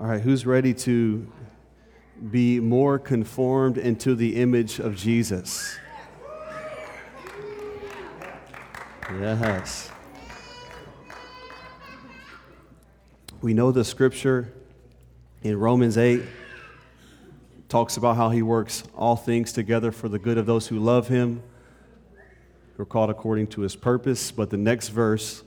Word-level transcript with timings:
All 0.00 0.06
right, 0.06 0.20
who's 0.20 0.46
ready 0.46 0.74
to 0.74 1.26
be 2.30 2.60
more 2.60 3.00
conformed 3.00 3.76
into 3.76 4.14
the 4.14 4.36
image 4.36 4.78
of 4.78 4.94
Jesus? 4.94 5.76
Yes. 9.10 9.90
We 13.42 13.54
know 13.54 13.72
the 13.72 13.84
scripture 13.84 14.52
in 15.42 15.58
Romans 15.58 15.98
8 15.98 16.22
talks 17.68 17.96
about 17.96 18.14
how 18.14 18.30
he 18.30 18.40
works 18.40 18.84
all 18.96 19.16
things 19.16 19.52
together 19.52 19.90
for 19.90 20.08
the 20.08 20.20
good 20.20 20.38
of 20.38 20.46
those 20.46 20.68
who 20.68 20.78
love 20.78 21.08
him, 21.08 21.42
who 22.76 22.84
are 22.84 22.86
called 22.86 23.10
according 23.10 23.48
to 23.48 23.62
his 23.62 23.74
purpose. 23.74 24.30
But 24.30 24.50
the 24.50 24.58
next 24.58 24.90
verse 24.90 25.42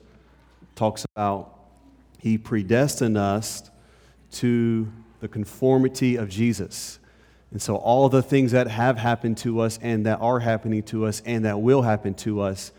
talks 0.76 1.06
about 1.16 1.58
he 2.20 2.38
predestined 2.38 3.18
us 3.18 3.72
to 4.32 4.92
the 5.20 5.28
conformity 5.28 6.16
of 6.16 6.30
Jesus. 6.30 7.00
And 7.52 7.62
so, 7.62 7.76
all 7.76 8.10
the 8.10 8.22
things 8.22 8.54
that 8.54 8.68
have 8.68 8.98
happened 8.98 9.38
to 9.40 9.60
us 9.60 9.78
and 9.82 10.06
that 10.06 10.20
are 10.22 10.40
happening 10.40 10.84
to 10.84 11.06
us 11.06 11.22
and 11.26 11.46
that 11.46 11.62
will 11.62 11.82
happen 11.82 12.14
to 12.16 12.42
us 12.42 12.72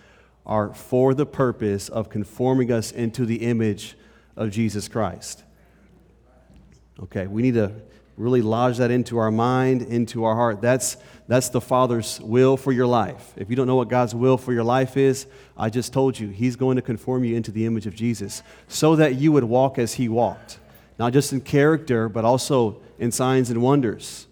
are 0.47 0.75
for 0.75 1.15
the 1.15 1.27
purpose 1.27 1.89
of 1.89 2.09
conforming 2.09 2.73
us 2.73 2.91
into 2.91 3.27
the 3.27 3.37
image 3.43 3.97
of 4.35 4.51
Jesus 4.51 4.89
Christ. 4.89 5.45
Okay, 7.01 7.27
we 7.27 7.43
need 7.43 7.55
to 7.55 7.73
really 8.17 8.43
lodge 8.43 8.79
that 8.79 8.91
into 8.91 9.19
our 9.19 9.31
mind, 9.31 9.83
into 9.83 10.25
our 10.25 10.34
heart. 10.34 10.61
That's, 10.61 10.97
that's 11.29 11.48
the 11.51 11.61
Father's 11.61 12.21
will 12.21 12.57
for 12.57 12.73
your 12.73 12.87
life. 12.87 13.33
If 13.37 13.51
you 13.51 13.57
don't 13.57 13.67
know 13.67 13.77
what 13.77 13.89
God's 13.89 14.15
will 14.15 14.37
for 14.37 14.53
your 14.53 14.65
life 14.65 14.97
is, 14.97 15.27
I 15.57 15.71
just 15.71 15.93
told 15.93 16.19
you, 16.19 16.29
He's 16.29 16.57
going 16.57 16.77
to 16.77 16.83
conform 16.83 17.25
you 17.25 17.37
into 17.37 17.51
the 17.51 17.67
image 17.67 17.87
of 17.87 17.95
Jesus 17.95 18.43
so 18.69 18.97
that 18.97 19.17
you 19.17 19.33
would 19.33 19.45
walk 19.45 19.79
as 19.79 19.95
He 19.95 20.09
walked 20.09 20.59
not 20.99 21.13
just 21.13 21.33
in 21.33 21.41
character, 21.41 22.09
but 22.09 22.25
also 22.25 22.81
in 22.99 23.11
signs 23.11 23.51
and 23.51 23.63
wonders. 23.63 24.27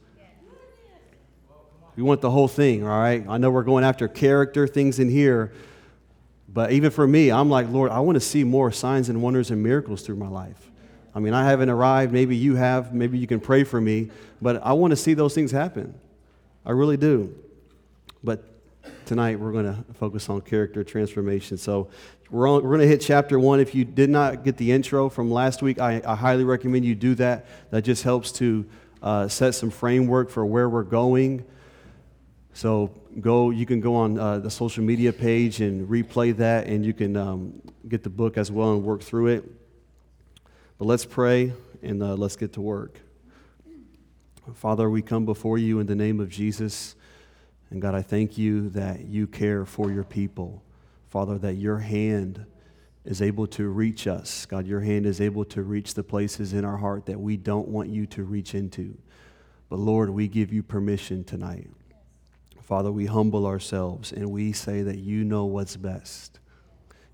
We 1.97 2.03
want 2.03 2.21
the 2.21 2.31
whole 2.31 2.49
thing, 2.49 2.85
all 2.85 2.99
right? 2.99 3.25
I 3.29 3.39
know 3.39 3.51
we're 3.51 3.63
going 3.63 3.85
after 3.85 4.09
character 4.09 4.67
things 4.67 4.99
in 4.99 5.11
here, 5.11 5.53
but 6.49 6.73
even 6.73 6.91
for 6.91 7.07
me, 7.07 7.31
I'm 7.31 7.51
like, 7.51 7.69
Lord, 7.69 7.91
I 7.91 8.01
want 8.01 8.17
to 8.17 8.21
see 8.21 8.45
more 8.45 8.73
signs 8.73 9.09
and 9.09 9.21
wonders 9.23 9.51
and 9.51 9.63
miracles 9.63 10.03
through 10.03 10.17
my 10.17 10.29
life. 10.29 10.71
I 11.15 11.19
mean, 11.19 11.35
I 11.35 11.45
haven't 11.45 11.71
arrived. 11.71 12.13
Maybe 12.13 12.37
you 12.37 12.55
have. 12.55 12.95
Maybe 12.95 13.19
you 13.19 13.27
can 13.27 13.41
pray 13.41 13.65
for 13.65 13.81
me, 13.81 14.11
but 14.41 14.65
I 14.65 14.73
want 14.73 14.93
to 14.93 14.97
see 14.97 15.15
those 15.15 15.35
things 15.35 15.51
happen. 15.51 15.95
I 16.65 16.71
really 16.71 16.97
do. 16.97 17.35
But 18.23 18.45
tonight 19.07 19.39
we're 19.41 19.53
going 19.53 19.67
to 19.67 19.85
focus 19.95 20.29
on 20.29 20.41
character 20.43 20.85
transformation. 20.85 21.57
So 21.57 21.91
we're, 22.31 22.49
we're 22.55 22.61
going 22.61 22.81
to 22.81 22.87
hit 22.87 23.01
chapter 23.01 23.39
one. 23.39 23.61
If 23.61 23.75
you 23.75 23.85
did 23.85 24.11
not 24.11 24.45
get 24.45 24.57
the 24.57 24.73
intro 24.73 25.09
from 25.09 25.31
last 25.31 25.63
week, 25.63 25.81
I, 25.81 26.01
I 26.07 26.15
highly 26.15 26.45
recommend 26.45 26.85
you 26.85 26.95
do 26.95 27.15
that. 27.17 27.47
That 27.71 27.83
just 27.83 28.03
helps 28.03 28.33
to 28.33 28.67
uh, 29.03 29.29
set 29.29 29.55
some 29.55 29.71
framework 29.71 30.31
for 30.31 30.45
where 30.45 30.69
we're 30.69 30.83
going. 30.83 31.45
So 32.53 32.91
go, 33.21 33.51
you 33.51 33.67
can 33.67 33.81
go 33.81 33.95
on 33.95 34.19
uh, 34.19 34.39
the 34.39 34.51
social 34.51 34.85
media 34.85 35.13
page 35.13 35.61
and 35.61 35.89
replay 35.89 36.37
that, 36.37 36.67
and 36.67 36.85
you 36.85 36.93
can 36.93 37.17
um, 37.17 37.63
get 37.89 38.03
the 38.03 38.11
book 38.11 38.37
as 38.37 38.51
well 38.51 38.75
and 38.75 38.85
work 38.85 39.03
through 39.03 39.29
it. 39.29 39.45
But 40.79 40.87
let's 40.87 41.05
pray 41.05 41.53
and 41.83 42.03
uh, 42.03 42.15
let's 42.15 42.37
get 42.37 42.53
to 42.55 42.61
work. 42.61 43.01
Father, 44.55 44.91
we 44.91 45.03
come 45.03 45.25
before 45.25 45.59
you 45.59 45.79
in 45.79 45.87
the 45.87 45.95
name 45.95 46.21
of 46.21 46.29
Jesus. 46.29 46.97
And 47.71 47.81
God, 47.81 47.95
I 47.95 48.03
thank 48.03 48.37
you 48.37 48.71
that 48.71 49.07
you 49.07 49.27
care 49.27 49.65
for 49.65 49.93
your 49.93 50.03
people. 50.03 50.63
Father, 51.11 51.37
that 51.39 51.55
your 51.55 51.79
hand 51.79 52.47
is 53.05 53.21
able 53.21 53.47
to 53.49 53.69
reach 53.69 54.07
us. 54.07 54.47
God, 54.47 54.67
your 54.67 54.81
hand 54.81 55.07
is 55.07 55.21
able 55.21 55.45
to 55.47 55.63
reach 55.63 55.95
the 55.95 56.05
places 56.05 56.53
in 56.53 56.65
our 56.65 56.77
heart 56.77 57.07
that 57.07 57.21
we 57.21 57.37
don't 57.37 57.69
want 57.69 57.89
you 57.89 58.07
to 58.07 58.23
reach 58.23 58.55
into. 58.55 58.97
But 59.69 59.81
Lord, 59.81 60.11
we 60.11 60.29
give 60.29 60.53
you 60.53 60.63
permission 60.63 61.25
tonight. 61.25 61.69
Father, 62.63 62.93
we 62.93 63.07
humble 63.07 63.47
ourselves 63.47 64.13
and 64.13 64.31
we 64.31 64.53
say 64.53 64.83
that 64.83 64.99
you 64.99 65.25
know 65.25 65.47
what's 65.47 65.77
best. 65.77 66.39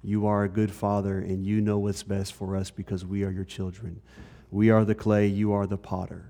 You 0.03 0.27
are 0.27 0.45
a 0.45 0.49
good 0.49 0.71
father 0.71 1.19
and 1.19 1.47
you 1.47 1.63
know 1.63 1.79
what's 1.79 2.03
best 2.03 2.35
for 2.35 2.55
us 2.55 2.71
because 2.71 3.07
we 3.07 3.25
are 3.25 3.31
your 3.31 3.45
children. 3.45 4.03
We 4.51 4.69
are 4.69 4.85
the 4.85 4.95
clay, 4.95 5.27
you 5.27 5.53
are 5.53 5.67
the 5.67 5.79
potter. 5.79 6.27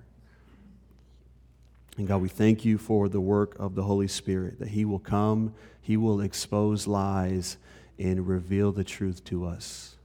And 1.98 2.06
God, 2.06 2.20
we 2.20 2.28
thank 2.28 2.64
you 2.64 2.78
for 2.78 3.08
the 3.08 3.20
work 3.20 3.56
of 3.58 3.74
the 3.74 3.82
Holy 3.82 4.08
Spirit, 4.08 4.58
that 4.58 4.68
He 4.68 4.84
will 4.84 4.98
come, 4.98 5.54
He 5.80 5.96
will 5.96 6.20
expose 6.20 6.86
lies, 6.86 7.56
and 7.98 8.26
reveal 8.26 8.72
the 8.72 8.84
truth 8.84 9.24
to 9.24 9.46
us. 9.46 9.96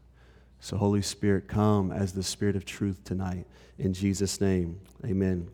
So, 0.59 0.77
Holy 0.77 1.01
Spirit, 1.01 1.47
come 1.47 1.91
as 1.91 2.13
the 2.13 2.23
Spirit 2.23 2.55
of 2.55 2.65
truth 2.65 3.03
tonight. 3.03 3.47
In 3.79 3.93
Jesus' 3.93 4.39
name, 4.39 4.79
amen. 5.05 5.47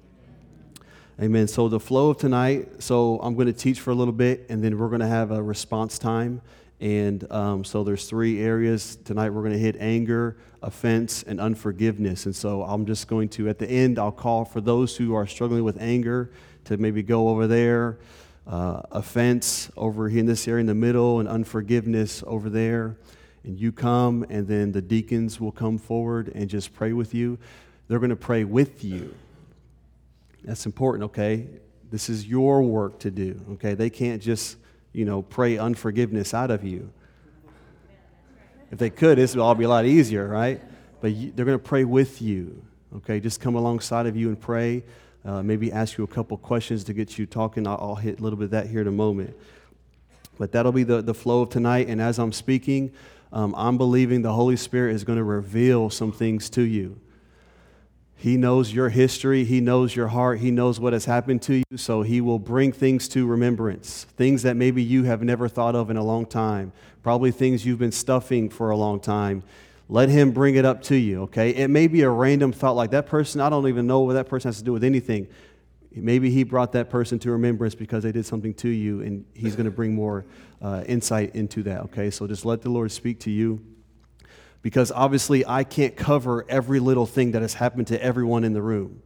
Amen. 1.22 1.48
So, 1.48 1.70
the 1.70 1.80
flow 1.80 2.09
of 2.09 2.18
tonight, 2.18 2.84
so 2.84 3.20
I'm 3.22 3.36
going 3.36 3.48
to 3.48 3.53
teach 3.53 3.80
for 3.80 3.92
a 3.92 3.96
little 3.96 4.14
bit, 4.14 4.46
and 4.50 4.64
then 4.64 4.78
we're 4.78 4.90
going 4.90 5.02
to 5.02 5.08
have 5.08 5.31
a 5.31 5.42
response 5.42 5.98
time. 5.98 6.42
And 6.80 7.30
um, 7.31 7.64
so 7.64 7.84
there's 7.84 8.08
three 8.08 8.42
areas 8.42 8.98
tonight. 8.98 9.31
We're 9.31 9.42
going 9.42 9.54
to 9.54 9.59
hit 9.59 9.78
anger, 9.80 10.38
offense, 10.62 11.24
and 11.24 11.40
unforgiveness. 11.40 12.25
And 12.25 12.36
so 12.36 12.62
I'm 12.64 12.86
just 12.86 13.08
going 13.08 13.30
to, 13.30 13.50
at 13.50 13.58
the 13.58 13.68
end, 13.68 13.98
I'll 13.98 14.12
call 14.12 14.46
for 14.46 14.62
those 14.62 14.96
who 14.96 15.16
are 15.16 15.25
struggling 15.25 15.64
with 15.64 15.81
anger 15.81 16.31
to 16.66 16.78
maybe 16.78 17.02
go 17.02 17.30
over 17.30 17.48
there, 17.48 17.98
uh, 18.47 18.81
offense 18.91 19.69
over 19.75 20.09
here 20.09 20.22
in 20.22 20.25
this 20.25 20.47
area 20.47 20.62
in 20.62 20.68
the 20.68 20.75
middle, 20.75 21.19
and 21.19 21.28
unforgiveness 21.28 22.24
over 22.25 22.50
there. 22.50 22.96
And 23.44 23.59
you 23.59 23.72
come, 23.72 24.25
and 24.30 24.47
then 24.47 24.72
the 24.72 24.81
deacons 24.81 25.40
will 25.40 25.52
come 25.52 25.78
forward 25.78 26.31
and 26.34 26.50
just 26.50 26.74
pray 26.74 26.94
with 26.94 27.13
you. 27.13 27.38
They're 27.88 28.00
going 28.00 28.09
to 28.09 28.16
pray 28.16 28.44
with 28.44 28.84
you. 28.84 29.13
That's 30.44 30.66
important, 30.66 31.06
okay? 31.06 31.47
This 31.90 32.09
is 32.09 32.25
your 32.28 32.62
work 32.62 33.00
to 33.00 33.12
do, 33.12 33.40
okay? 33.53 33.74
They 33.74 33.90
can't 33.90 34.22
just 34.22 34.57
you 34.97 35.06
know, 35.06 35.22
pray 35.22 35.57
unforgiveness 35.57 36.34
out 36.34 36.50
of 36.50 36.63
you. 36.63 36.91
If 38.72 38.80
they 38.80 38.90
could, 38.90 39.18
this 39.18 39.36
would 39.36 39.41
all 39.41 39.53
be 39.56 39.66
a 39.66 39.69
lot 39.69 39.86
easier, 39.86 40.28
right? 40.28 40.62
But 41.02 41.12
you, 41.12 41.31
they're 41.31 41.46
going 41.46 41.57
to 41.57 41.63
pray 41.63 41.84
with 41.84 42.22
you, 42.22 42.63
okay? 42.97 43.19
Just 43.19 43.40
come 43.40 43.56
alongside 43.56 44.07
of 44.07 44.18
you 44.18 44.30
and 44.30 44.40
pray. 44.40 44.84
Uh, 45.26 45.44
maybe 45.44 45.72
ask 45.72 45.98
you 45.98 46.04
a 46.04 46.08
couple 46.08 46.38
questions 46.38 46.84
to 46.86 46.94
get 46.94 47.18
you 47.18 47.26
talking. 47.26 47.68
I'll, 47.68 47.78
I'll 47.82 47.96
hit 47.96 48.20
a 48.20 48.24
little 48.24 48.38
bit 48.38 48.46
of 48.46 48.52
that 48.52 48.68
here 48.68 48.82
in 48.82 48.88
a 48.88 48.92
moment. 48.92 49.36
But 50.38 50.52
that'll 50.52 50.72
be 50.72 50.84
the, 50.84 51.02
the 51.02 51.14
flow 51.14 51.42
of 51.42 51.50
tonight. 51.50 51.88
And 51.88 52.00
as 52.00 52.20
I'm 52.20 52.32
speaking, 52.32 52.92
um, 53.34 53.54
I'm 53.58 53.78
believing 53.78 54.22
the 54.22 54.34
Holy 54.34 54.56
Spirit 54.56 54.96
is 54.96 55.04
going 55.04 55.18
to 55.18 55.24
reveal 55.24 55.90
some 55.90 56.12
things 56.12 56.50
to 56.52 56.62
you. 56.62 57.00
He 58.20 58.36
knows 58.36 58.74
your 58.74 58.90
history. 58.90 59.44
He 59.44 59.62
knows 59.62 59.96
your 59.96 60.08
heart. 60.08 60.40
He 60.40 60.50
knows 60.50 60.80
what 60.80 60.94
has 60.94 61.06
happened 61.06 61.44
to 61.44 61.56
you. 61.56 61.78
So 61.78 62.02
he 62.02 62.20
will 62.20 62.40
bring 62.40 62.72
things 62.72 63.08
to 63.10 63.28
remembrance, 63.28 64.06
things 64.16 64.42
that 64.42 64.56
maybe 64.56 64.82
you 64.82 65.04
have 65.04 65.22
never 65.22 65.48
thought 65.48 65.76
of 65.76 65.92
in 65.92 65.98
a 65.98 66.04
long 66.04 66.26
time, 66.26 66.72
probably 67.04 67.32
things 67.32 67.66
you've 67.66 67.78
been 67.78 67.92
stuffing 67.92 68.50
for 68.50 68.72
a 68.72 68.78
long 68.78 69.00
time. 69.00 69.44
Let 69.90 70.09
him 70.09 70.31
bring 70.31 70.56
it 70.56 70.66
up 70.66 70.81
to 70.84 70.96
you, 70.96 71.24
okay? 71.24 71.52
It 71.52 71.70
may 71.70 71.88
be 71.88 72.02
a 72.02 72.09
random 72.09 72.52
thought 72.52 72.75
like 72.75 72.92
that 72.92 73.06
person, 73.06 73.40
I 73.40 73.50
don't 73.50 73.68
even 73.68 73.88
know 73.88 74.02
what 74.02 74.14
that 74.14 74.28
person 74.28 74.50
has 74.50 74.58
to 74.58 74.64
do 74.64 74.74
with 74.74 74.84
anything. 74.84 75.28
Maybe 75.96 76.30
he 76.30 76.44
brought 76.44 76.74
that 76.74 76.90
person 76.90 77.18
to 77.20 77.31
remembrance 77.31 77.74
because 77.74 78.03
they 78.03 78.12
did 78.12 78.25
something 78.25 78.53
to 78.56 78.70
you, 78.70 79.02
and 79.02 79.25
he's 79.34 79.56
going 79.56 79.66
to 79.66 79.72
bring 79.72 79.96
more 79.96 80.25
uh, 80.62 80.84
insight 80.86 81.36
into 81.36 81.64
that, 81.64 81.81
okay? 81.86 82.09
So 82.09 82.28
just 82.28 82.46
let 82.46 82.62
the 82.62 82.70
Lord 82.70 82.92
speak 82.92 83.20
to 83.22 83.31
you 83.31 83.62
because 84.62 84.92
obviously 84.92 85.46
I 85.46 85.64
can't 85.64 85.96
cover 85.96 86.46
every 86.50 86.80
little 86.80 87.06
thing 87.06 87.31
that 87.31 87.42
has 87.42 87.54
happened 87.54 87.88
to 87.88 88.04
everyone 88.04 88.44
in 88.44 88.54
the 88.54 88.62
room. 88.62 89.02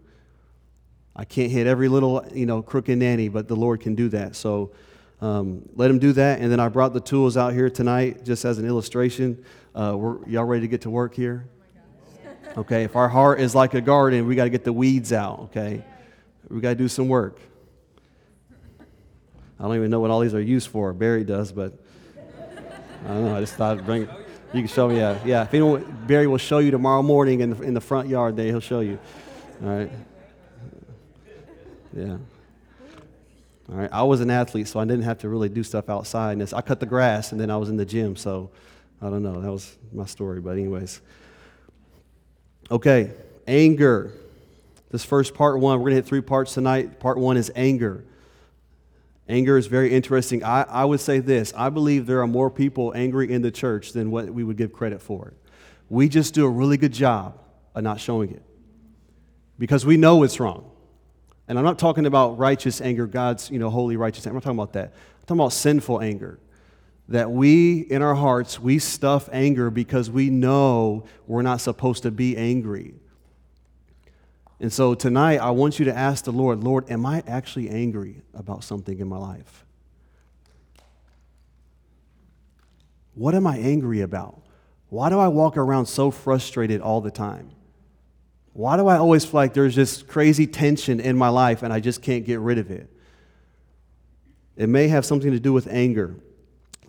I 1.16 1.26
can't 1.26 1.52
hit 1.52 1.68
every 1.68 1.88
little, 1.88 2.26
you 2.34 2.46
know, 2.46 2.62
crooked 2.62 2.98
nanny, 2.98 3.28
but 3.28 3.48
the 3.48 3.56
Lord 3.56 3.82
can 3.82 3.96
do 3.96 4.10
that. 4.10 4.36
So 4.36 4.72
um, 5.20 5.70
let 5.76 5.92
him 5.92 6.00
do 6.00 6.14
that. 6.14 6.40
And 6.40 6.52
then 6.52 6.60
I 6.60 6.70
brought 6.70 6.94
the 6.94 7.02
tools 7.02 7.38
out 7.38 7.54
here 7.54 7.70
tonight 7.70 8.24
just 8.24 8.44
as 8.44 8.58
an 8.58 8.66
illustration. 8.66 9.44
Uh, 9.74 10.18
y'all 10.28 10.44
ready 10.44 10.62
to 10.62 10.68
get 10.68 10.82
to 10.82 10.90
work 10.90 11.16
here? 11.16 11.48
Okay, 12.58 12.84
if 12.84 12.96
our 12.98 13.08
heart 13.08 13.40
is 13.40 13.56
like 13.56 13.74
a 13.74 13.82
garden, 13.82 14.28
we 14.28 14.36
got 14.36 14.44
to 14.44 14.50
get 14.50 14.66
the 14.66 14.74
weeds 14.74 15.14
out, 15.14 15.40
okay? 15.40 15.84
We 16.50 16.60
got 16.60 16.70
to 16.70 16.76
do 16.76 16.90
some 16.90 17.08
work. 17.08 17.40
I 19.58 19.64
don't 19.64 19.76
even 19.76 19.90
know 19.90 20.02
what 20.02 20.12
all 20.12 20.20
these 20.20 20.34
are 20.34 20.42
used 20.42 20.68
for. 20.68 20.92
Barry 20.92 21.24
does, 21.24 21.54
but 21.54 21.74
I 23.06 23.08
don't 23.08 23.26
know. 23.26 23.36
I 23.38 23.40
just 23.40 23.54
thought 23.54 23.86
bring 23.86 24.02
you 24.54 24.60
can 24.60 24.68
show 24.68 24.90
me, 24.90 24.98
yeah. 24.98 25.18
Yeah, 25.24 25.44
if 25.44 25.54
anyone, 25.54 26.06
Barry 26.08 26.28
will 26.28 26.38
show 26.38 26.58
you 26.58 26.72
tomorrow 26.72 27.02
morning 27.02 27.40
in 27.40 27.52
the, 27.52 27.62
in 27.62 27.74
the 27.74 27.80
front 27.80 28.10
yard 28.10 28.36
there, 28.36 28.48
he'll 28.48 28.60
show 28.60 28.82
you. 28.82 29.00
All 29.64 29.70
right. 29.70 29.92
Yeah. 31.96 32.18
All 33.70 33.78
right. 33.78 33.90
I 33.94 34.04
was 34.04 34.20
an 34.20 34.30
athlete, 34.30 34.68
so 34.68 34.82
I 34.82 34.84
didn't 34.84 35.04
have 35.04 35.20
to 35.20 35.30
really 35.30 35.48
do 35.48 35.64
stuff 35.64 35.90
outside. 35.90 36.42
I 36.54 36.62
cut 36.62 36.82
the 36.82 36.86
grass, 36.86 37.32
and 37.32 37.40
then 37.40 37.50
I 37.50 37.56
was 37.56 37.70
in 37.70 37.78
the 37.78 37.86
gym, 37.86 38.18
so 38.18 38.50
I 39.02 39.10
don't 39.10 39.24
know. 39.24 39.42
That 39.42 39.52
was 39.52 39.78
my 39.92 40.06
story, 40.06 40.42
but 40.42 40.52
anyways. 40.52 41.02
Okay, 42.70 43.12
anger. 43.48 44.14
This 44.92 45.04
first 45.04 45.34
part 45.34 45.60
one, 45.60 45.80
we're 45.80 45.86
going 45.86 45.92
to 45.92 45.96
hit 45.96 46.06
three 46.06 46.22
parts 46.22 46.54
tonight. 46.54 47.00
Part 47.00 47.18
one 47.18 47.38
is 47.38 47.52
anger. 47.56 48.04
Anger 49.30 49.58
is 49.58 49.68
very 49.68 49.94
interesting. 49.94 50.44
I, 50.44 50.64
I 50.64 50.86
would 50.86 51.00
say 51.00 51.20
this 51.20 51.54
I 51.56 51.70
believe 51.70 52.06
there 52.06 52.22
are 52.22 52.28
more 52.28 52.50
people 52.52 52.92
angry 52.96 53.32
in 53.32 53.42
the 53.42 53.52
church 53.52 53.94
than 53.94 54.12
what 54.12 54.30
we 54.30 54.44
would 54.44 54.58
give 54.58 54.74
credit 54.74 55.02
for. 55.02 55.34
We 55.90 56.10
just 56.10 56.34
do 56.34 56.46
a 56.46 56.50
really 56.50 56.78
good 56.78 56.94
job 56.94 57.40
of 57.74 57.84
not 57.84 58.00
showing 58.00 58.32
it. 58.32 58.44
because 59.58 59.86
we 59.86 59.96
know 59.96 60.24
it's 60.24 60.40
wrong. 60.40 60.70
And 61.48 61.58
I'm 61.58 61.66
not 61.66 61.78
talking 61.78 62.06
about 62.06 62.38
righteous 62.38 62.82
anger, 62.82 63.06
God's, 63.08 63.50
you 63.52 63.60
know, 63.60 63.70
holy 63.70 63.96
righteous 63.96 64.26
anger. 64.26 64.32
I'm 64.32 64.36
not 64.38 64.44
talking 64.44 64.60
about 64.60 64.74
that. 64.74 64.86
I'm 64.86 65.26
talking 65.28 65.40
about 65.40 65.54
sinful 65.54 66.02
anger. 66.02 66.40
That 67.12 67.30
we, 67.30 67.80
in 67.80 68.02
our 68.02 68.16
hearts, 68.16 68.58
we 68.58 68.80
stuff 68.80 69.28
anger 69.34 69.70
because 69.70 70.10
we 70.10 70.30
know 70.30 71.04
we're 71.28 71.42
not 71.42 71.60
supposed 71.60 72.04
to 72.04 72.12
be 72.12 72.38
angry. 72.38 72.96
And 74.62 74.72
so 74.72 74.94
tonight, 74.94 75.40
I 75.40 75.50
want 75.52 75.78
you 75.78 75.86
to 75.86 75.94
ask 75.94 76.24
the 76.24 76.32
Lord, 76.32 76.64
Lord, 76.64 76.90
am 76.90 77.06
I 77.06 77.22
actually 77.28 77.70
angry 77.70 78.22
about 78.34 78.64
something 78.64 78.98
in 78.98 79.10
my 79.10 79.18
life? 79.18 79.66
What 83.14 83.36
am 83.36 83.46
I 83.46 83.58
angry 83.58 84.00
about? 84.02 84.42
Why 84.88 85.10
do 85.10 85.20
I 85.20 85.28
walk 85.28 85.58
around 85.58 85.88
so 85.88 86.12
frustrated 86.12 86.80
all 86.80 87.02
the 87.02 87.12
time? 87.12 87.52
Why 88.54 88.78
do 88.78 88.88
I 88.88 88.98
always 88.98 89.26
feel 89.26 89.34
like 89.34 89.54
there's 89.54 89.76
just 89.76 90.08
crazy 90.08 90.48
tension 90.48 91.02
in 91.02 91.18
my 91.18 91.30
life 91.30 91.62
and 91.62 91.74
I 91.74 91.82
just 91.82 92.02
can't 92.02 92.26
get 92.26 92.40
rid 92.40 92.58
of 92.58 92.72
it? 92.72 92.90
It 94.56 94.70
may 94.70 94.88
have 94.88 95.06
something 95.06 95.32
to 95.32 95.40
do 95.42 95.52
with 95.52 95.68
anger. 95.68 96.16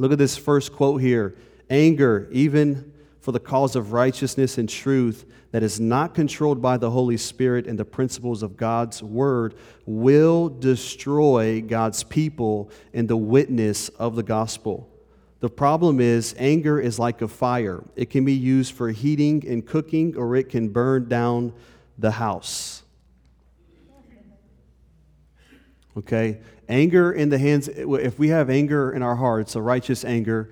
Look 0.03 0.11
at 0.11 0.19
this 0.19 0.37
first 0.37 0.73
quote 0.73 1.01
here 1.01 1.37
anger, 1.71 2.27
even 2.33 2.93
for 3.21 3.31
the 3.31 3.39
cause 3.39 3.77
of 3.77 3.93
righteousness 3.93 4.59
and 4.59 4.69
truth, 4.69 5.25
that 5.53 5.63
is 5.63 5.79
not 5.79 6.13
controlled 6.13 6.61
by 6.61 6.77
the 6.77 6.91
Holy 6.91 7.17
Spirit 7.17 7.69
and 7.69 7.79
the 7.79 7.85
principles 7.85 8.43
of 8.43 8.57
God's 8.57 9.01
word 9.01 9.55
will 9.87 10.49
destroy 10.49 11.63
God's 11.63 12.03
people 12.03 12.69
and 12.93 13.07
the 13.07 13.17
witness 13.17 13.91
of 13.91 14.17
the 14.17 14.25
gospel. 14.25 14.91
The 15.39 15.49
problem 15.49 16.01
is, 16.01 16.35
anger 16.37 16.81
is 16.81 16.99
like 16.99 17.23
a 17.23 17.29
fire. 17.29 17.85
It 17.95 18.11
can 18.11 18.25
be 18.25 18.33
used 18.33 18.75
for 18.75 18.91
heating 18.91 19.47
and 19.47 19.65
cooking, 19.65 20.17
or 20.17 20.35
it 20.35 20.49
can 20.49 20.71
burn 20.71 21.09
down 21.09 21.53
the 21.97 22.11
house. 22.11 22.83
Okay? 25.97 26.41
Anger 26.69 27.13
in 27.13 27.29
the 27.29 27.39
hands, 27.39 27.69
if 27.69 28.19
we 28.19 28.29
have 28.29 28.49
anger 28.49 28.93
in 28.93 29.03
our 29.03 29.17
hearts, 29.17 29.57
a 29.57 29.63
righteous 29.63 30.05
anger, 30.05 30.51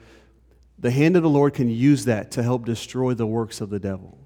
the 0.79 0.91
hand 0.91 1.17
of 1.17 1.23
the 1.23 1.29
Lord 1.29 1.55
can 1.55 1.69
use 1.69 2.05
that 2.07 2.31
to 2.33 2.43
help 2.43 2.65
destroy 2.65 3.15
the 3.15 3.27
works 3.27 3.61
of 3.61 3.71
the 3.71 3.79
devil 3.79 4.21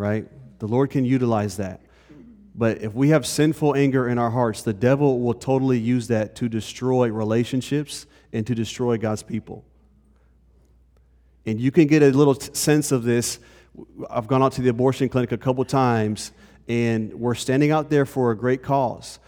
right? 0.00 0.26
The 0.58 0.66
Lord 0.66 0.90
can 0.90 1.04
utilize 1.04 1.58
that. 1.58 1.80
But 2.54 2.82
if 2.82 2.94
we 2.94 3.10
have 3.10 3.26
sinful 3.26 3.76
anger 3.76 4.08
in 4.08 4.18
our 4.18 4.30
hearts, 4.30 4.62
the 4.62 4.72
devil 4.72 5.20
will 5.20 5.34
totally 5.34 5.78
use 5.78 6.08
that 6.08 6.34
to 6.36 6.48
destroy 6.48 7.08
relationships 7.10 8.06
and 8.32 8.46
to 8.46 8.54
destroy 8.54 8.96
God's 8.98 9.22
people. 9.22 9.64
And 11.46 11.60
you 11.60 11.70
can 11.70 11.86
get 11.86 12.02
a 12.02 12.10
little 12.10 12.34
t- 12.34 12.52
sense 12.54 12.92
of 12.92 13.04
this. 13.04 13.38
I've 14.10 14.26
gone 14.26 14.42
out 14.42 14.52
to 14.52 14.62
the 14.62 14.68
abortion 14.68 15.08
clinic 15.08 15.32
a 15.32 15.38
couple 15.38 15.64
times, 15.64 16.32
and 16.68 17.14
we're 17.14 17.34
standing 17.34 17.70
out 17.70 17.88
there 17.88 18.04
for 18.04 18.30
a 18.30 18.36
great 18.36 18.62
cause. 18.62 19.20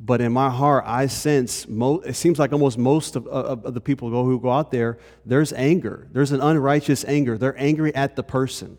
But 0.00 0.20
in 0.20 0.32
my 0.32 0.48
heart, 0.48 0.84
I 0.86 1.06
sense, 1.06 1.66
mo- 1.68 2.00
it 2.00 2.14
seems 2.14 2.38
like 2.38 2.52
almost 2.52 2.78
most 2.78 3.16
of, 3.16 3.26
of, 3.26 3.64
of 3.64 3.74
the 3.74 3.80
people 3.80 4.10
go, 4.10 4.24
who 4.24 4.38
go 4.38 4.50
out 4.50 4.70
there, 4.70 4.98
there's 5.26 5.52
anger. 5.52 6.06
There's 6.12 6.30
an 6.30 6.40
unrighteous 6.40 7.04
anger. 7.04 7.36
They're 7.36 7.58
angry 7.58 7.92
at 7.94 8.14
the 8.14 8.22
person. 8.22 8.78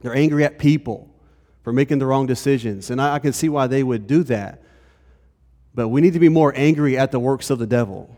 They're 0.00 0.14
angry 0.14 0.44
at 0.44 0.58
people 0.58 1.12
for 1.64 1.72
making 1.72 1.98
the 1.98 2.06
wrong 2.06 2.26
decisions. 2.26 2.90
And 2.90 3.00
I, 3.00 3.14
I 3.14 3.18
can 3.18 3.32
see 3.32 3.48
why 3.48 3.66
they 3.66 3.82
would 3.82 4.06
do 4.06 4.22
that. 4.24 4.62
But 5.74 5.88
we 5.88 6.00
need 6.00 6.12
to 6.12 6.20
be 6.20 6.28
more 6.28 6.52
angry 6.54 6.96
at 6.96 7.10
the 7.10 7.18
works 7.18 7.50
of 7.50 7.58
the 7.58 7.66
devil. 7.66 8.14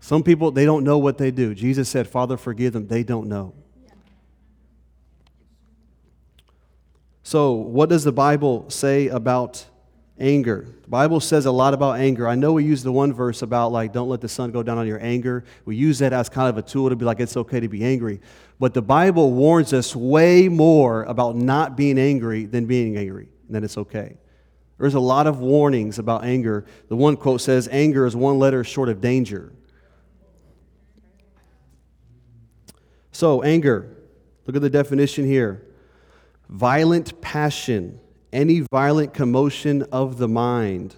Some 0.00 0.22
people, 0.22 0.50
they 0.50 0.64
don't 0.64 0.84
know 0.84 0.98
what 0.98 1.18
they 1.18 1.30
do. 1.30 1.54
Jesus 1.54 1.88
said, 1.88 2.06
Father, 2.08 2.36
forgive 2.36 2.72
them. 2.72 2.86
They 2.86 3.02
don't 3.02 3.28
know. 3.28 3.54
So, 7.22 7.52
what 7.52 7.88
does 7.88 8.02
the 8.02 8.12
Bible 8.12 8.68
say 8.70 9.06
about 9.08 9.66
anger? 10.20 10.66
The 10.82 10.88
Bible 10.88 11.20
says 11.20 11.46
a 11.46 11.50
lot 11.50 11.74
about 11.74 11.98
anger. 11.98 12.28
I 12.28 12.34
know 12.34 12.52
we 12.52 12.64
use 12.64 12.82
the 12.82 12.92
one 12.92 13.12
verse 13.12 13.42
about, 13.42 13.72
like, 13.72 13.92
don't 13.92 14.08
let 14.08 14.20
the 14.20 14.28
sun 14.28 14.50
go 14.50 14.62
down 14.62 14.78
on 14.78 14.86
your 14.86 15.02
anger. 15.02 15.44
We 15.64 15.76
use 15.76 15.98
that 16.00 16.12
as 16.12 16.28
kind 16.28 16.48
of 16.48 16.58
a 16.58 16.62
tool 16.62 16.88
to 16.88 16.96
be 16.96 17.04
like, 17.04 17.20
it's 17.20 17.36
okay 17.36 17.60
to 17.60 17.68
be 17.68 17.84
angry. 17.84 18.20
But 18.58 18.74
the 18.74 18.82
Bible 18.82 19.32
warns 19.32 19.72
us 19.72 19.96
way 19.96 20.48
more 20.48 21.04
about 21.04 21.36
not 21.36 21.76
being 21.76 21.98
angry 21.98 22.44
than 22.46 22.66
being 22.66 22.96
angry, 22.96 23.28
and 23.46 23.56
that 23.56 23.64
it's 23.64 23.78
okay. 23.78 24.16
There's 24.78 24.94
a 24.94 25.00
lot 25.00 25.26
of 25.26 25.40
warnings 25.40 25.98
about 25.98 26.24
anger. 26.24 26.66
The 26.88 26.96
one 26.96 27.16
quote 27.16 27.40
says, 27.40 27.68
anger 27.70 28.06
is 28.06 28.16
one 28.16 28.38
letter 28.38 28.64
short 28.64 28.88
of 28.88 29.00
danger. 29.00 29.52
So, 33.12 33.42
anger, 33.42 33.96
look 34.46 34.56
at 34.56 34.62
the 34.62 34.70
definition 34.70 35.26
here 35.26 35.66
violent 36.50 37.20
passion, 37.20 37.99
any 38.32 38.60
violent 38.70 39.14
commotion 39.14 39.82
of 39.92 40.18
the 40.18 40.28
mind. 40.28 40.94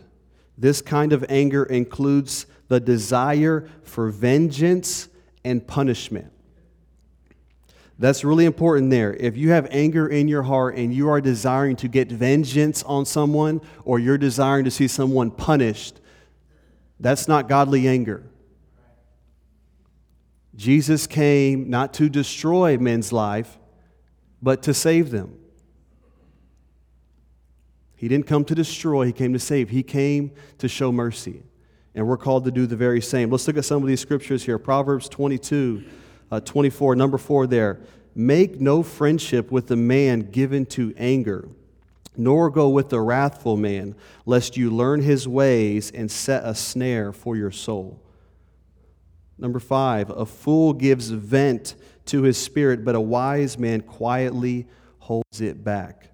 This 0.56 0.82
kind 0.82 1.12
of 1.12 1.24
anger 1.28 1.64
includes 1.64 2.46
the 2.68 2.80
desire 2.80 3.68
for 3.82 4.10
vengeance 4.10 5.08
and 5.44 5.66
punishment. 5.66 6.32
That's 7.98 8.24
really 8.24 8.46
important 8.46 8.90
there. 8.90 9.14
If 9.14 9.36
you 9.36 9.50
have 9.50 9.68
anger 9.70 10.08
in 10.08 10.26
your 10.26 10.42
heart 10.42 10.76
and 10.76 10.92
you 10.92 11.08
are 11.08 11.20
desiring 11.20 11.76
to 11.76 11.88
get 11.88 12.10
vengeance 12.10 12.82
on 12.82 13.04
someone 13.06 13.60
or 13.84 13.98
you're 13.98 14.18
desiring 14.18 14.64
to 14.64 14.70
see 14.70 14.88
someone 14.88 15.30
punished, 15.30 16.00
that's 16.98 17.28
not 17.28 17.48
godly 17.48 17.86
anger. 17.86 18.24
Jesus 20.54 21.06
came 21.06 21.70
not 21.70 21.94
to 21.94 22.08
destroy 22.08 22.76
men's 22.76 23.12
life, 23.12 23.58
but 24.40 24.62
to 24.64 24.74
save 24.74 25.10
them. 25.10 25.38
He 28.02 28.08
didn't 28.08 28.26
come 28.26 28.44
to 28.46 28.54
destroy, 28.56 29.06
he 29.06 29.12
came 29.12 29.32
to 29.32 29.38
save. 29.38 29.70
He 29.70 29.84
came 29.84 30.32
to 30.58 30.66
show 30.66 30.90
mercy. 30.90 31.44
And 31.94 32.08
we're 32.08 32.16
called 32.16 32.44
to 32.46 32.50
do 32.50 32.66
the 32.66 32.74
very 32.74 33.00
same. 33.00 33.30
Let's 33.30 33.46
look 33.46 33.56
at 33.56 33.64
some 33.64 33.80
of 33.80 33.86
these 33.86 34.00
scriptures 34.00 34.42
here. 34.42 34.58
Proverbs 34.58 35.08
22 35.08 35.84
uh, 36.32 36.40
24, 36.40 36.96
number 36.96 37.16
4 37.16 37.46
there. 37.46 37.78
Make 38.16 38.60
no 38.60 38.82
friendship 38.82 39.52
with 39.52 39.68
the 39.68 39.76
man 39.76 40.32
given 40.32 40.66
to 40.66 40.92
anger, 40.96 41.48
nor 42.16 42.50
go 42.50 42.70
with 42.70 42.88
the 42.88 43.00
wrathful 43.00 43.56
man, 43.56 43.94
lest 44.26 44.56
you 44.56 44.68
learn 44.68 45.00
his 45.02 45.28
ways 45.28 45.92
and 45.92 46.10
set 46.10 46.42
a 46.44 46.56
snare 46.56 47.12
for 47.12 47.36
your 47.36 47.52
soul. 47.52 48.02
Number 49.38 49.60
5, 49.60 50.10
a 50.10 50.26
fool 50.26 50.72
gives 50.72 51.10
vent 51.10 51.76
to 52.06 52.22
his 52.22 52.36
spirit, 52.36 52.84
but 52.84 52.96
a 52.96 53.00
wise 53.00 53.56
man 53.56 53.80
quietly 53.80 54.66
holds 54.98 55.40
it 55.40 55.62
back. 55.62 56.11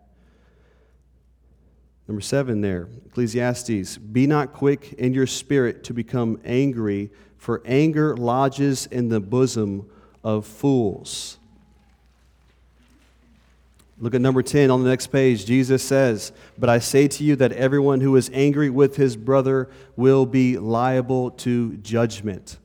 Number 2.09 2.23
seven 2.23 2.63
there, 2.63 2.89
Ecclesiastes, 3.07 3.99
be 3.99 4.27
not 4.27 4.55
quick 4.55 4.95
in 4.95 5.13
your 5.13 5.27
spirit 5.27 5.85
to 5.85 5.95
become 5.95 6.41
angry, 6.43 7.11
for 7.37 7.63
anger 7.67 8.17
lodges 8.17 8.87
in 8.87 9.11
the 9.11 9.21
bosom 9.21 9.89
of 10.25 10.47
fools. 10.47 11.39
Look 14.01 14.15
at 14.15 14.21
number 14.21 14.43
10 14.43 14.71
on 14.71 14.83
the 14.83 14.89
next 14.89 15.09
page. 15.09 15.45
Jesus 15.45 15.83
says, 15.83 16.33
But 16.57 16.71
I 16.71 16.79
say 16.79 17.09
to 17.09 17.25
you 17.25 17.37
that 17.37 17.53
everyone 17.53 18.01
who 18.01 18.17
is 18.17 18.31
angry 18.33 18.71
with 18.71 18.97
his 18.97 19.17
brother 19.17 19.69
will 19.97 20.25
be 20.25 20.57
liable 20.57 21.33
to 21.33 21.77
judgment. 21.79 22.59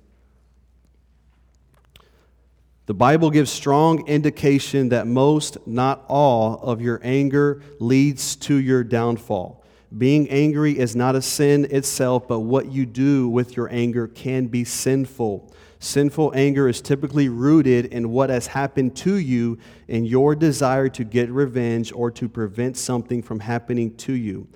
The 2.85 2.93
Bible 2.93 3.31
gives 3.31 3.49
strong 3.49 4.05
indication 4.09 4.89
that 4.89 5.07
most, 5.07 5.57
not 5.65 6.03
all, 6.09 6.55
of 6.55 6.81
your 6.81 6.99
anger 7.01 7.61
leads 7.79 8.35
to 8.37 8.55
your 8.55 8.83
downfall. 8.83 9.63
Being 9.97 10.29
angry 10.29 10.77
is 10.77 10.93
not 10.93 11.15
a 11.15 11.21
sin 11.21 11.65
itself, 11.69 12.27
but 12.27 12.41
what 12.41 12.73
you 12.73 12.85
do 12.85 13.29
with 13.29 13.55
your 13.55 13.71
anger 13.71 14.07
can 14.07 14.47
be 14.47 14.65
sinful. 14.65 15.53
Sinful 15.79 16.33
anger 16.35 16.67
is 16.67 16.81
typically 16.81 17.29
rooted 17.29 17.85
in 17.85 18.09
what 18.09 18.29
has 18.29 18.47
happened 18.47 18.97
to 18.97 19.15
you 19.15 19.59
and 19.87 20.05
your 20.05 20.35
desire 20.35 20.89
to 20.89 21.05
get 21.05 21.29
revenge 21.29 21.93
or 21.93 22.11
to 22.11 22.27
prevent 22.27 22.75
something 22.75 23.21
from 23.21 23.39
happening 23.39 23.95
to 23.97 24.13
you. 24.13 24.49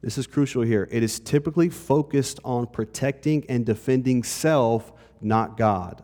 This 0.00 0.18
is 0.18 0.26
crucial 0.26 0.62
here. 0.62 0.88
It 0.90 1.04
is 1.04 1.20
typically 1.20 1.68
focused 1.68 2.40
on 2.44 2.66
protecting 2.66 3.44
and 3.48 3.64
defending 3.64 4.24
self, 4.24 4.92
not 5.20 5.56
God. 5.56 6.02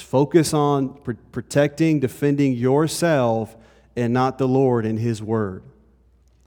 Focus 0.00 0.54
on 0.54 0.94
pr- 0.94 1.12
protecting, 1.32 2.00
defending 2.00 2.52
yourself 2.52 3.56
and 3.96 4.12
not 4.12 4.38
the 4.38 4.48
Lord 4.48 4.86
and 4.86 4.98
His 4.98 5.22
Word. 5.22 5.62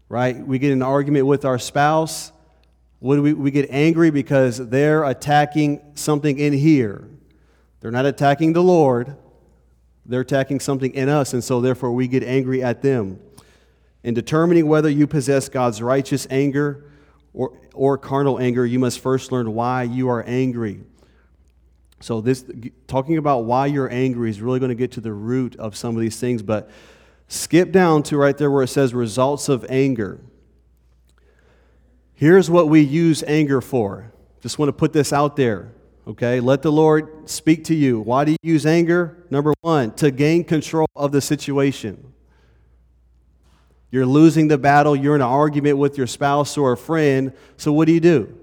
Right? 0.09 0.37
We 0.37 0.59
get 0.59 0.71
an 0.71 0.81
argument 0.81 1.25
with 1.25 1.45
our 1.45 1.59
spouse 1.59 2.31
when 2.99 3.21
we, 3.21 3.33
we 3.33 3.51
get 3.51 3.67
angry 3.69 4.11
because 4.11 4.57
they're 4.57 5.03
attacking 5.03 5.81
something 5.95 6.37
in 6.37 6.53
here. 6.53 7.07
They're 7.79 7.91
not 7.91 8.05
attacking 8.05 8.53
the 8.53 8.61
Lord, 8.61 9.15
they're 10.05 10.21
attacking 10.21 10.59
something 10.59 10.93
in 10.93 11.09
us, 11.09 11.33
and 11.33 11.43
so 11.43 11.61
therefore 11.61 11.91
we 11.91 12.07
get 12.07 12.23
angry 12.23 12.63
at 12.63 12.81
them. 12.81 13.19
In 14.03 14.13
determining 14.13 14.67
whether 14.67 14.89
you 14.89 15.07
possess 15.07 15.49
God's 15.49 15.81
righteous 15.81 16.27
anger 16.29 16.85
or, 17.33 17.57
or 17.73 17.97
carnal 17.97 18.39
anger, 18.39 18.65
you 18.65 18.79
must 18.79 18.99
first 18.99 19.31
learn 19.31 19.53
why 19.53 19.83
you 19.83 20.09
are 20.09 20.23
angry. 20.27 20.81
So, 22.01 22.19
this 22.19 22.43
talking 22.87 23.17
about 23.17 23.45
why 23.45 23.67
you're 23.67 23.91
angry 23.91 24.29
is 24.29 24.41
really 24.41 24.59
going 24.59 24.69
to 24.69 24.75
get 24.75 24.91
to 24.93 25.01
the 25.01 25.13
root 25.13 25.55
of 25.57 25.75
some 25.75 25.95
of 25.95 26.01
these 26.01 26.19
things, 26.19 26.41
but 26.41 26.69
skip 27.27 27.71
down 27.71 28.03
to 28.03 28.17
right 28.17 28.37
there 28.37 28.49
where 28.49 28.63
it 28.63 28.67
says 28.67 28.93
results 28.93 29.49
of 29.49 29.65
anger. 29.69 30.19
Here's 32.13 32.49
what 32.49 32.69
we 32.69 32.81
use 32.81 33.23
anger 33.27 33.61
for. 33.61 34.11
Just 34.41 34.57
want 34.57 34.69
to 34.69 34.73
put 34.73 34.93
this 34.93 35.13
out 35.13 35.35
there. 35.35 35.71
Okay, 36.07 36.39
let 36.39 36.63
the 36.63 36.71
Lord 36.71 37.29
speak 37.29 37.65
to 37.65 37.75
you. 37.75 37.99
Why 37.99 38.25
do 38.25 38.31
you 38.31 38.37
use 38.41 38.65
anger? 38.65 39.23
Number 39.29 39.53
one, 39.61 39.91
to 39.95 40.09
gain 40.09 40.43
control 40.43 40.87
of 40.95 41.11
the 41.11 41.21
situation. 41.21 42.13
You're 43.91 44.07
losing 44.07 44.47
the 44.47 44.57
battle, 44.57 44.95
you're 44.95 45.15
in 45.15 45.21
an 45.21 45.27
argument 45.27 45.77
with 45.77 45.97
your 45.97 46.07
spouse 46.07 46.57
or 46.57 46.71
a 46.71 46.77
friend, 46.77 47.33
so 47.57 47.71
what 47.71 47.85
do 47.85 47.93
you 47.93 47.99
do? 47.99 48.40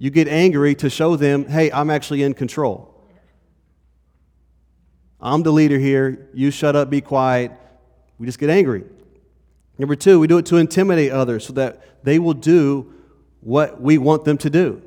You 0.00 0.08
get 0.08 0.28
angry 0.28 0.74
to 0.76 0.88
show 0.88 1.14
them, 1.14 1.46
hey, 1.46 1.70
I'm 1.70 1.90
actually 1.90 2.22
in 2.22 2.32
control. 2.32 3.06
I'm 5.20 5.42
the 5.42 5.52
leader 5.52 5.78
here. 5.78 6.30
You 6.32 6.50
shut 6.50 6.74
up, 6.74 6.88
be 6.88 7.02
quiet. 7.02 7.52
We 8.18 8.24
just 8.24 8.38
get 8.38 8.48
angry. 8.48 8.84
Number 9.76 9.94
two, 9.94 10.18
we 10.18 10.26
do 10.26 10.38
it 10.38 10.46
to 10.46 10.56
intimidate 10.56 11.12
others 11.12 11.46
so 11.46 11.52
that 11.52 12.02
they 12.02 12.18
will 12.18 12.32
do 12.32 12.94
what 13.40 13.78
we 13.78 13.98
want 13.98 14.24
them 14.24 14.38
to 14.38 14.48
do. 14.48 14.80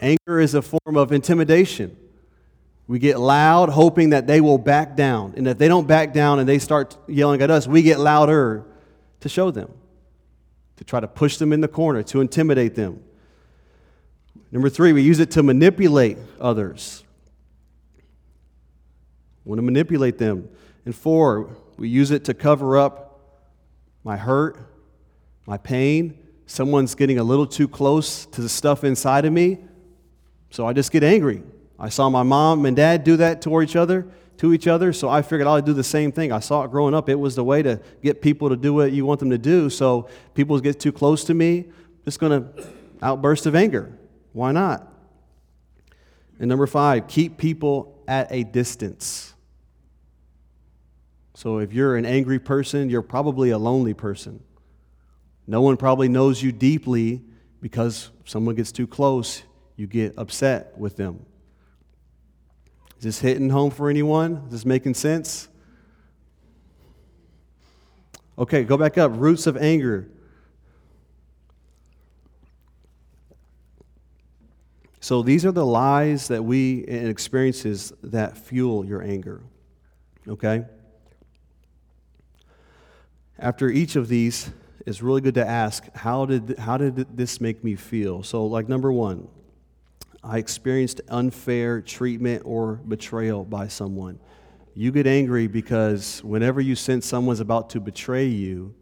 Anger 0.00 0.40
is 0.40 0.54
a 0.54 0.62
form 0.62 0.96
of 0.96 1.12
intimidation. 1.12 1.96
We 2.88 2.98
get 2.98 3.20
loud, 3.20 3.68
hoping 3.68 4.10
that 4.10 4.26
they 4.26 4.40
will 4.40 4.58
back 4.58 4.96
down. 4.96 5.34
And 5.36 5.46
if 5.46 5.58
they 5.58 5.68
don't 5.68 5.86
back 5.86 6.12
down 6.12 6.40
and 6.40 6.48
they 6.48 6.58
start 6.58 6.98
yelling 7.06 7.40
at 7.40 7.52
us, 7.52 7.68
we 7.68 7.82
get 7.82 8.00
louder 8.00 8.66
to 9.20 9.28
show 9.28 9.52
them, 9.52 9.70
to 10.78 10.82
try 10.82 10.98
to 10.98 11.06
push 11.06 11.36
them 11.36 11.52
in 11.52 11.60
the 11.60 11.68
corner, 11.68 12.02
to 12.02 12.20
intimidate 12.20 12.74
them. 12.74 13.04
Number 14.52 14.68
three, 14.68 14.92
we 14.92 15.00
use 15.02 15.18
it 15.18 15.30
to 15.32 15.42
manipulate 15.42 16.18
others. 16.38 17.02
Want 19.44 19.58
to 19.58 19.62
manipulate 19.62 20.18
them. 20.18 20.48
And 20.84 20.94
four, 20.94 21.56
we 21.78 21.88
use 21.88 22.10
it 22.10 22.26
to 22.26 22.34
cover 22.34 22.76
up 22.76 23.18
my 24.04 24.16
hurt, 24.16 24.58
my 25.46 25.56
pain. 25.56 26.18
Someone's 26.46 26.94
getting 26.94 27.18
a 27.18 27.24
little 27.24 27.46
too 27.46 27.66
close 27.66 28.26
to 28.26 28.42
the 28.42 28.48
stuff 28.48 28.84
inside 28.84 29.24
of 29.24 29.32
me, 29.32 29.58
so 30.50 30.66
I 30.66 30.74
just 30.74 30.92
get 30.92 31.02
angry. 31.02 31.42
I 31.78 31.88
saw 31.88 32.10
my 32.10 32.22
mom 32.22 32.66
and 32.66 32.76
dad 32.76 33.04
do 33.04 33.16
that 33.16 33.40
toward 33.40 33.68
each 33.68 33.76
other, 33.76 34.06
to 34.36 34.52
each 34.52 34.66
other, 34.66 34.92
so 34.92 35.08
I 35.08 35.22
figured 35.22 35.46
I'd 35.46 35.64
do 35.64 35.72
the 35.72 35.82
same 35.82 36.12
thing. 36.12 36.30
I 36.30 36.40
saw 36.40 36.64
it 36.64 36.70
growing 36.70 36.94
up. 36.94 37.08
It 37.08 37.14
was 37.14 37.36
the 37.36 37.44
way 37.44 37.62
to 37.62 37.80
get 38.02 38.20
people 38.20 38.50
to 38.50 38.56
do 38.56 38.74
what 38.74 38.92
you 38.92 39.06
want 39.06 39.20
them 39.20 39.30
to 39.30 39.38
do. 39.38 39.70
So 39.70 40.08
people 40.34 40.60
get 40.60 40.78
too 40.78 40.92
close 40.92 41.24
to 41.24 41.34
me, 41.34 41.66
just 42.04 42.20
going 42.20 42.42
to 42.42 42.68
outburst 43.00 43.46
of 43.46 43.54
anger. 43.54 43.98
Why 44.32 44.52
not? 44.52 44.88
And 46.38 46.48
number 46.48 46.66
five, 46.66 47.06
keep 47.08 47.38
people 47.38 48.02
at 48.08 48.32
a 48.32 48.44
distance. 48.44 49.34
So 51.34 51.58
if 51.58 51.72
you're 51.72 51.96
an 51.96 52.04
angry 52.04 52.38
person, 52.38 52.90
you're 52.90 53.02
probably 53.02 53.50
a 53.50 53.58
lonely 53.58 53.94
person. 53.94 54.42
No 55.46 55.60
one 55.60 55.76
probably 55.76 56.08
knows 56.08 56.42
you 56.42 56.52
deeply 56.52 57.22
because 57.60 58.10
someone 58.24 58.54
gets 58.54 58.72
too 58.72 58.86
close, 58.86 59.42
you 59.76 59.86
get 59.86 60.14
upset 60.16 60.76
with 60.78 60.96
them. 60.96 61.24
Is 62.98 63.04
this 63.04 63.20
hitting 63.20 63.50
home 63.50 63.70
for 63.70 63.90
anyone? 63.90 64.42
Is 64.46 64.52
this 64.52 64.64
making 64.64 64.94
sense? 64.94 65.48
Okay, 68.38 68.64
go 68.64 68.76
back 68.76 68.96
up. 68.98 69.12
Roots 69.14 69.46
of 69.46 69.56
anger. 69.56 70.08
So 75.02 75.20
these 75.20 75.44
are 75.44 75.50
the 75.50 75.66
lies 75.66 76.28
that 76.28 76.44
we 76.44 76.84
and 76.86 77.08
experiences 77.08 77.92
that 78.04 78.38
fuel 78.38 78.86
your 78.86 79.02
anger. 79.02 79.42
Okay? 80.28 80.64
After 83.36 83.68
each 83.68 83.96
of 83.96 84.06
these, 84.06 84.52
it's 84.86 85.02
really 85.02 85.20
good 85.20 85.34
to 85.34 85.44
ask, 85.44 85.92
how 85.96 86.26
did, 86.26 86.56
how 86.56 86.76
did 86.76 87.16
this 87.16 87.40
make 87.40 87.64
me 87.64 87.74
feel? 87.74 88.22
So, 88.22 88.46
like 88.46 88.68
number 88.68 88.92
one, 88.92 89.26
I 90.22 90.38
experienced 90.38 91.00
unfair 91.08 91.80
treatment 91.80 92.42
or 92.44 92.74
betrayal 92.74 93.44
by 93.44 93.66
someone. 93.66 94.20
You 94.72 94.92
get 94.92 95.08
angry 95.08 95.48
because 95.48 96.22
whenever 96.22 96.60
you 96.60 96.76
sense 96.76 97.06
someone's 97.06 97.40
about 97.40 97.70
to 97.70 97.80
betray 97.80 98.26
you 98.26 98.72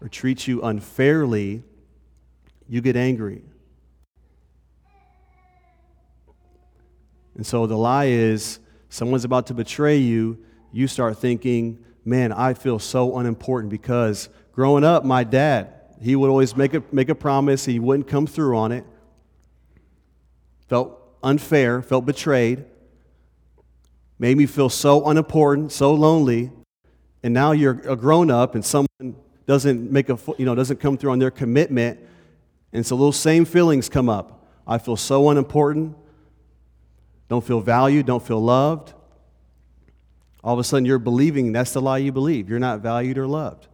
or 0.00 0.08
treat 0.08 0.48
you 0.48 0.62
unfairly, 0.62 1.64
you 2.66 2.80
get 2.80 2.96
angry. 2.96 3.42
And 7.36 7.46
so 7.46 7.66
the 7.66 7.76
lie 7.76 8.06
is 8.06 8.58
someone's 8.88 9.24
about 9.24 9.46
to 9.48 9.54
betray 9.54 9.98
you. 9.98 10.38
You 10.72 10.88
start 10.88 11.18
thinking, 11.18 11.84
man, 12.04 12.32
I 12.32 12.54
feel 12.54 12.78
so 12.78 13.18
unimportant 13.18 13.70
because 13.70 14.28
growing 14.52 14.84
up, 14.84 15.04
my 15.04 15.24
dad, 15.24 15.72
he 16.00 16.16
would 16.16 16.28
always 16.28 16.56
make 16.56 16.74
a, 16.74 16.82
make 16.92 17.08
a 17.08 17.14
promise, 17.14 17.64
he 17.64 17.78
wouldn't 17.78 18.08
come 18.08 18.26
through 18.26 18.56
on 18.56 18.72
it. 18.72 18.84
Felt 20.68 20.98
unfair, 21.22 21.82
felt 21.82 22.04
betrayed, 22.04 22.64
made 24.18 24.36
me 24.36 24.46
feel 24.46 24.68
so 24.68 25.06
unimportant, 25.06 25.72
so 25.72 25.94
lonely. 25.94 26.50
And 27.22 27.32
now 27.32 27.52
you're 27.52 27.80
a 27.88 27.96
grown 27.96 28.30
up 28.30 28.54
and 28.54 28.64
someone 28.64 29.16
doesn't 29.46 29.90
make 29.90 30.08
a 30.08 30.18
you 30.38 30.44
know 30.44 30.54
doesn't 30.54 30.80
come 30.80 30.98
through 30.98 31.12
on 31.12 31.18
their 31.18 31.30
commitment 31.30 32.00
and 32.72 32.84
so 32.84 32.96
those 32.96 33.16
same 33.16 33.44
feelings 33.44 33.88
come 33.88 34.08
up 34.08 34.44
i 34.66 34.76
feel 34.76 34.96
so 34.96 35.30
unimportant 35.30 35.96
don't 37.28 37.44
feel 37.44 37.60
valued, 37.60 38.06
don't 38.06 38.22
feel 38.22 38.40
loved. 38.40 38.92
All 40.44 40.52
of 40.54 40.60
a 40.60 40.64
sudden, 40.64 40.84
you're 40.84 40.98
believing 40.98 41.52
that's 41.52 41.72
the 41.72 41.80
lie 41.80 41.98
you 41.98 42.12
believe. 42.12 42.48
You're 42.48 42.60
not 42.60 42.80
valued 42.80 43.18
or 43.18 43.26
loved. 43.26 43.66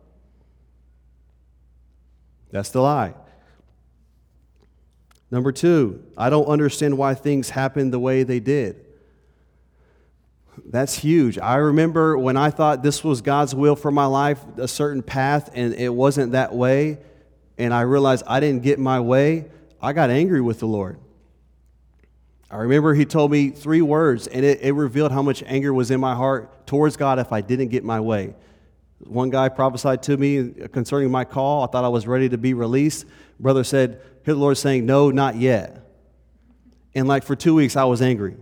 That's 2.50 2.70
the 2.70 2.80
lie. 2.80 3.14
Number 5.30 5.52
two, 5.52 6.02
I 6.16 6.30
don't 6.30 6.46
understand 6.46 6.96
why 6.96 7.14
things 7.14 7.50
happened 7.50 7.92
the 7.92 7.98
way 7.98 8.22
they 8.22 8.40
did. 8.40 8.84
That's 10.66 10.94
huge. 10.98 11.38
I 11.38 11.56
remember 11.56 12.18
when 12.18 12.36
I 12.36 12.50
thought 12.50 12.82
this 12.82 13.02
was 13.02 13.22
God's 13.22 13.54
will 13.54 13.74
for 13.74 13.90
my 13.90 14.04
life, 14.04 14.40
a 14.58 14.68
certain 14.68 15.02
path, 15.02 15.50
and 15.54 15.74
it 15.74 15.88
wasn't 15.88 16.32
that 16.32 16.54
way, 16.54 16.98
and 17.56 17.72
I 17.72 17.82
realized 17.82 18.24
I 18.26 18.40
didn't 18.40 18.62
get 18.62 18.78
my 18.78 19.00
way, 19.00 19.46
I 19.80 19.94
got 19.94 20.10
angry 20.10 20.42
with 20.42 20.58
the 20.60 20.66
Lord. 20.66 20.98
I 22.52 22.56
remember 22.58 22.92
he 22.92 23.06
told 23.06 23.30
me 23.30 23.48
three 23.48 23.80
words, 23.80 24.26
and 24.26 24.44
it, 24.44 24.60
it, 24.60 24.72
revealed 24.72 25.10
how 25.10 25.22
much 25.22 25.42
anger 25.46 25.72
was 25.72 25.90
in 25.90 25.98
my 26.00 26.14
heart 26.14 26.66
towards 26.66 26.98
God 26.98 27.18
if 27.18 27.32
I 27.32 27.40
didn't 27.40 27.68
get 27.68 27.82
my 27.82 27.98
way. 27.98 28.34
One 28.98 29.30
guy 29.30 29.48
prophesied 29.48 30.02
to 30.02 30.16
me 30.18 30.50
concerning 30.70 31.10
my 31.10 31.24
call. 31.24 31.64
I 31.64 31.66
thought 31.68 31.82
I 31.82 31.88
was 31.88 32.06
ready 32.06 32.28
to 32.28 32.36
be 32.36 32.52
released. 32.52 33.06
Brother 33.40 33.64
said, 33.64 34.02
Hear 34.26 34.34
the 34.34 34.40
Lord 34.40 34.58
saying, 34.58 34.84
No, 34.84 35.10
not 35.10 35.36
yet. 35.36 35.88
And 36.94 37.08
like 37.08 37.24
for 37.24 37.34
two 37.34 37.54
weeks, 37.54 37.74
I 37.74 37.84
was 37.84 38.02
angry. 38.02 38.36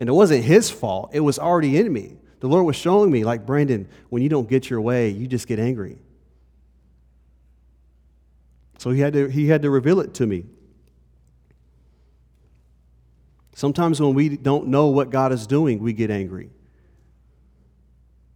And 0.00 0.08
it 0.08 0.12
wasn't 0.12 0.42
his 0.42 0.68
fault, 0.68 1.10
it 1.12 1.20
was 1.20 1.38
already 1.38 1.78
in 1.78 1.92
me. 1.92 2.16
The 2.40 2.48
Lord 2.48 2.66
was 2.66 2.76
showing 2.76 3.10
me, 3.10 3.24
like, 3.24 3.46
Brandon, 3.46 3.88
when 4.10 4.20
you 4.20 4.28
don't 4.28 4.48
get 4.48 4.68
your 4.68 4.80
way, 4.80 5.10
you 5.10 5.28
just 5.28 5.46
get 5.46 5.58
angry. 5.60 5.98
So 8.78 8.90
he 8.90 9.00
had 9.00 9.12
to, 9.14 9.28
he 9.28 9.46
had 9.46 9.62
to 9.62 9.70
reveal 9.70 10.00
it 10.00 10.12
to 10.14 10.26
me. 10.26 10.44
Sometimes 13.56 14.02
when 14.02 14.12
we 14.12 14.36
don't 14.36 14.66
know 14.66 14.88
what 14.88 15.08
God 15.08 15.32
is 15.32 15.46
doing, 15.46 15.78
we 15.78 15.94
get 15.94 16.10
angry. 16.10 16.50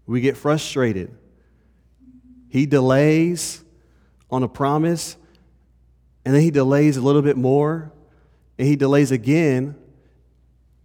We 0.07 0.23
get 0.23 0.35
frustrated. 0.35 1.15
He 2.49 2.65
delays 2.65 3.63
on 4.31 4.43
a 4.43 4.49
promise, 4.49 5.19
and 6.25 6.35
then 6.35 6.41
he 6.41 6.51
delays 6.51 6.97
a 6.97 7.03
little 7.03 7.21
bit 7.21 7.37
more, 7.37 7.93
and 8.59 8.67
he 8.67 8.77
delays 8.77 9.11
again. 9.11 9.77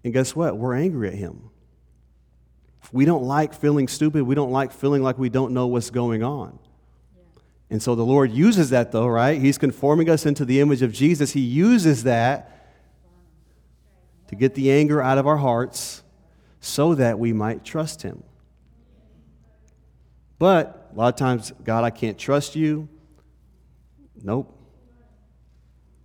And 0.04 0.12
guess 0.12 0.36
what? 0.36 0.58
We're 0.58 0.76
angry 0.76 1.08
at 1.08 1.14
him. 1.14 1.50
We 2.92 3.06
don't 3.06 3.24
like 3.24 3.54
feeling 3.54 3.88
stupid. 3.88 4.24
We 4.24 4.36
don't 4.36 4.52
like 4.52 4.74
feeling 4.74 5.02
like 5.02 5.18
we 5.18 5.30
don't 5.30 5.54
know 5.54 5.68
what's 5.68 5.92
going 5.92 6.24
on. 6.24 6.60
And 7.70 7.82
so 7.82 7.96
the 7.96 8.04
Lord 8.04 8.34
uses 8.34 8.72
that, 8.72 8.92
though, 8.92 9.08
right? 9.08 9.40
He's 9.40 9.58
conforming 9.58 10.10
us 10.10 10.26
into 10.26 10.44
the 10.44 10.60
image 10.60 10.82
of 10.82 10.92
Jesus. 10.92 11.32
He 11.32 11.40
uses 11.40 12.04
that 12.04 12.52
to 14.36 14.40
get 14.40 14.56
the 14.56 14.72
anger 14.72 15.02
out 15.02 15.18
of 15.18 15.26
our 15.26 15.38
hearts 15.38 16.04
so 16.60 16.96
that 16.96 17.18
we 17.18 17.34
might 17.34 17.64
trust 17.64 18.02
Him. 18.02 18.24
But 20.38 20.90
a 20.94 20.98
lot 20.98 21.14
of 21.14 21.16
times, 21.18 21.54
God, 21.64 21.84
I 21.84 21.90
can't 21.90 22.18
trust 22.18 22.56
you. 22.56 22.90
Nope. 24.22 24.52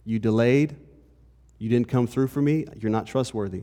You 0.05 0.19
delayed. 0.19 0.77
You 1.59 1.69
didn't 1.69 1.89
come 1.89 2.07
through 2.07 2.29
for 2.29 2.41
me. 2.41 2.67
You're 2.79 2.91
not 2.91 3.07
trustworthy. 3.07 3.63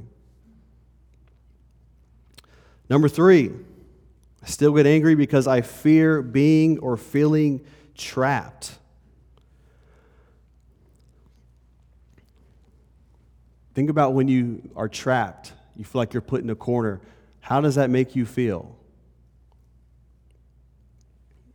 Number 2.89 3.09
three, 3.09 3.51
I 4.43 4.45
still 4.45 4.74
get 4.74 4.86
angry 4.86 5.15
because 5.15 5.47
I 5.47 5.62
fear 5.62 6.21
being 6.21 6.79
or 6.79 6.95
feeling 6.95 7.62
trapped. 7.95 8.77
Think 13.77 13.91
about 13.91 14.15
when 14.15 14.27
you 14.27 14.72
are 14.75 14.89
trapped, 14.89 15.53
you 15.75 15.86
feel 15.86 16.01
like 16.01 16.12
you're 16.12 16.19
put 16.19 16.41
in 16.41 16.50
a 16.50 16.55
corner. 16.55 17.00
How 17.41 17.62
does 17.62 17.75
that 17.75 17.91
make 17.91 18.15
you 18.15 18.25
feel? 18.25 18.75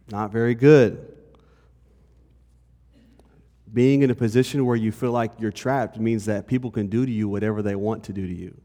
Not 0.09 0.31
very 0.31 0.55
good. 0.55 1.05
Being 3.73 4.03
in 4.03 4.11
a 4.11 4.15
position 4.15 4.65
where 4.65 4.77
you 4.77 4.93
feel 4.93 5.11
like 5.11 5.33
you're 5.41 5.51
trapped 5.51 5.99
means 5.99 6.27
that 6.27 6.47
people 6.47 6.71
can 6.71 6.87
do 6.87 7.05
to 7.05 7.11
you 7.11 7.29
whatever 7.29 7.61
they 7.61 7.75
want 7.75 8.05
to 8.05 8.13
do 8.13 8.25
to 8.25 8.33
you. 8.33 8.57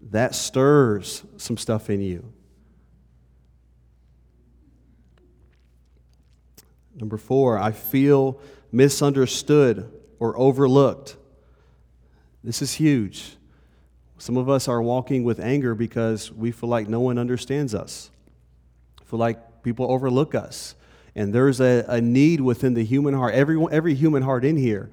That 0.00 0.34
stirs 0.34 1.22
some 1.36 1.58
stuff 1.58 1.90
in 1.90 2.00
you. 2.00 2.32
Number 6.94 7.18
four, 7.18 7.58
I 7.58 7.72
feel 7.72 8.40
misunderstood 8.72 9.92
or 10.18 10.34
overlooked. 10.38 11.18
This 12.46 12.62
is 12.62 12.74
huge. 12.74 13.36
Some 14.18 14.36
of 14.36 14.48
us 14.48 14.68
are 14.68 14.80
walking 14.80 15.24
with 15.24 15.40
anger 15.40 15.74
because 15.74 16.30
we 16.30 16.52
feel 16.52 16.68
like 16.68 16.88
no 16.88 17.00
one 17.00 17.18
understands 17.18 17.74
us, 17.74 18.08
feel 19.04 19.18
like 19.18 19.64
people 19.64 19.90
overlook 19.90 20.36
us. 20.36 20.76
And 21.16 21.32
there's 21.32 21.60
a, 21.60 21.84
a 21.88 22.00
need 22.00 22.40
within 22.40 22.74
the 22.74 22.84
human 22.84 23.14
heart, 23.14 23.34
every, 23.34 23.60
every 23.72 23.94
human 23.96 24.22
heart 24.22 24.44
in 24.44 24.56
here. 24.56 24.92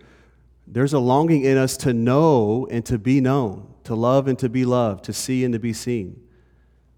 There's 0.66 0.94
a 0.94 1.00
longing 1.00 1.44
in 1.44 1.58
us 1.58 1.78
to 1.78 1.94
know 1.94 2.68
and 2.72 2.84
to 2.88 2.98
be 2.98 3.22
known, 3.22 3.72
to 3.84 3.94
love 3.94 4.28
and 4.28 4.40
to 4.40 4.50
be 4.50 4.66
loved, 4.66 5.04
to 5.06 5.14
see 5.14 5.44
and 5.44 5.54
to 5.54 5.60
be 5.60 5.74
seen. 5.74 6.20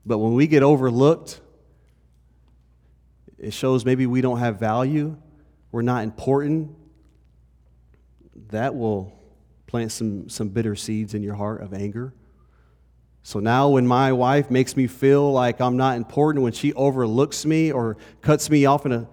But 0.05 0.19
when 0.19 0.35
we 0.35 0.47
get 0.47 0.63
overlooked, 0.63 1.41
it 3.37 3.51
shows 3.51 3.83
maybe 3.83 4.05
we 4.05 4.21
don't 4.21 4.39
have 4.39 4.57
value, 4.57 5.17
we're 5.73 5.81
not 5.81 6.05
important. 6.05 6.73
That 8.51 8.73
will 8.73 9.14
plant 9.75 9.91
some, 9.91 10.29
some 10.29 10.47
bitter 10.47 10.73
seeds 10.73 11.13
in 11.13 11.21
your 11.21 11.35
heart 11.35 11.61
of 11.61 11.73
anger. 11.73 12.13
So 13.23 13.41
now, 13.41 13.67
when 13.67 13.85
my 13.85 14.13
wife 14.13 14.49
makes 14.49 14.77
me 14.77 14.87
feel 14.87 15.33
like 15.33 15.59
I'm 15.59 15.75
not 15.75 15.97
important, 15.97 16.45
when 16.45 16.53
she 16.53 16.71
overlooks 16.75 17.45
me 17.45 17.73
or 17.73 17.97
cuts 18.21 18.49
me 18.49 18.65
off 18.65 18.85
in 18.85 18.93
a 18.93 19.05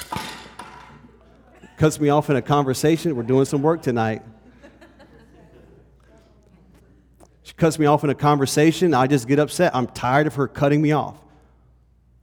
cuts 1.76 1.99
me 1.99 2.11
off 2.11 2.31
in 2.31 2.37
a 2.37 2.42
conversation, 2.42 3.16
we're 3.16 3.25
doing 3.25 3.45
some 3.45 3.61
work 3.61 3.83
tonight. 3.83 4.23
She 7.42 7.54
cuts 7.54 7.76
me 7.76 7.87
off 7.87 8.04
in 8.04 8.11
a 8.11 8.14
conversation, 8.14 8.95
I 8.95 9.09
just 9.09 9.26
get 9.26 9.40
upset. 9.40 9.75
I'm 9.75 9.88
tired 9.88 10.28
of 10.28 10.37
her 10.37 10.47
cutting 10.47 10.81
me 10.81 10.92
off. 10.92 11.19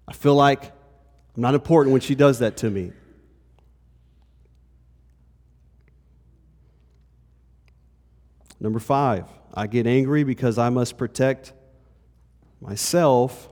I 0.08 0.14
feel 0.14 0.36
like 0.36 0.64
I'm 1.36 1.42
not 1.42 1.56
important 1.56 1.92
when 1.92 2.00
she 2.00 2.16
does 2.16 2.40
that 2.40 2.56
to 2.58 2.70
me. 2.70 2.94
Number 8.60 8.80
five, 8.80 9.26
I 9.54 9.68
get 9.68 9.88
angry 9.88 10.24
because 10.24 10.58
I 10.58 10.70
must 10.70 10.98
protect 10.98 11.54
myself 12.62 13.50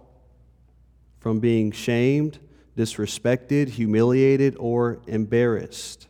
from 1.19 1.39
being 1.39 1.71
shamed, 1.71 2.39
disrespected, 2.77 3.69
humiliated, 3.69 4.55
or 4.59 4.99
embarrassed. 5.07 6.07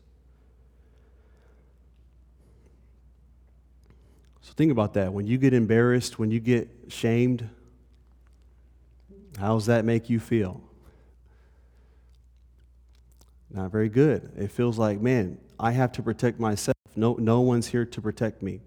So 4.42 4.54
think 4.54 4.72
about 4.72 4.94
that. 4.96 5.14
When 5.14 5.28
you 5.28 5.38
get 5.38 5.54
embarrassed, 5.54 6.18
when 6.18 6.32
you 6.32 6.40
get 6.40 6.70
shamed, 6.88 7.48
how 9.38 9.54
does 9.54 9.68
that 9.68 9.86
make 9.86 10.10
you 10.10 10.20
feel? 10.20 10.62
Not 13.50 13.72
very 13.72 13.90
good. 13.90 14.32
It 14.36 14.52
feels 14.52 14.78
like, 14.78 15.00
man, 15.00 15.38
I 15.60 15.72
have 15.72 15.92
to 15.94 16.02
protect 16.02 16.40
myself. 16.40 16.76
No, 16.96 17.14
no 17.14 17.42
one's 17.42 17.68
here 17.68 17.86
to 17.86 18.02
protect 18.02 18.42
me. 18.42 18.62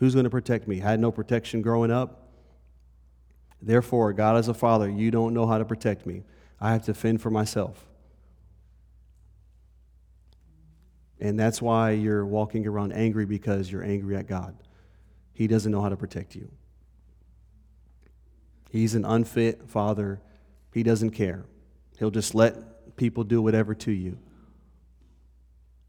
Who's 0.00 0.14
going 0.14 0.24
to 0.24 0.30
protect 0.30 0.66
me? 0.66 0.80
I 0.80 0.90
had 0.90 0.98
no 0.98 1.12
protection 1.12 1.60
growing 1.60 1.90
up. 1.90 2.30
Therefore, 3.60 4.14
God 4.14 4.36
as 4.36 4.48
a 4.48 4.54
father, 4.54 4.88
you 4.88 5.10
don't 5.10 5.34
know 5.34 5.46
how 5.46 5.58
to 5.58 5.64
protect 5.66 6.06
me. 6.06 6.24
I 6.58 6.72
have 6.72 6.86
to 6.86 6.94
fend 6.94 7.20
for 7.20 7.30
myself. 7.30 7.84
And 11.20 11.38
that's 11.38 11.60
why 11.60 11.90
you're 11.90 12.24
walking 12.24 12.66
around 12.66 12.92
angry 12.92 13.26
because 13.26 13.70
you're 13.70 13.84
angry 13.84 14.16
at 14.16 14.26
God. 14.26 14.56
He 15.34 15.46
doesn't 15.46 15.70
know 15.70 15.82
how 15.82 15.90
to 15.90 15.98
protect 15.98 16.34
you. 16.34 16.50
He's 18.70 18.94
an 18.94 19.04
unfit 19.04 19.68
father. 19.68 20.22
He 20.72 20.82
doesn't 20.82 21.10
care. 21.10 21.44
He'll 21.98 22.10
just 22.10 22.34
let 22.34 22.96
people 22.96 23.22
do 23.22 23.42
whatever 23.42 23.74
to 23.74 23.92
you. 23.92 24.16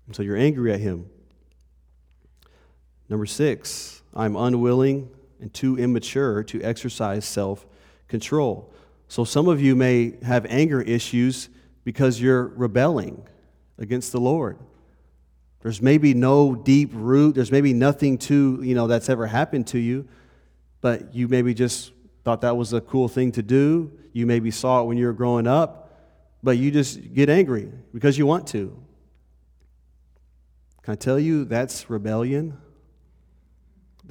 And 0.08 0.14
so 0.14 0.22
you're 0.22 0.36
angry 0.36 0.74
at 0.74 0.82
him. 0.82 1.10
Number 3.12 3.26
six, 3.26 4.02
I'm 4.14 4.38
unwilling 4.38 5.10
and 5.42 5.54
too 5.54 5.78
immature 5.78 6.46
to 6.46 6.64
exercise 6.64 7.26
self 7.26 7.68
control. 8.08 8.74
So 9.10 9.26
some 9.26 9.50
of 9.50 9.62
you 9.62 9.76
may 9.76 10.14
have 10.24 10.46
anger 10.46 10.82
issues 10.82 11.50
because 11.84 12.22
you're 12.22 12.48
rebelling 12.48 13.28
against 13.78 14.14
the 14.14 14.22
Lord. 14.22 14.60
There's 15.60 15.82
maybe 15.82 16.14
no 16.14 16.56
deep 16.56 16.92
root, 16.94 17.36
there's 17.36 17.52
maybe 17.52 17.74
nothing 17.74 18.18
to, 18.20 18.62
you 18.64 18.76
know, 18.76 18.88
that's 18.88 19.10
ever 19.10 19.28
happened 19.28 19.68
to 19.68 19.78
you, 19.78 20.08
but 20.80 21.14
you 21.14 21.28
maybe 21.28 21.54
just 21.54 21.92
thought 22.24 22.40
that 22.42 22.56
was 22.56 22.72
a 22.72 22.80
cool 22.80 23.10
thing 23.10 23.34
to 23.34 23.44
do. 23.44 23.92
You 24.14 24.26
maybe 24.26 24.52
saw 24.52 24.84
it 24.84 24.86
when 24.86 24.98
you 24.98 25.08
were 25.08 25.14
growing 25.14 25.48
up, 25.48 26.00
but 26.42 26.58
you 26.58 26.72
just 26.72 27.14
get 27.14 27.30
angry 27.30 27.70
because 27.94 28.18
you 28.18 28.26
want 28.26 28.48
to. 28.48 28.82
Can 30.84 30.94
I 30.94 30.96
tell 30.96 31.20
you 31.20 31.44
that's 31.44 31.90
rebellion? 31.90 32.58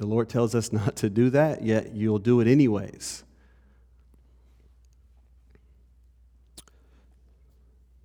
The 0.01 0.07
Lord 0.07 0.29
tells 0.29 0.55
us 0.55 0.73
not 0.73 0.95
to 0.95 1.11
do 1.11 1.29
that, 1.29 1.61
yet 1.61 1.93
you'll 1.93 2.17
do 2.17 2.39
it 2.39 2.47
anyways. 2.47 3.23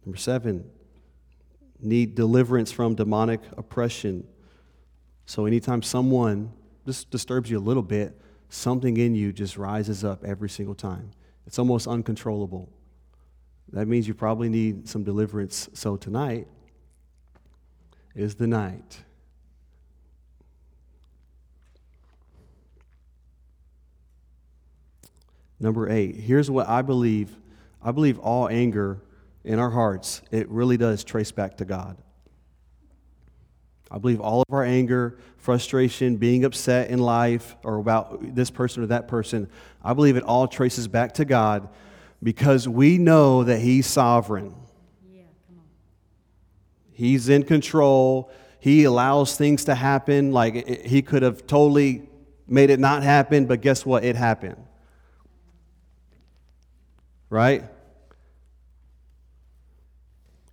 Number 0.05 0.19
seven, 0.19 0.71
need 1.81 2.15
deliverance 2.15 2.71
from 2.71 2.97
demonic 2.97 3.41
oppression. 3.57 4.29
So, 5.25 5.47
anytime 5.47 5.81
someone 5.81 6.53
just 6.85 7.11
disturbs 7.11 7.51
you 7.51 7.57
a 7.57 7.61
little 7.61 7.83
bit, 7.83 8.21
something 8.51 8.99
in 8.99 9.15
you 9.15 9.33
just 9.33 9.57
rises 9.57 10.05
up 10.05 10.23
every 10.23 10.51
single 10.51 10.75
time. 10.75 11.13
It's 11.47 11.59
almost 11.59 11.87
uncontrollable. 11.87 12.69
That 13.73 13.89
means 13.89 14.07
you 14.07 14.13
probably 14.13 14.51
need 14.51 14.87
some 14.87 15.03
deliverance. 15.03 15.71
So, 15.73 15.97
tonight 15.97 16.47
is 18.15 18.35
the 18.35 18.47
night 18.47 19.03
Number 25.59 25.91
eight, 25.91 26.17
here's 26.17 26.51
what 26.51 26.69
I 26.69 26.83
believe. 26.83 27.37
I 27.83 27.93
believe 27.93 28.19
all 28.19 28.49
anger 28.49 29.01
in 29.45 29.59
our 29.59 29.71
hearts, 29.71 30.23
it 30.31 30.49
really 30.49 30.77
does 30.77 31.05
trace 31.05 31.31
back 31.31 31.59
to 31.59 31.65
God. 31.65 31.97
I 33.91 33.99
believe 33.99 34.21
all 34.21 34.43
of 34.43 34.53
our 34.53 34.65
anger, 34.65 35.19
frustration, 35.37 36.17
being 36.17 36.45
upset 36.45 36.91
in 36.91 36.99
life 36.99 37.55
or 37.63 37.77
about 37.79 38.35
this 38.35 38.51
person 38.51 38.83
or 38.83 38.87
that 38.87 39.07
person, 39.07 39.49
I 39.85 39.95
believe 39.95 40.17
it 40.17 40.25
all 40.25 40.49
traces 40.49 40.89
back 40.89 41.15
to 41.15 41.25
God 41.25 41.69
because 42.21 42.69
we 42.69 42.99
know 42.99 43.45
that 43.45 43.61
He's 43.61 43.87
sovereign. 43.87 44.53
Yeah, 45.09 45.23
He's 46.91 47.29
in 47.29 47.45
control. 47.45 48.33
He 48.59 48.83
allows 48.83 49.37
things 49.37 49.67
to 49.67 49.77
happen. 49.77 50.33
Like 50.33 50.85
He 50.85 51.01
could 51.03 51.23
have 51.23 51.47
totally 51.47 52.09
made 52.49 52.71
it 52.71 52.81
not 52.81 53.05
happen, 53.05 53.47
but 53.47 53.61
guess 53.61 53.87
what? 53.87 54.05
It 54.05 54.17
happened 54.17 54.66
right? 57.31 57.65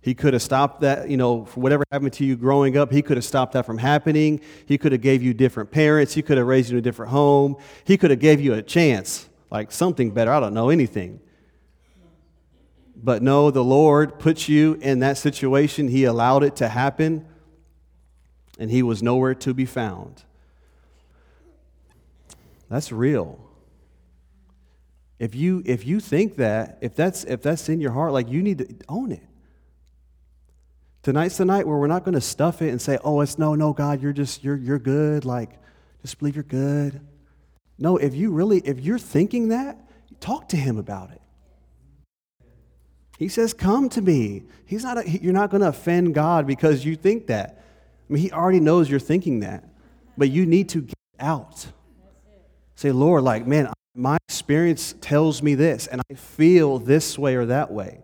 He 0.00 0.14
could 0.14 0.34
have 0.34 0.42
stopped 0.42 0.82
that, 0.82 1.08
you 1.08 1.16
know, 1.16 1.46
for 1.46 1.60
whatever 1.60 1.82
happened 1.90 2.12
to 2.14 2.26
you 2.26 2.36
growing 2.36 2.76
up, 2.76 2.92
he 2.92 3.00
could 3.00 3.16
have 3.16 3.24
stopped 3.24 3.54
that 3.54 3.64
from 3.64 3.78
happening. 3.78 4.40
He 4.66 4.76
could 4.76 4.92
have 4.92 5.00
gave 5.00 5.22
you 5.22 5.32
different 5.32 5.70
parents. 5.70 6.12
He 6.12 6.20
could 6.20 6.36
have 6.36 6.46
raised 6.46 6.68
you 6.68 6.76
in 6.76 6.80
a 6.80 6.82
different 6.82 7.10
home. 7.10 7.56
He 7.84 7.96
could 7.96 8.10
have 8.10 8.20
gave 8.20 8.38
you 8.38 8.52
a 8.52 8.62
chance, 8.62 9.28
like 9.50 9.72
something 9.72 10.10
better. 10.10 10.30
I 10.30 10.40
don't 10.40 10.52
know 10.52 10.68
anything. 10.68 11.20
But 12.96 13.22
no, 13.22 13.50
the 13.50 13.64
Lord 13.64 14.18
put 14.18 14.48
you 14.48 14.74
in 14.82 14.98
that 15.00 15.16
situation. 15.16 15.88
He 15.88 16.04
allowed 16.04 16.42
it 16.42 16.56
to 16.56 16.68
happen, 16.68 17.26
and 18.58 18.70
he 18.70 18.82
was 18.82 19.02
nowhere 19.02 19.34
to 19.36 19.54
be 19.54 19.64
found. 19.64 20.22
That's 22.68 22.92
real 22.92 23.43
if 25.24 25.34
you 25.34 25.62
if 25.64 25.86
you 25.86 26.00
think 26.00 26.36
that 26.36 26.76
if 26.82 26.94
that's 26.94 27.24
if 27.24 27.40
that's 27.40 27.70
in 27.70 27.80
your 27.80 27.92
heart 27.92 28.12
like 28.12 28.28
you 28.28 28.42
need 28.42 28.58
to 28.58 28.68
own 28.90 29.10
it. 29.10 29.26
Tonight's 31.02 31.38
the 31.38 31.46
night 31.46 31.66
where 31.66 31.78
we're 31.78 31.86
not 31.86 32.04
going 32.04 32.14
to 32.14 32.20
stuff 32.20 32.60
it 32.60 32.68
and 32.68 32.80
say 32.80 32.98
oh 33.04 33.22
it's 33.22 33.38
no 33.38 33.54
no 33.54 33.72
god 33.72 34.02
you're 34.02 34.12
just 34.12 34.44
you're 34.44 34.58
you're 34.58 34.78
good 34.78 35.24
like 35.24 35.52
just 36.02 36.18
believe 36.18 36.36
you're 36.36 36.44
good. 36.44 37.00
No 37.78 37.96
if 37.96 38.14
you 38.14 38.32
really 38.32 38.58
if 38.58 38.80
you're 38.80 38.98
thinking 38.98 39.48
that 39.48 39.88
talk 40.20 40.50
to 40.50 40.58
him 40.58 40.76
about 40.76 41.10
it. 41.10 41.22
He 43.18 43.28
says 43.28 43.54
come 43.54 43.88
to 43.90 44.02
me. 44.02 44.42
He's 44.66 44.84
not 44.84 44.98
a, 44.98 45.08
you're 45.08 45.32
not 45.32 45.48
going 45.48 45.62
to 45.62 45.68
offend 45.68 46.14
god 46.14 46.46
because 46.46 46.84
you 46.84 46.96
think 46.96 47.28
that. 47.28 47.64
I 48.10 48.12
mean 48.12 48.22
he 48.22 48.30
already 48.30 48.60
knows 48.60 48.90
you're 48.90 49.00
thinking 49.00 49.40
that 49.40 49.64
But 50.18 50.28
you 50.28 50.44
need 50.44 50.68
to 50.70 50.82
get 50.82 50.94
out. 51.18 51.66
Say, 52.74 52.92
Lord, 52.92 53.22
like, 53.22 53.46
man, 53.46 53.72
my 53.94 54.16
experience 54.28 54.94
tells 55.00 55.42
me 55.42 55.54
this, 55.54 55.86
and 55.86 56.02
I 56.10 56.14
feel 56.14 56.78
this 56.78 57.16
way 57.16 57.36
or 57.36 57.46
that 57.46 57.70
way. 57.70 58.02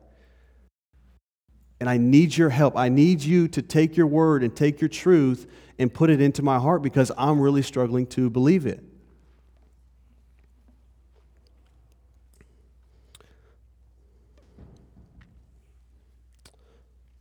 And 1.81 1.89
I 1.89 1.97
need 1.97 2.37
your 2.37 2.51
help. 2.51 2.77
I 2.77 2.89
need 2.89 3.23
you 3.23 3.49
to 3.49 3.63
take 3.63 3.97
your 3.97 4.07
word 4.07 4.45
and 4.45 4.55
take 4.55 4.81
your 4.81 4.89
truth 4.89 5.51
and 5.79 5.93
put 5.93 6.11
it 6.11 6.21
into 6.21 6.43
my 6.43 6.59
heart 6.59 6.83
because 6.83 7.11
I'm 7.17 7.41
really 7.41 7.63
struggling 7.63 8.07
to 8.09 8.31
believe 8.31 8.67
it. 8.67 8.85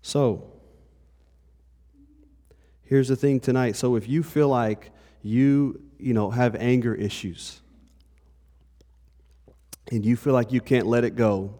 So, 0.02 0.52
here's 2.84 3.08
the 3.08 3.16
thing 3.16 3.40
tonight. 3.40 3.76
So, 3.76 3.96
if 3.96 4.10
you 4.10 4.24
feel 4.24 4.50
like 4.50 4.92
you, 5.22 5.82
you 5.98 6.14
know, 6.14 6.30
have 6.32 6.56
anger 6.56 6.94
issues 6.94 7.62
and 9.92 10.06
you 10.06 10.16
feel 10.16 10.34
like 10.34 10.52
you 10.52 10.62
can't 10.62 10.88
let 10.88 11.04
it 11.04 11.16
go, 11.16 11.60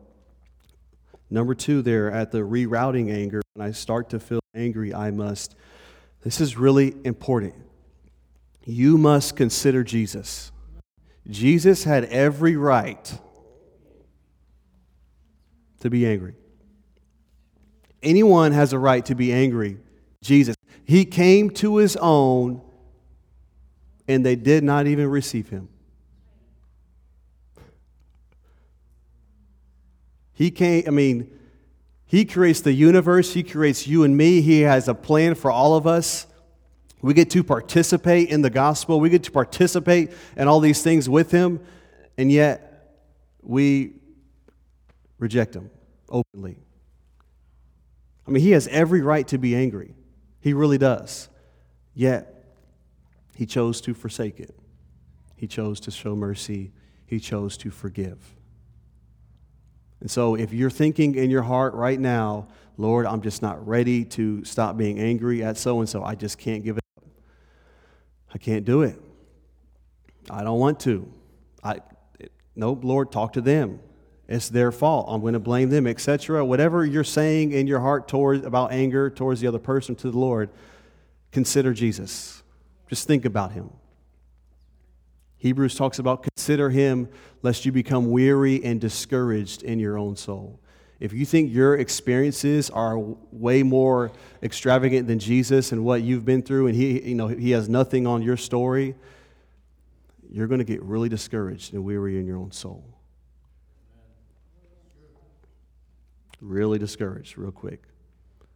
number 1.30 1.56
two, 1.56 1.82
there 1.82 2.12
at 2.12 2.32
the 2.32 2.40
rerouting 2.40 3.12
anger, 3.12 3.42
when 3.54 3.68
I 3.68 3.72
start 3.72 4.10
to 4.12 4.20
feel 4.20 4.40
angry, 4.56 4.94
I 4.94 5.12
must. 5.12 5.56
This 6.22 6.40
is 6.42 6.58
really 6.58 6.96
important. 7.04 7.56
You 8.66 8.98
must 8.98 9.36
consider 9.36 9.84
Jesus. 9.84 10.52
Jesus 11.28 11.84
had 11.84 12.06
every 12.06 12.56
right 12.56 13.20
to 15.80 15.90
be 15.90 16.06
angry. 16.06 16.36
Anyone 18.02 18.52
has 18.52 18.74
a 18.74 18.80
right 18.80 19.06
to 19.06 19.16
be 19.16 19.34
angry. 19.34 19.78
Jesus. 20.22 20.56
He 20.86 21.06
came 21.06 21.50
to 21.52 21.78
his 21.78 21.96
own, 21.98 22.62
and 24.08 24.26
they 24.26 24.36
did 24.36 24.64
not 24.64 24.88
even 24.88 25.08
receive 25.08 25.50
him. 25.50 25.70
He 30.40 30.52
came, 30.52 30.86
I 30.88 30.92
mean, 30.92 31.38
he 32.06 32.24
creates 32.24 32.62
the 32.62 32.72
universe, 32.72 33.34
he 33.34 33.44
creates 33.44 33.86
you 33.86 34.06
and 34.06 34.16
me, 34.16 34.40
he 34.40 34.62
has 34.62 34.88
a 34.88 34.94
plan 34.94 35.36
for 35.36 35.52
all 35.52 35.76
of 35.76 35.86
us. 35.86 36.28
We 37.02 37.14
get 37.14 37.30
to 37.32 37.44
participate 37.44 38.30
in 38.30 38.42
the 38.42 38.50
gospel, 38.50 39.02
we 39.02 39.10
get 39.10 39.24
to 39.24 39.32
participate 39.32 40.12
in 40.38 40.48
all 40.48 40.62
these 40.62 40.82
things 40.82 41.10
with 41.10 41.30
him, 41.30 41.60
and 42.18 42.32
yet 42.32 43.02
we 43.42 43.96
reject 45.18 45.58
him 45.58 45.72
openly. 46.08 46.58
I 48.26 48.32
mean, 48.32 48.42
he 48.42 48.52
has 48.52 48.70
every 48.70 49.02
right 49.02 49.28
to 49.28 49.38
be 49.38 49.58
angry. 49.58 49.94
He 50.40 50.54
really 50.54 50.78
does. 50.78 51.28
Yet, 51.94 52.46
he 53.36 53.46
chose 53.46 53.82
to 53.82 53.94
forsake 53.94 54.40
it. 54.40 54.58
He 55.36 55.48
chose 55.48 55.82
to 55.82 55.92
show 55.92 56.16
mercy. 56.16 56.72
He 57.06 57.20
chose 57.20 57.58
to 57.58 57.72
forgive. 57.72 58.39
And 60.02 60.10
so, 60.10 60.36
if 60.36 60.54
you're 60.54 60.70
thinking 60.70 61.16
in 61.16 61.30
your 61.30 61.42
heart 61.42 61.74
right 61.74 62.00
now, 62.00 62.48
Lord, 62.78 63.06
I'm 63.06 63.22
just 63.22 63.42
not 63.42 63.66
ready 63.68 64.06
to 64.06 64.44
stop 64.46 64.78
being 64.78 65.00
angry 65.00 65.44
at 65.44 65.58
so 65.58 65.80
and 65.80 65.90
so, 65.90 66.04
I 66.04 66.16
just 66.16 66.38
can't 66.38 66.64
give 66.64 66.78
it 66.78 66.84
up. 66.98 67.04
I 68.34 68.38
can't 68.38 68.64
do 68.64 68.84
it. 68.84 69.00
I 70.30 70.44
don't 70.44 70.60
want 70.60 70.80
to. 70.82 71.12
I, 71.64 71.82
nope, 72.56 72.84
Lord, 72.84 73.12
talk 73.12 73.34
to 73.34 73.42
them. 73.42 73.80
It's 74.30 74.48
their 74.48 74.72
fault. 74.72 75.08
I'm 75.10 75.22
going 75.22 75.34
to 75.34 75.40
blame 75.40 75.70
them, 75.70 75.88
etc. 75.88 76.46
Whatever 76.46 76.86
you're 76.86 77.04
saying 77.04 77.52
in 77.52 77.66
your 77.66 77.80
heart 77.80 78.08
towards 78.08 78.46
about 78.46 78.72
anger 78.72 79.10
towards 79.10 79.42
the 79.42 79.48
other 79.48 79.60
person 79.60 79.96
to 79.98 80.12
the 80.12 80.18
Lord, 80.18 80.50
consider 81.32 81.74
Jesus. 81.74 82.44
Just 82.88 83.08
think 83.08 83.26
about 83.26 83.52
him. 83.52 83.72
Hebrews 85.40 85.76
talks 85.76 86.00
about 86.00 86.24
consider 86.24 86.70
him 86.70 87.10
lest 87.42 87.66
you 87.66 87.72
become 87.72 88.12
weary 88.12 88.64
and 88.64 88.80
discouraged 88.80 89.64
in 89.64 89.80
your 89.80 89.98
own 89.98 90.16
soul. 90.16 90.60
If 91.00 91.14
you 91.14 91.26
think 91.26 91.54
your 91.54 91.78
experiences 91.78 92.70
are 92.70 92.98
way 93.32 93.64
more 93.64 94.12
extravagant 94.44 95.08
than 95.08 95.18
Jesus 95.18 95.72
and 95.72 95.84
what 95.84 96.02
you've 96.02 96.26
been 96.26 96.42
through 96.42 96.68
and 96.68 96.76
he 96.76 97.02
you 97.10 97.16
know 97.16 97.28
he 97.28 97.52
has 97.52 97.70
nothing 97.70 98.06
on 98.06 98.22
your 98.22 98.38
story, 98.38 98.96
you're 100.30 100.48
going 100.48 100.60
to 100.60 100.66
get 100.66 100.84
really 100.84 101.10
discouraged 101.10 101.74
and 101.74 101.84
weary 101.84 102.20
in 102.20 102.26
your 102.26 102.38
own 102.38 102.52
soul. 102.52 103.00
really 106.42 106.80
discouraged 106.80 107.38
real 107.38 107.52
quick. 107.52 107.84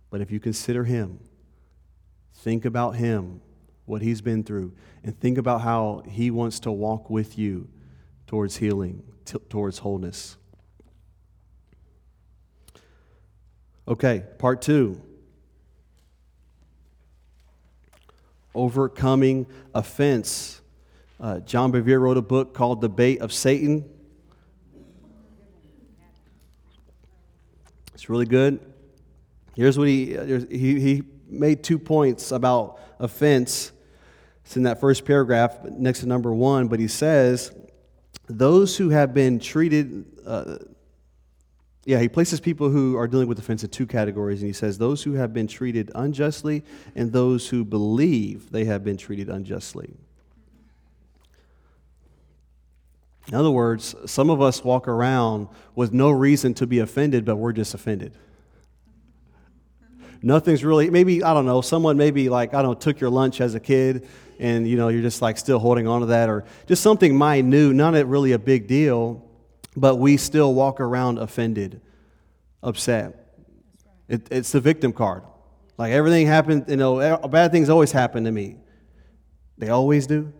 But 0.09 0.21
if 0.21 0.31
you 0.31 0.39
consider 0.39 0.83
him, 0.83 1.19
think 2.35 2.65
about 2.65 2.95
him, 2.95 3.41
what 3.85 4.01
he's 4.01 4.21
been 4.21 4.43
through, 4.43 4.73
and 5.03 5.19
think 5.19 5.37
about 5.37 5.61
how 5.61 6.03
he 6.07 6.31
wants 6.31 6.59
to 6.61 6.71
walk 6.71 7.09
with 7.09 7.37
you 7.37 7.67
towards 8.27 8.57
healing, 8.57 9.03
t- 9.25 9.37
towards 9.49 9.79
wholeness. 9.79 10.37
Okay, 13.87 14.23
part 14.37 14.61
two 14.61 15.01
overcoming 18.55 19.47
offense. 19.73 20.61
Uh, 21.19 21.39
John 21.39 21.71
Bevere 21.71 21.99
wrote 21.99 22.17
a 22.17 22.21
book 22.21 22.53
called 22.53 22.81
The 22.81 22.89
Bait 22.89 23.19
of 23.21 23.33
Satan. 23.33 23.89
It's 27.93 28.09
really 28.09 28.25
good. 28.25 28.59
Here's 29.55 29.77
what 29.77 29.87
he, 29.87 30.17
he, 30.49 30.79
he 30.79 31.03
made 31.27 31.63
two 31.63 31.77
points 31.77 32.31
about 32.31 32.79
offense. 32.99 33.72
It's 34.53 34.57
in 34.57 34.63
that 34.65 34.79
first 34.79 35.03
paragraph 35.03 35.63
next 35.63 36.01
to 36.01 36.05
number 36.05 36.31
one, 36.31 36.67
but 36.67 36.79
he 36.79 36.87
says, 36.87 37.51
Those 38.27 38.77
who 38.77 38.89
have 38.89 39.11
been 39.11 39.39
treated, 39.39 40.05
uh, 40.27 40.59
yeah, 41.85 41.97
he 41.97 42.07
places 42.07 42.39
people 42.39 42.69
who 42.69 42.95
are 42.95 43.07
dealing 43.07 43.27
with 43.27 43.39
offense 43.39 43.63
in 43.63 43.71
two 43.71 43.87
categories, 43.87 44.43
and 44.43 44.47
he 44.47 44.53
says, 44.53 44.77
Those 44.77 45.01
who 45.01 45.13
have 45.13 45.33
been 45.33 45.47
treated 45.47 45.89
unjustly 45.95 46.61
and 46.93 47.11
those 47.11 47.49
who 47.49 47.65
believe 47.65 48.51
they 48.51 48.65
have 48.65 48.83
been 48.83 48.95
treated 48.95 49.27
unjustly. 49.27 49.95
In 53.29 53.33
other 53.33 53.49
words, 53.49 53.95
some 54.05 54.29
of 54.29 54.39
us 54.39 54.63
walk 54.63 54.87
around 54.87 55.47
with 55.73 55.93
no 55.93 56.11
reason 56.11 56.53
to 56.53 56.67
be 56.67 56.77
offended, 56.77 57.25
but 57.25 57.37
we're 57.37 57.53
just 57.53 57.73
offended. 57.73 58.15
Nothing's 60.21 60.63
really, 60.63 60.91
maybe, 60.91 61.23
I 61.23 61.33
don't 61.33 61.47
know, 61.47 61.61
someone 61.61 61.97
maybe 61.97 62.29
like, 62.29 62.53
I 62.53 62.61
don't 62.61 62.71
know, 62.71 62.75
took 62.75 62.99
your 62.99 63.09
lunch 63.09 63.41
as 63.41 63.55
a 63.55 63.59
kid 63.59 64.07
and, 64.39 64.67
you 64.67 64.77
know, 64.77 64.89
you're 64.89 65.01
just 65.01 65.21
like 65.21 65.37
still 65.37 65.59
holding 65.59 65.87
on 65.87 66.01
to 66.01 66.07
that 66.07 66.29
or 66.29 66.45
just 66.67 66.81
something 66.81 67.17
minute, 67.17 67.73
not 67.73 67.93
really 68.07 68.31
a 68.31 68.39
big 68.39 68.67
deal, 68.67 69.23
but 69.75 69.95
we 69.95 70.17
still 70.17 70.53
walk 70.53 70.79
around 70.79 71.17
offended, 71.17 71.81
upset. 72.61 73.35
It, 74.07 74.27
it's 74.31 74.51
the 74.51 74.59
victim 74.59 74.93
card. 74.93 75.23
Like 75.77 75.91
everything 75.91 76.27
happened, 76.27 76.65
you 76.67 76.77
know, 76.77 77.17
bad 77.27 77.51
things 77.51 77.69
always 77.69 77.91
happen 77.91 78.25
to 78.25 78.31
me. 78.31 78.57
They 79.57 79.69
always 79.69 80.07
do. 80.07 80.31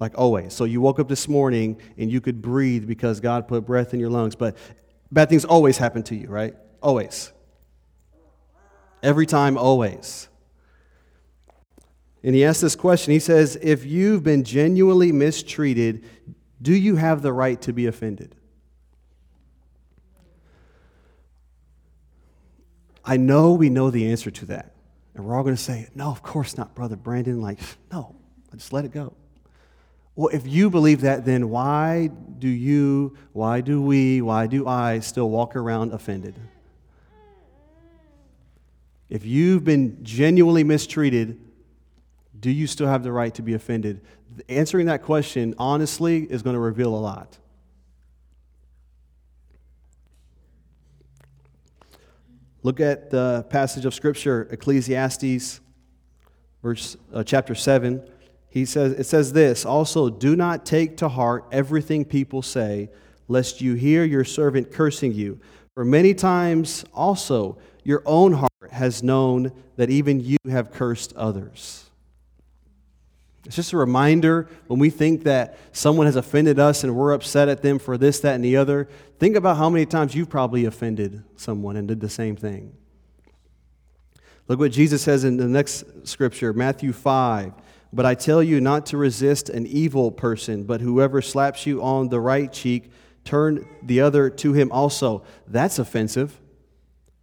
Like 0.00 0.18
always. 0.18 0.52
So 0.52 0.64
you 0.64 0.80
woke 0.80 0.98
up 0.98 1.08
this 1.08 1.28
morning 1.28 1.80
and 1.96 2.10
you 2.10 2.20
could 2.20 2.42
breathe 2.42 2.86
because 2.86 3.20
God 3.20 3.48
put 3.48 3.64
breath 3.64 3.94
in 3.94 4.00
your 4.00 4.10
lungs, 4.10 4.34
but 4.34 4.56
bad 5.10 5.28
things 5.28 5.44
always 5.44 5.78
happen 5.78 6.02
to 6.04 6.16
you, 6.16 6.28
right? 6.28 6.54
Always. 6.82 7.32
Every 9.02 9.26
time, 9.26 9.56
always. 9.56 10.28
And 12.24 12.34
he 12.34 12.42
asks 12.42 12.62
this 12.62 12.74
question. 12.74 13.12
He 13.12 13.20
says, 13.20 13.56
If 13.60 13.84
you've 13.84 14.22
been 14.22 14.44
genuinely 14.44 15.12
mistreated, 15.12 16.04
do 16.60 16.74
you 16.74 16.96
have 16.96 17.20
the 17.20 17.34
right 17.34 17.60
to 17.62 17.72
be 17.72 17.84
offended? 17.84 18.34
I 23.04 23.18
know 23.18 23.52
we 23.52 23.68
know 23.68 23.90
the 23.90 24.10
answer 24.10 24.30
to 24.30 24.46
that. 24.46 24.74
And 25.14 25.26
we're 25.26 25.36
all 25.36 25.42
going 25.42 25.54
to 25.54 25.62
say, 25.62 25.90
No, 25.94 26.06
of 26.06 26.22
course 26.22 26.56
not, 26.56 26.74
Brother 26.74 26.96
Brandon. 26.96 27.42
Like, 27.42 27.60
no, 27.92 28.16
I 28.50 28.56
just 28.56 28.72
let 28.72 28.86
it 28.86 28.92
go. 28.92 29.12
Well, 30.16 30.28
if 30.28 30.46
you 30.46 30.70
believe 30.70 31.02
that, 31.02 31.26
then 31.26 31.50
why 31.50 32.06
do 32.38 32.48
you, 32.48 33.18
why 33.32 33.60
do 33.60 33.82
we, 33.82 34.22
why 34.22 34.46
do 34.46 34.66
I 34.66 35.00
still 35.00 35.28
walk 35.28 35.56
around 35.56 35.92
offended? 35.92 36.36
If 39.10 39.26
you've 39.26 39.64
been 39.64 40.02
genuinely 40.02 40.64
mistreated, 40.64 41.38
do 42.44 42.50
you 42.50 42.66
still 42.66 42.88
have 42.88 43.02
the 43.02 43.10
right 43.10 43.34
to 43.36 43.40
be 43.40 43.54
offended? 43.54 44.02
Answering 44.50 44.84
that 44.88 45.00
question 45.00 45.54
honestly 45.56 46.24
is 46.24 46.42
going 46.42 46.52
to 46.52 46.60
reveal 46.60 46.94
a 46.94 47.00
lot. 47.00 47.38
Look 52.62 52.80
at 52.80 53.10
the 53.10 53.46
passage 53.48 53.86
of 53.86 53.94
Scripture, 53.94 54.46
Ecclesiastes, 54.50 55.62
verse, 56.62 56.98
uh, 57.14 57.24
chapter 57.24 57.54
7 57.54 58.06
he 58.50 58.66
says 58.66 58.92
it 58.92 59.04
says 59.04 59.32
this 59.32 59.64
also 59.64 60.10
do 60.10 60.36
not 60.36 60.66
take 60.66 60.98
to 60.98 61.08
heart 61.08 61.46
everything 61.50 62.04
people 62.04 62.40
say 62.40 62.90
lest 63.26 63.60
you 63.60 63.74
hear 63.74 64.04
your 64.04 64.22
servant 64.22 64.70
cursing 64.70 65.12
you 65.12 65.40
for 65.74 65.84
many 65.84 66.14
times 66.14 66.84
also 66.94 67.58
your 67.82 68.02
own 68.06 68.32
heart 68.32 68.70
has 68.70 69.02
known 69.02 69.50
that 69.76 69.90
even 69.90 70.20
you 70.20 70.36
have 70.48 70.70
cursed 70.70 71.12
others 71.16 71.83
It's 73.46 73.56
just 73.56 73.72
a 73.72 73.76
reminder 73.76 74.48
when 74.68 74.78
we 74.78 74.88
think 74.88 75.24
that 75.24 75.58
someone 75.72 76.06
has 76.06 76.16
offended 76.16 76.58
us 76.58 76.82
and 76.82 76.96
we're 76.96 77.12
upset 77.12 77.48
at 77.48 77.62
them 77.62 77.78
for 77.78 77.98
this, 77.98 78.20
that, 78.20 78.34
and 78.34 78.44
the 78.44 78.56
other. 78.56 78.88
Think 79.18 79.36
about 79.36 79.58
how 79.58 79.68
many 79.68 79.84
times 79.84 80.14
you've 80.14 80.30
probably 80.30 80.64
offended 80.64 81.22
someone 81.36 81.76
and 81.76 81.86
did 81.86 82.00
the 82.00 82.08
same 82.08 82.36
thing. 82.36 82.74
Look 84.48 84.58
what 84.58 84.72
Jesus 84.72 85.02
says 85.02 85.24
in 85.24 85.36
the 85.36 85.46
next 85.46 85.84
scripture, 86.06 86.52
Matthew 86.52 86.92
5. 86.92 87.52
But 87.92 88.06
I 88.06 88.14
tell 88.14 88.42
you 88.42 88.60
not 88.60 88.86
to 88.86 88.96
resist 88.96 89.48
an 89.48 89.66
evil 89.66 90.10
person, 90.10 90.64
but 90.64 90.80
whoever 90.80 91.22
slaps 91.22 91.66
you 91.66 91.82
on 91.82 92.08
the 92.08 92.20
right 92.20 92.52
cheek, 92.52 92.90
turn 93.24 93.66
the 93.82 94.00
other 94.00 94.28
to 94.30 94.52
him 94.52 94.72
also. 94.72 95.22
That's 95.46 95.78
offensive. 95.78 96.40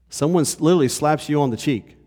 Someone 0.10 0.45
literally 0.60 0.88
slaps 0.88 1.29
you 1.29 1.41
on 1.41 1.49
the 1.49 1.57
cheek. 1.57 1.97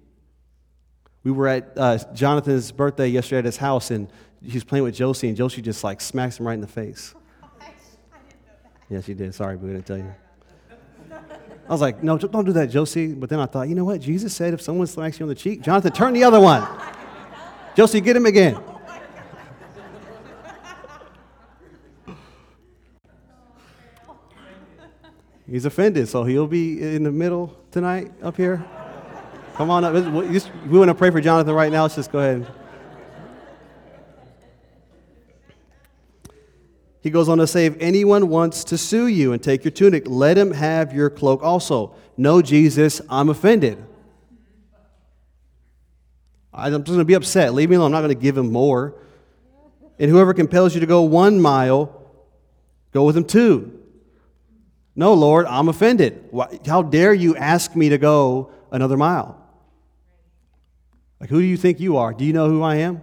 We 1.25 1.33
were 1.33 1.49
at 1.49 1.73
uh, 1.77 1.99
Jonathan's 2.13 2.71
birthday 2.71 3.09
yesterday 3.09 3.39
at 3.39 3.47
his 3.47 3.57
house, 3.57 3.91
and 3.91 4.09
he 4.45 4.53
was 4.53 4.63
playing 4.63 4.85
with 4.85 4.95
Josie, 4.95 5.27
and 5.29 5.37
Josie 5.37 5.63
just 5.63 5.83
like 5.83 6.03
smacks 6.03 6.39
him 6.39 6.47
right 6.47 6.55
in 6.55 6.61
the 6.61 6.67
face. 6.67 7.15
Yeah, 8.91 9.01
she 9.01 9.15
did. 9.15 9.35
Sorry, 9.35 9.57
but 9.57 9.65
we 9.65 9.73
didn't 9.73 9.87
tell 9.87 9.97
you. 9.97 10.15
I 11.11 11.73
was 11.73 11.81
like, 11.81 12.03
no, 12.03 12.19
don't 12.19 12.45
do 12.45 12.53
that, 12.53 12.69
Josie. 12.69 13.15
But 13.15 13.31
then 13.31 13.41
I 13.41 13.47
thought, 13.47 13.67
you 13.67 13.75
know 13.75 13.87
what? 13.87 14.03
Jesus 14.03 14.37
said 14.37 14.53
if 14.53 14.61
someone 14.61 14.87
smacks 14.87 15.19
you 15.19 15.25
on 15.25 15.31
the 15.31 15.35
cheek, 15.35 15.63
Jonathan, 15.63 15.91
turn 15.91 16.13
the 16.13 16.23
other 16.23 16.39
one. 16.39 16.69
Josie, 17.75 18.03
get 18.03 18.15
him 18.15 18.27
again. 18.27 18.59
He's 25.51 25.65
offended, 25.65 26.07
so 26.09 26.25
he'll 26.25 26.47
be 26.47 26.83
in 26.83 27.05
the 27.05 27.11
middle 27.11 27.59
tonight 27.71 28.13
up 28.23 28.37
here. 28.37 28.63
Come 29.55 29.71
on 29.71 29.85
up. 29.85 29.95
We 29.95 30.79
want 30.79 30.89
to 30.89 30.95
pray 30.95 31.11
for 31.11 31.21
Jonathan 31.21 31.55
right 31.55 31.71
now. 31.71 31.83
Let's 31.83 31.95
just 31.95 32.11
go 32.11 32.19
ahead. 32.19 32.47
He 37.01 37.11
goes 37.11 37.29
on 37.29 37.39
to 37.39 37.47
say, 37.47 37.67
if 37.67 37.77
anyone 37.81 38.29
wants 38.29 38.65
to 38.65 38.79
sue 38.79 39.07
you 39.07 39.33
and 39.33 39.43
take 39.43 39.63
your 39.63 39.71
tunic, 39.71 40.05
let 40.07 40.37
him 40.37 40.53
have 40.53 40.93
your 40.93 41.11
cloak 41.11 41.43
also. 41.43 41.95
No, 42.17 42.41
Jesus, 42.43 43.01
I'm 43.09 43.29
offended. 43.29 43.79
I'm 46.53 46.73
just 46.73 46.87
going 46.87 46.99
to 46.99 47.05
be 47.05 47.15
upset. 47.15 47.53
Leave 47.53 47.69
me 47.69 47.77
alone. 47.77 47.87
I'm 47.87 47.93
not 47.93 48.01
going 48.01 48.17
to 48.17 48.21
give 48.21 48.39
him 48.39 48.51
more. 48.51 48.95
And 49.99 50.11
whoever 50.11 50.35
compels 50.35 50.75
you 50.75 50.81
to 50.81 50.87
go 50.87 51.03
one 51.03 51.41
mile, 51.41 52.11
go 52.93 53.05
with 53.05 53.17
him 53.17 53.25
two. 53.25 53.81
No, 54.97 55.15
Lord, 55.15 55.47
I'm 55.47 55.69
offended. 55.69 56.31
How 56.67 56.83
dare 56.83 57.13
you 57.13 57.37
ask 57.37 57.77
me 57.77 57.91
to 57.91 57.99
go 57.99 58.51
another 58.73 58.97
mile? 58.97 59.44
Like, 61.25 61.31
who 61.31 61.41
do 61.41 61.47
you 61.47 61.57
think 61.57 61.81
you 61.81 61.97
are? 61.97 62.13
Do 62.13 62.23
you 62.23 62.35
know 62.35 62.51
who 62.51 62.61
I 62.61 62.77
am? 62.77 63.01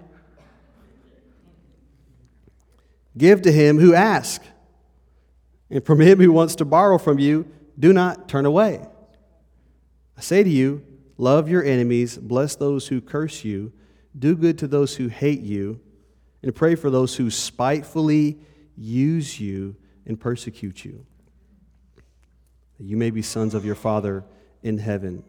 Give 3.18 3.42
to 3.42 3.52
him 3.52 3.80
who 3.80 3.96
asks. 3.96 4.48
And 5.72 5.84
from 5.84 6.00
him 6.00 6.20
who 6.20 6.32
wants 6.32 6.54
to 6.58 6.66
borrow 6.66 7.00
from 7.00 7.18
you, 7.18 7.48
do 7.80 7.92
not 7.92 8.30
turn 8.30 8.46
away. 8.46 8.86
I 10.16 10.22
say 10.22 10.44
to 10.44 10.50
you, 10.52 10.86
love 11.18 11.50
your 11.50 11.64
enemies, 11.64 12.16
bless 12.16 12.56
those 12.56 12.90
who 12.90 13.02
curse 13.02 13.44
you, 13.44 13.74
do 14.16 14.36
good 14.36 14.60
to 14.60 14.68
those 14.68 14.98
who 14.98 15.08
hate 15.08 15.42
you, 15.42 15.80
and 16.44 16.54
pray 16.54 16.76
for 16.76 16.92
those 16.92 17.16
who 17.16 17.32
spitefully 17.32 18.38
use 18.78 19.40
you 19.40 19.76
and 20.06 20.20
persecute 20.20 20.86
you. 20.86 21.08
You 22.78 22.98
may 22.98 23.10
be 23.10 23.24
sons 23.24 23.56
of 23.56 23.66
your 23.66 23.74
Father 23.74 24.24
in 24.62 24.78
heaven. 24.78 25.24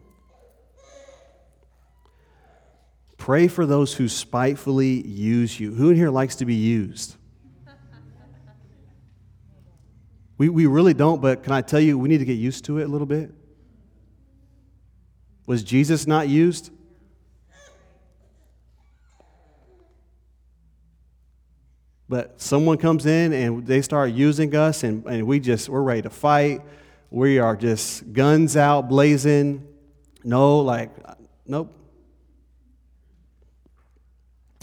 Pray 3.23 3.47
for 3.47 3.65
those 3.65 3.93
who 3.93 4.09
spitefully 4.09 5.01
use 5.07 5.57
you. 5.57 5.73
Who 5.73 5.91
in 5.91 5.95
here 5.95 6.09
likes 6.09 6.35
to 6.35 6.45
be 6.45 6.55
used? 6.55 7.15
We, 10.37 10.49
we 10.49 10.65
really 10.65 10.93
don't, 10.93 11.21
but 11.21 11.41
can 11.41 11.53
I 11.53 11.61
tell 11.61 11.79
you, 11.79 11.97
we 11.97 12.09
need 12.09 12.17
to 12.17 12.25
get 12.25 12.33
used 12.33 12.65
to 12.65 12.79
it 12.79 12.83
a 12.83 12.87
little 12.89 13.07
bit? 13.07 13.31
Was 15.47 15.63
Jesus 15.63 16.05
not 16.05 16.27
used? 16.27 16.71
But 22.09 22.41
someone 22.41 22.77
comes 22.77 23.05
in 23.05 23.31
and 23.31 23.65
they 23.65 23.81
start 23.81 24.11
using 24.11 24.53
us, 24.53 24.83
and, 24.83 25.05
and 25.05 25.25
we 25.25 25.39
just, 25.39 25.69
we're 25.69 25.81
ready 25.81 26.01
to 26.01 26.09
fight. 26.09 26.59
We 27.09 27.39
are 27.39 27.55
just 27.55 28.11
guns 28.11 28.57
out, 28.57 28.89
blazing. 28.89 29.65
No, 30.25 30.59
like, 30.59 30.91
nope. 31.47 31.73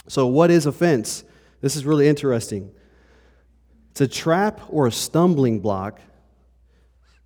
So, 0.09 0.27
what 0.27 0.51
is 0.51 0.67
offense? 0.67 1.25
This 1.61 1.77
is 1.77 1.85
really 1.85 2.09
interesting. 2.09 2.73
It's 3.91 4.01
a 4.01 4.09
trap 4.09 4.61
or 4.69 4.87
a 4.87 4.93
stumbling 4.93 5.61
block 5.61 6.01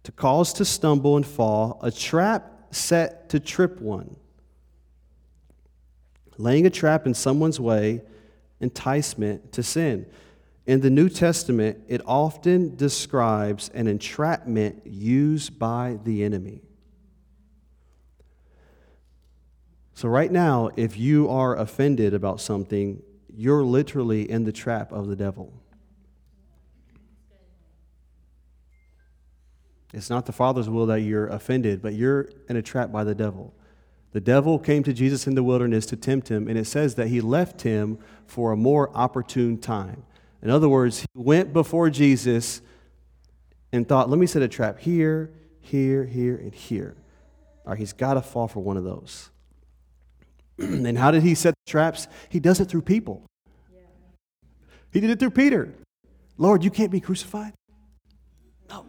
to 0.03 0.13
cause 0.13 0.53
to 0.55 0.65
stumble 0.65 1.17
and 1.17 1.27
fall, 1.27 1.79
a 1.83 1.91
trap 1.91 2.51
set 2.71 3.29
to 3.31 3.41
trip 3.41 3.81
one. 3.81 4.17
Laying 6.37 6.67
a 6.67 6.71
trap 6.71 7.07
in 7.07 7.15
someone's 7.15 7.61
way, 7.61 8.03
enticement 8.61 9.53
to 9.53 9.63
sin. 9.63 10.07
In 10.67 10.81
the 10.81 10.91
New 10.91 11.09
Testament, 11.09 11.79
it 11.89 12.01
often 12.07 12.75
describes 12.77 13.69
an 13.75 13.87
entrapment 13.87 14.83
used 14.85 15.59
by 15.59 15.99
the 16.05 16.25
enemy. 16.25 16.64
So, 19.95 20.09
right 20.09 20.31
now, 20.31 20.71
if 20.77 20.97
you 20.99 21.29
are 21.29 21.57
offended 21.57 22.15
about 22.15 22.41
something, 22.41 23.01
you're 23.33 23.63
literally 23.63 24.29
in 24.29 24.45
the 24.45 24.53
trap 24.53 24.93
of 24.93 25.07
the 25.07 25.17
devil. 25.17 25.53
It's 29.93 30.11
not 30.11 30.27
the 30.27 30.33
Father's 30.33 30.69
will 30.69 30.87
that 30.87 31.03
you're 31.03 31.29
offended, 31.29 31.81
but 31.81 31.95
you're 31.95 32.29
in 32.49 32.57
a 32.57 32.63
trap 32.63 32.91
by 32.91 33.05
the 33.05 33.15
devil. 33.15 33.55
The 34.11 34.21
devil 34.21 34.59
came 34.59 34.83
to 34.83 34.93
Jesus 34.93 35.29
in 35.29 35.37
the 35.37 35.45
wilderness 35.45 35.87
to 35.87 35.97
tempt 35.97 36.29
him, 36.29 36.49
and 36.49 36.59
it 36.59 36.67
says 36.67 36.97
that 36.97 37.09
he 37.09 37.21
left 37.21 37.63
him 37.63 37.99
for 38.27 38.51
a 38.51 38.57
more 38.57 38.91
opportune 38.97 39.59
time. 39.59 40.05
In 40.43 40.51
other 40.51 40.69
words, 40.69 41.01
he 41.01 41.07
went 41.15 41.53
before 41.53 41.91
Jesus 41.91 42.61
and 43.73 43.89
thought, 43.89 44.11
let 44.11 44.19
me 44.19 44.27
set 44.27 44.43
a 44.43 44.49
trap 44.49 44.81
here, 44.81 45.33
here, 45.61 46.05
here, 46.05 46.37
and 46.37 46.53
here. 46.53 46.97
All 47.65 47.71
right, 47.71 47.79
he's 47.79 47.93
got 47.93 48.15
to 48.15 48.23
fall 48.23 48.49
for 48.49 48.61
one 48.61 48.77
of 48.77 48.85
those. 48.85 49.31
and 50.59 50.97
how 50.97 51.11
did 51.11 51.23
he 51.23 51.35
set 51.35 51.55
the 51.65 51.71
traps? 51.71 52.07
He 52.29 52.41
does 52.41 52.61
it 52.61 52.67
through 52.67 52.83
people. 52.83 53.25
He 54.93 55.01
did 55.01 55.11
it 55.11 55.19
through 55.19 55.31
Peter. 55.31 55.75
Lord, 56.39 56.63
you 56.63 56.71
can't 56.71 56.91
be 56.91 57.01
crucified. 57.01 57.53
No. 58.69 58.87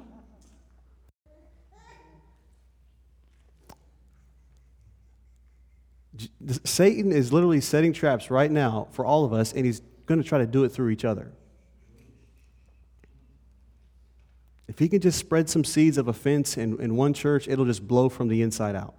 Satan 6.63 7.11
is 7.11 7.33
literally 7.33 7.61
setting 7.61 7.91
traps 7.91 8.29
right 8.29 8.51
now 8.51 8.87
for 8.91 9.05
all 9.05 9.25
of 9.25 9.33
us, 9.33 9.53
and 9.53 9.65
he's 9.65 9.81
going 10.05 10.21
to 10.21 10.27
try 10.27 10.37
to 10.37 10.45
do 10.45 10.63
it 10.63 10.69
through 10.69 10.89
each 10.89 11.05
other. 11.05 11.31
If 14.67 14.79
he 14.79 14.89
can 14.89 14.99
just 14.99 15.17
spread 15.17 15.49
some 15.49 15.63
seeds 15.63 15.97
of 15.97 16.07
offense 16.07 16.57
in, 16.57 16.79
in 16.79 16.95
one 16.95 17.13
church, 17.13 17.47
it'll 17.47 17.65
just 17.65 17.87
blow 17.87 18.09
from 18.09 18.27
the 18.27 18.41
inside 18.41 18.75
out. 18.75 18.95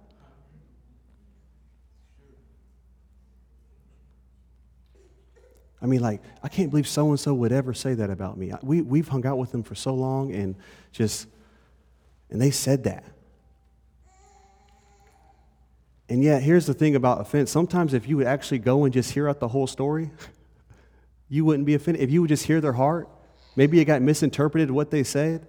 I 5.87 5.89
mean, 5.89 6.01
like, 6.01 6.21
I 6.43 6.49
can't 6.49 6.69
believe 6.69 6.85
so 6.85 7.11
and 7.11 7.17
so 7.17 7.33
would 7.33 7.53
ever 7.53 7.73
say 7.73 7.93
that 7.93 8.09
about 8.09 8.37
me. 8.37 8.51
We, 8.61 8.81
we've 8.81 9.07
hung 9.07 9.25
out 9.25 9.37
with 9.37 9.53
them 9.53 9.63
for 9.63 9.73
so 9.73 9.93
long 9.93 10.33
and 10.33 10.57
just, 10.91 11.29
and 12.29 12.41
they 12.41 12.51
said 12.51 12.83
that. 12.83 13.05
And 16.09 16.21
yet, 16.21 16.43
here's 16.43 16.65
the 16.65 16.73
thing 16.73 16.97
about 16.97 17.21
offense. 17.21 17.51
Sometimes, 17.51 17.93
if 17.93 18.05
you 18.05 18.17
would 18.17 18.27
actually 18.27 18.59
go 18.59 18.83
and 18.83 18.93
just 18.93 19.13
hear 19.13 19.29
out 19.29 19.39
the 19.39 19.47
whole 19.47 19.65
story, 19.65 20.11
you 21.29 21.45
wouldn't 21.45 21.65
be 21.65 21.73
offended. 21.73 22.03
If 22.03 22.11
you 22.11 22.19
would 22.19 22.29
just 22.29 22.45
hear 22.45 22.59
their 22.59 22.73
heart, 22.73 23.07
maybe 23.55 23.79
it 23.79 23.85
got 23.85 24.01
misinterpreted 24.01 24.69
what 24.69 24.91
they 24.91 25.05
said. 25.05 25.47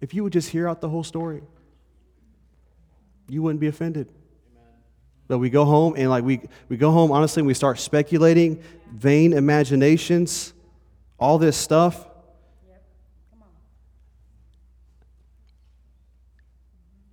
If 0.00 0.14
you 0.14 0.24
would 0.24 0.32
just 0.32 0.48
hear 0.48 0.66
out 0.66 0.80
the 0.80 0.88
whole 0.88 1.04
story, 1.04 1.42
you 3.28 3.42
wouldn't 3.42 3.60
be 3.60 3.66
offended. 3.66 4.10
But 5.28 5.38
we 5.38 5.50
go 5.50 5.64
home 5.64 5.94
and 5.96 6.08
like 6.08 6.24
we, 6.24 6.40
we 6.68 6.76
go 6.76 6.90
home 6.90 7.10
honestly 7.10 7.40
and 7.40 7.46
we 7.46 7.54
start 7.54 7.78
speculating, 7.78 8.62
vain 8.92 9.32
imaginations, 9.32 10.52
all 11.18 11.38
this 11.38 11.56
stuff. 11.56 12.06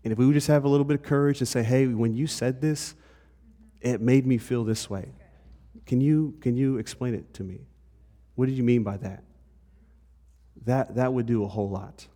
And 0.04 0.12
if 0.12 0.20
we 0.20 0.26
would 0.26 0.34
just 0.34 0.48
have 0.48 0.66
a 0.66 0.68
little 0.68 0.84
bit 0.84 0.96
of 0.96 1.04
courage 1.04 1.40
and 1.40 1.48
say, 1.48 1.64
hey, 1.64 1.88
when 1.88 2.14
you 2.14 2.28
said 2.28 2.60
this, 2.60 2.94
it 3.80 4.02
made 4.02 4.28
me 4.28 4.38
feel 4.38 4.64
this 4.64 4.90
way. 4.90 5.14
Can 5.86 6.02
you, 6.02 6.36
can 6.42 6.56
you 6.56 6.78
explain 6.78 7.14
it 7.14 7.34
to 7.36 7.44
me? 7.44 7.62
What 8.36 8.48
did 8.48 8.56
you 8.56 8.64
mean 8.64 8.84
by 8.84 8.98
that? 8.98 9.24
That, 10.66 10.96
that 10.96 11.14
would 11.14 11.26
do 11.26 11.44
a 11.44 11.48
whole 11.48 11.70
lot. 11.70 12.08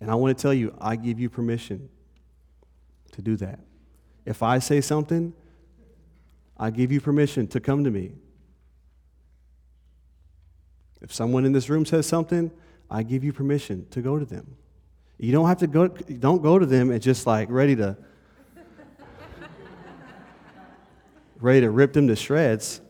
And 0.00 0.10
I 0.10 0.14
want 0.14 0.36
to 0.36 0.40
tell 0.40 0.54
you, 0.54 0.74
I 0.80 0.96
give 0.96 1.20
you 1.20 1.28
permission 1.28 1.90
to 3.12 3.22
do 3.22 3.36
that. 3.36 3.60
If 4.24 4.42
I 4.42 4.58
say 4.58 4.80
something, 4.80 5.32
I 6.56 6.70
give 6.70 6.92
you 6.92 7.00
permission 7.00 7.46
to 7.48 7.60
come 7.60 7.84
to 7.84 7.90
me. 7.90 8.12
If 11.00 11.12
someone 11.12 11.46
in 11.46 11.52
this 11.52 11.70
room 11.70 11.86
says 11.86 12.06
something, 12.06 12.50
I 12.90 13.02
give 13.02 13.24
you 13.24 13.32
permission 13.32 13.86
to 13.90 14.02
go 14.02 14.18
to 14.18 14.24
them. 14.24 14.56
You 15.18 15.32
don't 15.32 15.48
have 15.48 15.58
to 15.58 15.66
go, 15.66 15.88
don't 15.88 16.42
go 16.42 16.58
to 16.58 16.66
them 16.66 16.90
and 16.90 17.00
just 17.00 17.26
like 17.26 17.50
ready 17.50 17.76
to, 17.76 17.96
ready 21.40 21.60
to 21.60 21.70
rip 21.70 21.92
them 21.92 22.08
to 22.08 22.16
shreds. 22.16 22.80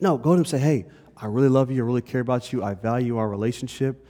No, 0.00 0.18
go 0.18 0.30
to 0.30 0.30
them 0.30 0.38
and 0.38 0.48
say, 0.48 0.58
hey, 0.58 0.86
I 1.16 1.26
really 1.26 1.48
love 1.48 1.70
you. 1.70 1.82
I 1.82 1.86
really 1.86 2.02
care 2.02 2.20
about 2.20 2.52
you. 2.52 2.62
I 2.62 2.74
value 2.74 3.16
our 3.16 3.28
relationship. 3.28 4.06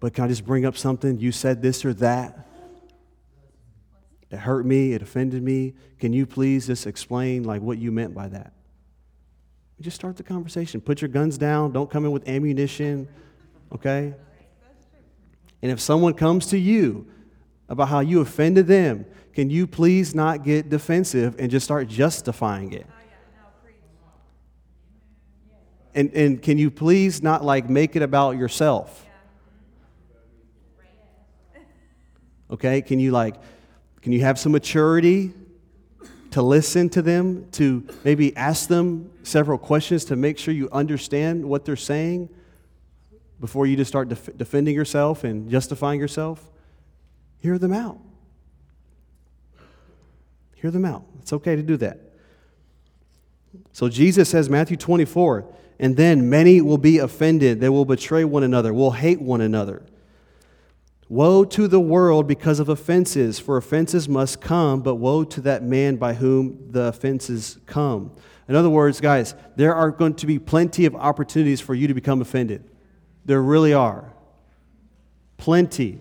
But 0.00 0.14
can 0.14 0.24
I 0.24 0.28
just 0.28 0.44
bring 0.44 0.64
up 0.64 0.76
something? 0.76 1.20
You 1.20 1.30
said 1.30 1.62
this 1.62 1.84
or 1.84 1.94
that. 1.94 2.48
It 4.32 4.38
hurt 4.38 4.64
me. 4.64 4.94
It 4.94 5.02
offended 5.02 5.42
me. 5.42 5.74
Can 5.98 6.12
you 6.12 6.24
please 6.26 6.66
just 6.66 6.86
explain 6.86 7.44
like 7.44 7.60
what 7.60 7.78
you 7.78 7.92
meant 7.92 8.14
by 8.14 8.28
that? 8.28 8.54
Just 9.80 9.96
start 9.96 10.16
the 10.16 10.22
conversation. 10.22 10.80
Put 10.80 11.02
your 11.02 11.08
guns 11.08 11.36
down. 11.36 11.72
Don't 11.72 11.90
come 11.90 12.04
in 12.04 12.12
with 12.12 12.26
ammunition. 12.26 13.08
Okay? 13.74 14.14
And 15.60 15.70
if 15.70 15.80
someone 15.80 16.14
comes 16.14 16.46
to 16.46 16.58
you 16.58 17.06
about 17.68 17.88
how 17.88 18.00
you 18.00 18.20
offended 18.20 18.66
them, 18.66 19.04
can 19.34 19.50
you 19.50 19.66
please 19.66 20.14
not 20.14 20.44
get 20.44 20.68
defensive 20.68 21.36
and 21.38 21.50
just 21.50 21.64
start 21.64 21.88
justifying 21.88 22.72
it? 22.72 22.86
And, 25.94 26.10
and 26.14 26.40
can 26.40 26.56
you 26.56 26.70
please 26.70 27.22
not 27.22 27.44
like 27.44 27.68
make 27.68 27.96
it 27.96 28.02
about 28.02 28.38
yourself? 28.38 29.06
Okay? 32.50 32.82
Can 32.82 32.98
you 32.98 33.10
like, 33.10 33.36
can 34.02 34.12
you 34.12 34.20
have 34.20 34.38
some 34.38 34.52
maturity 34.52 35.32
to 36.32 36.42
listen 36.42 36.88
to 36.90 37.02
them, 37.02 37.46
to 37.52 37.86
maybe 38.04 38.36
ask 38.36 38.68
them 38.68 39.10
several 39.22 39.58
questions 39.58 40.04
to 40.06 40.16
make 40.16 40.38
sure 40.38 40.52
you 40.52 40.68
understand 40.72 41.44
what 41.44 41.64
they're 41.64 41.76
saying 41.76 42.28
before 43.38 43.66
you 43.66 43.76
just 43.76 43.88
start 43.88 44.08
def- 44.08 44.36
defending 44.36 44.74
yourself 44.74 45.24
and 45.24 45.50
justifying 45.50 46.00
yourself? 46.00 46.50
Hear 47.38 47.58
them 47.58 47.72
out. 47.72 47.98
Hear 50.56 50.70
them 50.70 50.84
out. 50.84 51.04
It's 51.20 51.32
okay 51.32 51.54
to 51.54 51.62
do 51.62 51.76
that. 51.78 51.98
So 53.72 53.88
Jesus 53.88 54.28
says, 54.28 54.48
Matthew 54.48 54.76
24, 54.76 55.44
and 55.78 55.96
then 55.96 56.30
many 56.30 56.60
will 56.60 56.78
be 56.78 56.98
offended. 56.98 57.60
They 57.60 57.68
will 57.68 57.84
betray 57.84 58.24
one 58.24 58.42
another, 58.42 58.72
will 58.72 58.92
hate 58.92 59.20
one 59.20 59.40
another. 59.40 59.82
Woe 61.12 61.44
to 61.44 61.68
the 61.68 61.78
world 61.78 62.26
because 62.26 62.58
of 62.58 62.70
offenses, 62.70 63.38
for 63.38 63.58
offenses 63.58 64.08
must 64.08 64.40
come, 64.40 64.80
but 64.80 64.94
woe 64.94 65.24
to 65.24 65.42
that 65.42 65.62
man 65.62 65.96
by 65.96 66.14
whom 66.14 66.70
the 66.70 66.84
offenses 66.84 67.58
come. 67.66 68.12
In 68.48 68.56
other 68.56 68.70
words, 68.70 68.98
guys, 68.98 69.34
there 69.54 69.74
are 69.74 69.90
going 69.90 70.14
to 70.14 70.26
be 70.26 70.38
plenty 70.38 70.86
of 70.86 70.96
opportunities 70.96 71.60
for 71.60 71.74
you 71.74 71.86
to 71.86 71.92
become 71.92 72.22
offended. 72.22 72.64
There 73.26 73.42
really 73.42 73.74
are. 73.74 74.10
Plenty. 75.36 76.00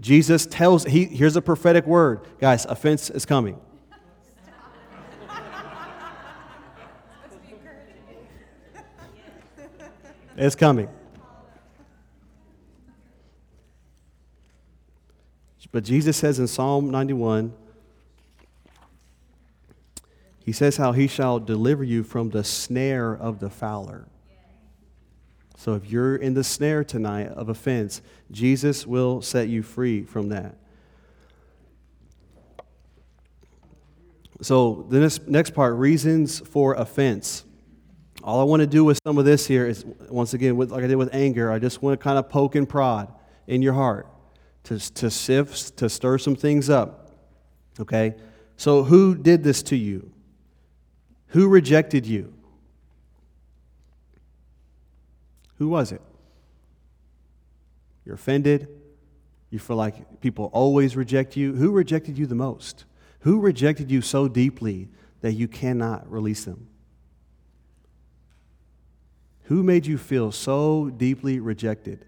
Jesus 0.00 0.44
tells, 0.44 0.82
he, 0.82 1.04
here's 1.04 1.36
a 1.36 1.42
prophetic 1.42 1.86
word. 1.86 2.26
Guys, 2.40 2.64
offense 2.64 3.10
is 3.10 3.24
coming. 3.24 3.60
it's 10.36 10.56
coming. 10.56 10.88
But 15.72 15.84
Jesus 15.84 16.16
says 16.16 16.38
in 16.38 16.46
Psalm 16.46 16.90
91, 16.90 17.52
he 20.44 20.52
says 20.52 20.78
how 20.78 20.92
he 20.92 21.06
shall 21.06 21.38
deliver 21.38 21.84
you 21.84 22.02
from 22.02 22.30
the 22.30 22.42
snare 22.42 23.12
of 23.12 23.38
the 23.38 23.50
fowler. 23.50 24.08
So 25.56 25.74
if 25.74 25.90
you're 25.90 26.16
in 26.16 26.34
the 26.34 26.42
snare 26.42 26.82
tonight 26.82 27.28
of 27.28 27.48
offense, 27.48 28.02
Jesus 28.30 28.86
will 28.86 29.22
set 29.22 29.48
you 29.48 29.62
free 29.62 30.02
from 30.02 30.30
that. 30.30 30.56
So 34.42 34.86
the 34.88 35.20
next 35.26 35.50
part, 35.50 35.76
reasons 35.76 36.40
for 36.40 36.74
offense. 36.74 37.44
All 38.24 38.40
I 38.40 38.44
want 38.44 38.60
to 38.60 38.66
do 38.66 38.84
with 38.84 38.98
some 39.04 39.18
of 39.18 39.26
this 39.26 39.46
here 39.46 39.66
is, 39.66 39.84
once 40.08 40.32
again, 40.34 40.56
with, 40.56 40.72
like 40.72 40.82
I 40.82 40.86
did 40.86 40.96
with 40.96 41.14
anger, 41.14 41.52
I 41.52 41.58
just 41.58 41.82
want 41.82 42.00
to 42.00 42.02
kind 42.02 42.18
of 42.18 42.28
poke 42.30 42.54
and 42.54 42.68
prod 42.68 43.12
in 43.46 43.60
your 43.62 43.74
heart 43.74 44.08
to, 44.64 44.78
to 44.94 45.10
sift, 45.10 45.76
to 45.78 45.88
stir 45.88 46.18
some 46.18 46.36
things 46.36 46.70
up. 46.70 47.10
Okay? 47.78 48.14
So, 48.56 48.84
who 48.84 49.14
did 49.14 49.42
this 49.42 49.62
to 49.64 49.76
you? 49.76 50.12
Who 51.28 51.48
rejected 51.48 52.06
you? 52.06 52.34
Who 55.56 55.68
was 55.68 55.92
it? 55.92 56.02
You're 58.04 58.14
offended. 58.14 58.68
You 59.50 59.58
feel 59.58 59.76
like 59.76 60.20
people 60.20 60.50
always 60.52 60.96
reject 60.96 61.36
you. 61.36 61.54
Who 61.54 61.70
rejected 61.70 62.18
you 62.18 62.26
the 62.26 62.34
most? 62.34 62.84
Who 63.20 63.40
rejected 63.40 63.90
you 63.90 64.00
so 64.00 64.28
deeply 64.28 64.88
that 65.20 65.32
you 65.32 65.48
cannot 65.48 66.10
release 66.10 66.44
them? 66.44 66.68
Who 69.44 69.62
made 69.62 69.86
you 69.86 69.98
feel 69.98 70.32
so 70.32 70.90
deeply 70.90 71.40
rejected 71.40 72.04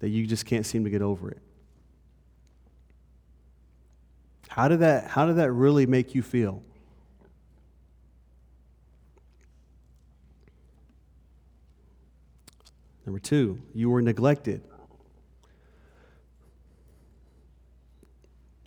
that 0.00 0.08
you 0.08 0.26
just 0.26 0.46
can't 0.46 0.66
seem 0.66 0.84
to 0.84 0.90
get 0.90 1.02
over 1.02 1.30
it. 1.30 1.40
How 4.48 4.68
did 4.68 4.80
that, 4.80 5.08
how 5.08 5.26
did 5.26 5.36
that 5.36 5.52
really 5.52 5.86
make 5.86 6.14
you 6.14 6.22
feel? 6.22 6.62
Number 13.04 13.18
two, 13.20 13.60
you 13.72 13.88
were 13.88 14.02
neglected. 14.02 14.62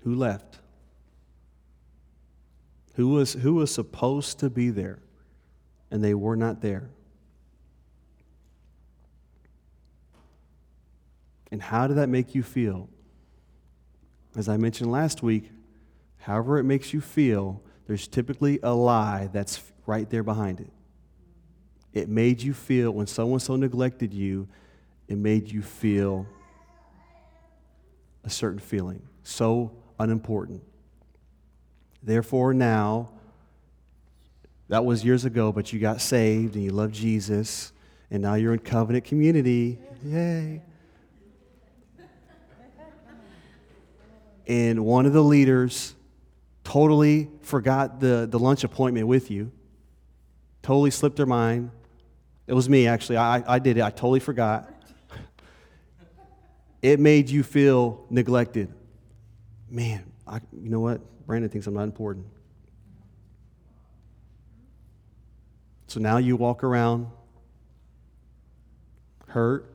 Who 0.03 0.15
left? 0.15 0.59
Who 2.95 3.09
was, 3.09 3.33
who 3.33 3.55
was 3.55 3.73
supposed 3.73 4.39
to 4.39 4.49
be 4.49 4.69
there 4.69 4.99
and 5.91 6.03
they 6.03 6.13
were 6.13 6.35
not 6.35 6.61
there? 6.61 6.89
And 11.51 11.61
how 11.61 11.87
did 11.87 11.97
that 11.97 12.09
make 12.09 12.35
you 12.35 12.43
feel? 12.43 12.89
As 14.35 14.47
I 14.47 14.57
mentioned 14.57 14.91
last 14.91 15.23
week, 15.23 15.51
however 16.17 16.59
it 16.59 16.63
makes 16.63 16.93
you 16.93 17.01
feel, 17.01 17.61
there's 17.87 18.07
typically 18.07 18.59
a 18.61 18.73
lie 18.73 19.29
that's 19.33 19.61
right 19.85 20.07
there 20.09 20.23
behind 20.23 20.59
it. 20.59 20.69
It 21.91 22.07
made 22.07 22.41
you 22.43 22.53
feel, 22.53 22.91
when 22.91 23.07
someone 23.07 23.39
so 23.39 23.55
neglected 23.55 24.13
you, 24.13 24.47
it 25.07 25.17
made 25.17 25.51
you 25.51 25.63
feel 25.63 26.27
a 28.23 28.29
certain 28.29 28.59
feeling, 28.59 29.01
so 29.23 29.71
unimportant. 29.97 30.61
Therefore, 32.03 32.53
now, 32.53 33.09
that 34.67 34.85
was 34.85 35.03
years 35.03 35.25
ago, 35.25 35.51
but 35.51 35.73
you 35.73 35.79
got 35.79 35.99
saved 35.99 36.53
and 36.53 36.63
you 36.63 36.69
love 36.69 36.91
Jesus, 36.91 37.73
and 38.11 38.21
now 38.21 38.35
you're 38.35 38.53
in 38.53 38.59
covenant 38.59 39.05
community. 39.05 39.79
Yay. 40.05 40.61
And 44.49 44.83
one 44.83 45.05
of 45.05 45.13
the 45.13 45.23
leaders 45.23 45.93
totally 46.63 47.29
forgot 47.41 47.99
the, 47.99 48.27
the 48.29 48.39
lunch 48.39 48.63
appointment 48.63 49.05
with 49.05 49.29
you, 49.29 49.51
totally 50.63 50.89
slipped 50.89 51.17
their 51.17 51.27
mind. 51.27 51.69
It 52.47 52.53
was 52.53 52.67
me, 52.67 52.87
actually. 52.87 53.17
I, 53.17 53.43
I 53.47 53.59
did 53.59 53.77
it. 53.77 53.83
I 53.83 53.91
totally 53.91 54.19
forgot. 54.19 54.73
It 56.81 56.99
made 56.99 57.29
you 57.29 57.43
feel 57.43 58.03
neglected. 58.09 58.73
Man, 59.69 60.11
I, 60.27 60.39
you 60.59 60.69
know 60.69 60.79
what? 60.79 60.99
Brandon 61.27 61.51
thinks 61.51 61.67
I'm 61.67 61.75
not 61.75 61.83
important. 61.83 62.25
So 65.85 65.99
now 65.99 66.17
you 66.17 66.35
walk 66.35 66.63
around 66.63 67.07
hurt, 69.27 69.71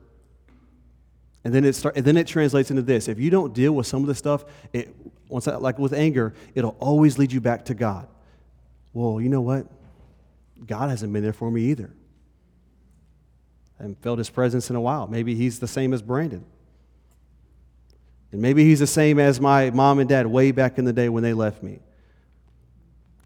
and 1.45 1.53
then 1.53 1.63
it 1.63 1.73
start, 1.73 1.95
and 1.95 2.03
then 2.03 2.17
it 2.17 2.25
translates 2.25 2.71
into 2.71 2.81
this. 2.81 3.07
If 3.07 3.19
you 3.19 3.29
don't 3.29 3.53
deal 3.53 3.71
with 3.71 3.85
some 3.85 4.01
of 4.01 4.07
the 4.07 4.15
stuff, 4.15 4.43
it 4.73 4.93
once 5.29 5.45
like 5.45 5.77
with 5.77 5.93
anger, 5.93 6.33
it'll 6.55 6.75
always 6.79 7.19
lead 7.19 7.31
you 7.31 7.39
back 7.39 7.65
to 7.65 7.75
God. 7.75 8.07
Well, 8.93 9.21
you 9.21 9.29
know 9.29 9.41
what? 9.41 9.67
God 10.65 10.89
hasn't 10.89 11.13
been 11.13 11.21
there 11.21 11.33
for 11.33 11.51
me 11.51 11.61
either. 11.65 11.93
I 13.79 13.83
haven't 13.83 14.01
felt 14.01 14.17
his 14.17 14.29
presence 14.29 14.71
in 14.71 14.75
a 14.75 14.81
while. 14.81 15.05
Maybe 15.05 15.35
he's 15.35 15.59
the 15.59 15.67
same 15.67 15.93
as 15.93 16.01
Brandon. 16.01 16.43
And 18.31 18.41
maybe 18.41 18.63
he's 18.63 18.79
the 18.79 18.87
same 18.87 19.19
as 19.19 19.39
my 19.39 19.69
mom 19.69 19.99
and 19.99 20.09
dad 20.09 20.25
way 20.25 20.51
back 20.51 20.79
in 20.79 20.85
the 20.85 20.93
day 20.93 21.09
when 21.09 21.21
they 21.21 21.33
left 21.33 21.61
me. 21.61 21.79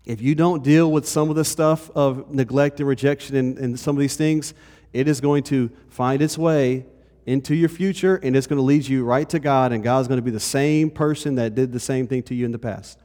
If 0.05 0.21
you 0.21 0.35
don't 0.35 0.63
deal 0.63 0.91
with 0.91 1.07
some 1.07 1.29
of 1.29 1.35
the 1.35 1.45
stuff 1.45 1.89
of 1.91 2.33
neglect 2.33 2.79
and 2.79 2.89
rejection 2.89 3.35
and, 3.37 3.57
and 3.57 3.79
some 3.79 3.95
of 3.95 3.99
these 4.01 4.17
things, 4.17 4.53
it 4.91 5.07
is 5.07 5.21
going 5.21 5.43
to 5.43 5.69
find 5.87 6.21
its 6.21 6.37
way 6.37 6.85
into 7.25 7.55
your 7.55 7.69
future, 7.69 8.15
and 8.15 8.35
it's 8.35 8.47
going 8.47 8.57
to 8.57 8.63
lead 8.63 8.87
you 8.87 9.03
right 9.03 9.29
to 9.29 9.39
God, 9.39 9.71
and 9.71 9.83
God's 9.83 10.07
going 10.07 10.17
to 10.17 10.23
be 10.23 10.31
the 10.31 10.39
same 10.39 10.89
person 10.89 11.35
that 11.35 11.55
did 11.55 11.71
the 11.71 11.79
same 11.79 12.07
thing 12.07 12.23
to 12.23 12.35
you 12.35 12.45
in 12.45 12.51
the 12.51 12.59
past. 12.59 12.99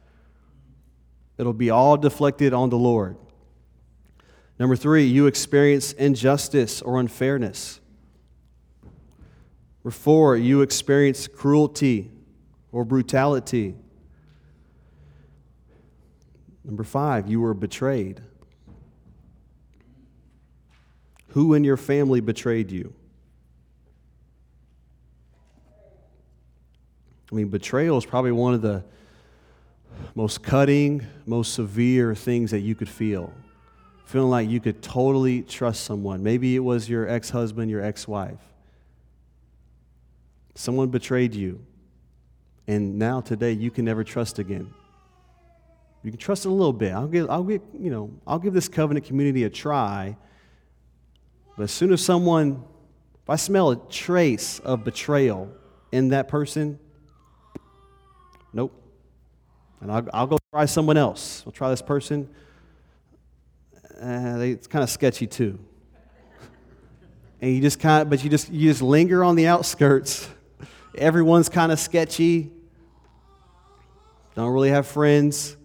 It'll 1.37 1.53
be 1.53 1.69
all 1.69 1.97
deflected 1.97 2.53
on 2.53 2.69
the 2.69 2.77
Lord. 2.77 3.17
Number 4.57 4.75
three, 4.75 5.03
you 5.03 5.27
experience 5.27 5.91
injustice 5.93 6.81
or 6.81 6.99
unfairness. 6.99 7.81
Number 9.83 9.91
four, 9.91 10.37
you 10.37 10.61
experience 10.61 11.27
cruelty 11.27 12.11
or 12.71 12.85
brutality. 12.85 13.75
Number 16.63 16.83
five, 16.83 17.29
you 17.29 17.41
were 17.41 17.53
betrayed. 17.53 18.21
Who 21.29 21.53
in 21.53 21.63
your 21.65 21.77
family 21.77 22.21
betrayed 22.21 22.71
you? 22.71 22.93
I 27.35 27.37
mean, 27.37 27.49
betrayal 27.49 27.97
is 27.97 28.05
probably 28.05 28.31
one 28.31 28.53
of 28.53 28.61
the 28.61 28.81
most 30.15 30.41
cutting, 30.41 31.05
most 31.25 31.53
severe 31.53 32.15
things 32.15 32.51
that 32.51 32.61
you 32.61 32.75
could 32.75 32.87
feel. 32.87 33.33
Feeling 34.05 34.29
like 34.29 34.49
you 34.49 34.61
could 34.61 34.81
totally 34.81 35.41
trust 35.41 35.83
someone. 35.83 36.23
Maybe 36.23 36.55
it 36.55 36.59
was 36.59 36.87
your 36.87 37.09
ex 37.09 37.29
husband, 37.29 37.69
your 37.69 37.81
ex 37.81 38.07
wife. 38.07 38.39
Someone 40.53 40.87
betrayed 40.87 41.35
you, 41.35 41.59
and 42.67 42.97
now 42.97 43.19
today 43.19 43.51
you 43.51 43.69
can 43.69 43.83
never 43.83 44.05
trust 44.05 44.39
again. 44.39 44.73
You 46.03 46.11
can 46.11 46.17
trust 46.17 46.45
it 46.45 46.47
a 46.47 46.53
little 46.53 46.71
bit. 46.71 46.93
I'll 46.93 47.09
give, 47.09 47.29
I'll 47.29 47.43
give, 47.43 47.61
you 47.77 47.91
know, 47.91 48.13
I'll 48.25 48.39
give 48.39 48.53
this 48.53 48.69
covenant 48.69 49.07
community 49.07 49.43
a 49.43 49.49
try. 49.49 50.15
But 51.57 51.63
as 51.63 51.71
soon 51.71 51.91
as 51.91 52.01
someone, 52.01 52.63
if 53.23 53.29
I 53.29 53.35
smell 53.35 53.71
a 53.71 53.75
trace 53.75 54.59
of 54.59 54.85
betrayal 54.85 55.51
in 55.91 56.07
that 56.09 56.29
person, 56.29 56.79
nope. 58.55 58.81
And 59.81 59.91
I'll, 59.91 60.07
I'll 60.11 60.27
go 60.27 60.39
try 60.51 60.65
someone 60.65 60.97
else. 60.97 61.43
I'll 61.45 61.51
try 61.51 61.69
this 61.69 61.83
person. 61.83 62.27
Uh, 64.01 64.37
they, 64.37 64.51
it's 64.51 64.65
kind 64.65 64.81
of 64.81 64.89
sketchy 64.89 65.27
too. 65.27 65.59
And 67.41 67.53
you 67.53 67.61
just 67.61 67.79
kind 67.79 68.01
of, 68.01 68.09
but 68.09 68.23
you 68.23 68.29
just 68.29 68.49
you 68.51 68.69
just 68.69 68.81
linger 68.81 69.23
on 69.23 69.35
the 69.35 69.47
outskirts. 69.47 70.27
Everyone's 70.97 71.49
kind 71.49 71.71
of 71.71 71.79
sketchy. 71.79 72.51
Don't 74.33 74.49
really 74.49 74.69
have 74.69 74.87
friends. 74.87 75.55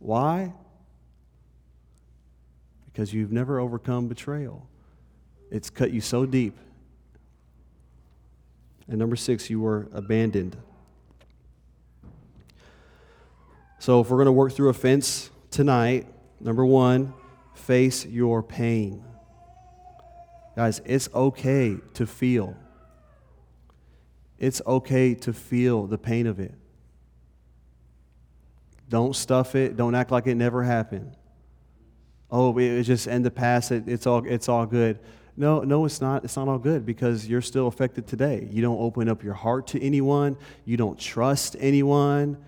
Why? 0.00 0.52
Because 2.86 3.14
you've 3.14 3.32
never 3.32 3.60
overcome 3.60 4.08
betrayal. 4.08 4.68
It's 5.50 5.70
cut 5.70 5.92
you 5.92 6.00
so 6.00 6.26
deep. 6.26 6.58
And 8.88 8.98
number 8.98 9.16
six, 9.16 9.48
you 9.48 9.60
were 9.60 9.88
abandoned. 9.92 10.56
So, 13.78 14.00
if 14.00 14.10
we're 14.10 14.16
going 14.16 14.26
to 14.26 14.32
work 14.32 14.52
through 14.52 14.70
offense 14.70 15.30
tonight, 15.50 16.06
number 16.40 16.64
one, 16.64 17.12
face 17.54 18.06
your 18.06 18.42
pain. 18.42 19.04
Guys, 20.56 20.80
it's 20.86 21.08
okay 21.14 21.76
to 21.94 22.06
feel. 22.06 22.56
It's 24.38 24.62
okay 24.66 25.14
to 25.14 25.32
feel 25.32 25.86
the 25.86 25.98
pain 25.98 26.26
of 26.26 26.40
it. 26.40 26.54
Don't 28.88 29.14
stuff 29.14 29.54
it. 29.54 29.76
Don't 29.76 29.94
act 29.94 30.10
like 30.10 30.26
it 30.26 30.34
never 30.34 30.62
happened. 30.62 31.16
Oh, 32.30 32.56
it 32.58 32.82
just 32.84 33.06
in 33.06 33.22
the 33.22 33.30
past. 33.30 33.72
It, 33.72 33.84
it's 33.86 34.06
all 34.06 34.24
it's 34.26 34.48
all 34.48 34.66
good. 34.66 34.98
No, 35.36 35.60
no, 35.60 35.84
it's 35.84 36.00
not. 36.00 36.24
It's 36.24 36.36
not 36.36 36.48
all 36.48 36.58
good 36.58 36.86
because 36.86 37.26
you're 37.28 37.42
still 37.42 37.66
affected 37.66 38.06
today. 38.06 38.48
You 38.50 38.62
don't 38.62 38.80
open 38.80 39.08
up 39.08 39.22
your 39.22 39.34
heart 39.34 39.66
to 39.68 39.82
anyone. 39.82 40.36
You 40.64 40.76
don't 40.76 40.98
trust 40.98 41.56
anyone. 41.58 42.38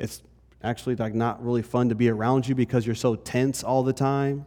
It's 0.00 0.22
actually 0.62 0.96
like 0.96 1.14
not 1.14 1.44
really 1.44 1.62
fun 1.62 1.90
to 1.90 1.94
be 1.94 2.08
around 2.08 2.48
you 2.48 2.54
because 2.54 2.86
you're 2.86 2.94
so 2.94 3.14
tense 3.14 3.62
all 3.62 3.82
the 3.82 3.92
time. 3.92 4.46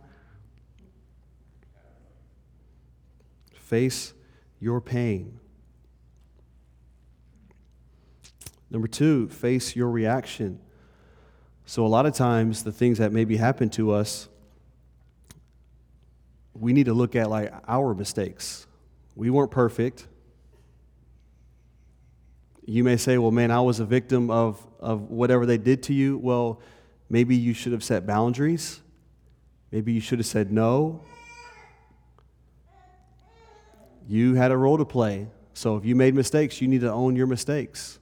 Face 3.53 4.13
your 4.59 4.81
pain. 4.81 5.39
Number 8.69 8.87
two, 8.87 9.29
face 9.29 9.75
your 9.75 9.89
reaction. 9.89 10.59
So, 11.65 11.85
a 11.85 11.87
lot 11.87 12.05
of 12.05 12.13
times, 12.13 12.63
the 12.63 12.71
things 12.71 12.97
that 12.97 13.11
maybe 13.11 13.37
happen 13.37 13.69
to 13.71 13.91
us, 13.91 14.27
we 16.53 16.73
need 16.73 16.85
to 16.85 16.93
look 16.93 17.15
at 17.15 17.29
like 17.29 17.53
our 17.67 17.93
mistakes. 17.93 18.67
We 19.15 19.29
weren't 19.29 19.51
perfect. 19.51 20.07
You 22.65 22.83
may 22.83 22.97
say, 22.97 23.17
well, 23.17 23.31
man, 23.31 23.51
I 23.51 23.61
was 23.61 23.79
a 23.79 23.85
victim 23.85 24.31
of, 24.31 24.65
of 24.79 25.09
whatever 25.09 25.45
they 25.45 25.57
did 25.57 25.83
to 25.83 25.93
you. 25.93 26.17
Well, 26.17 26.61
maybe 27.09 27.35
you 27.35 27.53
should 27.53 27.73
have 27.73 27.83
set 27.83 28.05
boundaries. 28.05 28.81
Maybe 29.71 29.91
you 29.91 30.01
should 30.01 30.19
have 30.19 30.25
said 30.25 30.51
no. 30.51 31.03
You 34.07 34.35
had 34.35 34.51
a 34.51 34.57
role 34.57 34.77
to 34.77 34.85
play. 34.85 35.27
So 35.53 35.75
if 35.77 35.85
you 35.85 35.95
made 35.95 36.15
mistakes, 36.15 36.61
you 36.61 36.67
need 36.67 36.81
to 36.81 36.91
own 36.91 37.15
your 37.15 37.27
mistakes. 37.27 37.99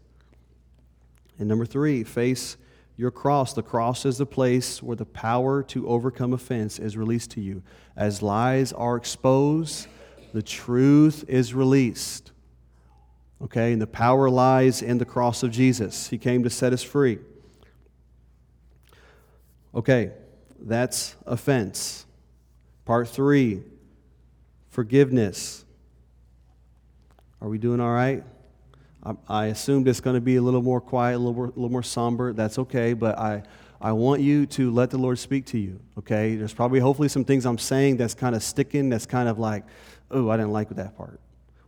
And 1.40 1.48
number 1.48 1.66
three, 1.66 2.04
face 2.04 2.58
your 2.98 3.12
cross. 3.12 3.54
The 3.54 3.64
cross 3.64 4.06
is 4.06 4.18
the 4.18 4.26
place 4.26 4.84
where 4.84 4.96
the 4.96 5.06
power 5.06 5.64
to 5.64 5.88
overcome 5.88 6.34
offense 6.34 6.78
is 6.78 6.98
released 6.98 7.32
to 7.32 7.42
you. 7.42 7.64
As 7.96 8.22
lies 8.22 8.74
are 8.74 8.96
exposed, 8.96 9.88
the 10.34 10.44
truth 10.44 11.26
is 11.28 11.54
released. 11.54 12.31
Okay, 13.44 13.74
and 13.74 13.82
the 13.82 13.88
power 13.88 14.30
lies 14.30 14.82
in 14.82 15.00
the 15.00 15.06
cross 15.06 15.42
of 15.42 15.52
Jesus. 15.52 16.10
He 16.10 16.18
came 16.18 16.44
to 16.44 16.50
set 16.50 16.74
us 16.74 16.84
free. 16.84 17.18
Okay, 19.74 20.12
that's 20.60 21.16
offense. 21.26 22.06
Part 22.86 23.08
three, 23.08 23.64
forgiveness. 24.70 25.66
Are 27.42 27.50
we 27.50 27.58
doing 27.58 27.80
all 27.80 27.92
right? 27.92 28.24
I, 29.04 29.14
I 29.28 29.46
assumed 29.48 29.88
it's 29.88 30.02
going 30.02 30.16
to 30.16 30.22
be 30.22 30.36
a 30.36 30.42
little 30.42 30.62
more 30.62 30.80
quiet, 30.80 31.16
a 31.16 31.18
little 31.18 31.34
more, 31.34 31.46
a 31.46 31.50
little 31.50 31.70
more 31.70 31.84
somber. 31.84 32.34
That's 32.34 32.60
okay, 32.60 32.94
but 32.94 33.18
I, 33.18 33.42
I 33.80 33.94
want 33.94 34.22
you 34.22 34.46
to 34.48 34.70
let 34.70 34.92
the 34.92 35.00
Lord 35.00 35.18
speak 35.18 35.48
to 35.48 35.58
you, 35.58 35.80
okay? 35.98 36.36
There's 36.36 36.54
probably, 36.54 36.80
hopefully, 36.80 37.08
some 37.08 37.26
things 37.26 37.46
I'm 37.48 37.58
saying 37.58 37.98
that's 37.98 38.14
kind 38.14 38.36
of 38.36 38.44
sticking, 38.44 38.90
that's 38.90 39.08
kind 39.08 39.28
of 39.28 39.40
like, 39.40 39.64
oh, 40.12 40.30
I 40.30 40.38
didn't 40.38 40.52
like 40.52 40.70
that 40.70 40.96
part. 40.96 41.20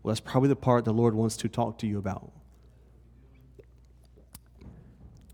Well, 0.03 0.11
that's 0.13 0.19
probably 0.19 0.49
the 0.49 0.55
part 0.57 0.83
the 0.83 0.93
Lord 0.93 1.15
wants 1.15 1.37
to 1.37 1.49
talk 1.49 1.79
to 1.79 1.87
you 1.87 1.97
about. 1.97 2.29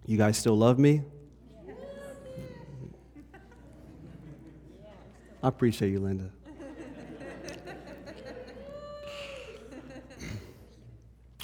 You 0.05 0.17
guys 0.17 0.37
still 0.37 0.57
love 0.57 0.77
me? 0.77 1.01
I 5.41 5.47
appreciate 5.47 5.89
you, 5.89 5.99
Linda. 5.99 6.29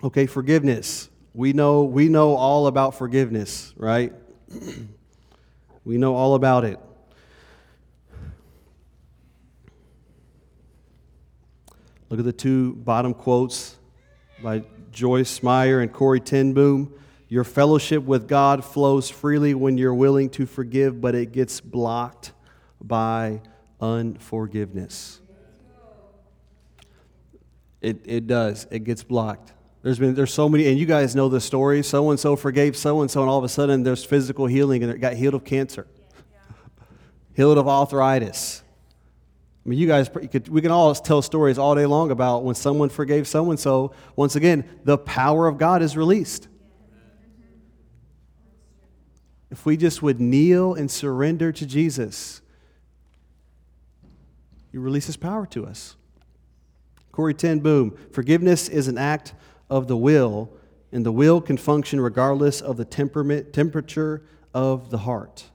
Okay, 0.03 0.27
forgiveness. 0.27 1.09
We 1.33 1.53
know, 1.53 1.83
we 1.83 2.09
know 2.09 2.35
all 2.35 2.67
about 2.67 2.93
forgiveness, 2.93 3.73
right? 3.75 4.13
we 5.83 5.97
know 5.97 6.15
all 6.15 6.35
about 6.35 6.63
it. 6.63 6.79
Look 12.09 12.19
at 12.19 12.25
the 12.25 12.33
two 12.33 12.75
bottom 12.75 13.13
quotes 13.13 13.75
by 14.43 14.63
Joyce 14.91 15.41
Meyer 15.41 15.79
and 15.81 15.91
Corrie 15.91 16.19
ten 16.19 16.53
Boom. 16.53 16.93
Your 17.27 17.43
fellowship 17.43 18.03
with 18.03 18.27
God 18.27 18.63
flows 18.63 19.09
freely 19.09 19.55
when 19.55 19.77
you're 19.77 19.95
willing 19.95 20.29
to 20.31 20.45
forgive, 20.45 21.01
but 21.01 21.15
it 21.15 21.31
gets 21.31 21.59
blocked 21.59 22.31
by 22.79 23.41
unforgiveness. 23.81 25.19
It, 27.81 28.01
it 28.05 28.27
does. 28.27 28.67
It 28.69 28.83
gets 28.83 29.03
blocked. 29.03 29.53
There's 29.81 29.99
been 29.99 30.15
there's 30.15 30.33
so 30.33 30.47
many, 30.49 30.67
and 30.67 30.79
you 30.79 30.85
guys 30.85 31.15
know 31.15 31.29
the 31.29 31.41
story. 31.41 31.83
So 31.83 32.09
and 32.11 32.19
so 32.19 32.35
forgave 32.35 32.77
so 32.77 33.01
and 33.01 33.09
so, 33.09 33.21
and 33.21 33.29
all 33.29 33.37
of 33.37 33.43
a 33.43 33.49
sudden 33.49 33.83
there's 33.83 34.03
physical 34.03 34.45
healing, 34.45 34.83
and 34.83 34.91
it 34.91 34.99
got 34.99 35.13
healed 35.13 35.33
of 35.33 35.43
cancer, 35.43 35.87
healed 37.33 37.57
of 37.57 37.67
arthritis. 37.67 38.63
I 39.65 39.69
mean, 39.69 39.79
you 39.79 39.87
guys, 39.87 40.09
you 40.21 40.27
could, 40.27 40.47
we 40.47 40.61
can 40.61 40.69
all 40.69 40.93
tell 40.93 41.23
stories 41.23 41.57
all 41.57 41.73
day 41.73 41.87
long 41.87 42.11
about 42.11 42.43
when 42.43 42.53
someone 42.53 42.89
forgave 42.89 43.27
someone. 43.27 43.57
so. 43.57 43.93
Once 44.15 44.35
again, 44.35 44.63
the 44.83 44.97
power 44.97 45.47
of 45.47 45.57
God 45.57 45.81
is 45.81 45.97
released. 45.97 46.47
If 49.49 49.65
we 49.65 49.75
just 49.75 50.03
would 50.03 50.19
kneel 50.19 50.75
and 50.75 50.91
surrender 50.91 51.51
to 51.51 51.65
Jesus, 51.65 52.41
He 54.71 54.77
releases 54.77 55.17
power 55.17 55.47
to 55.47 55.65
us. 55.65 55.95
Corrie 57.11 57.33
ten 57.33 57.59
Boom, 57.59 57.97
forgiveness 58.11 58.67
is 58.69 58.87
an 58.87 58.97
act 58.97 59.33
of 59.69 59.87
the 59.87 59.97
will, 59.97 60.51
and 60.91 61.05
the 61.05 61.11
will 61.11 61.41
can 61.41 61.57
function 61.57 61.99
regardless 61.99 62.61
of 62.61 62.77
the 62.77 62.85
temperament, 62.85 63.53
temperature 63.53 64.21
of 64.53 64.91
the 64.91 64.99
heart. 64.99 65.45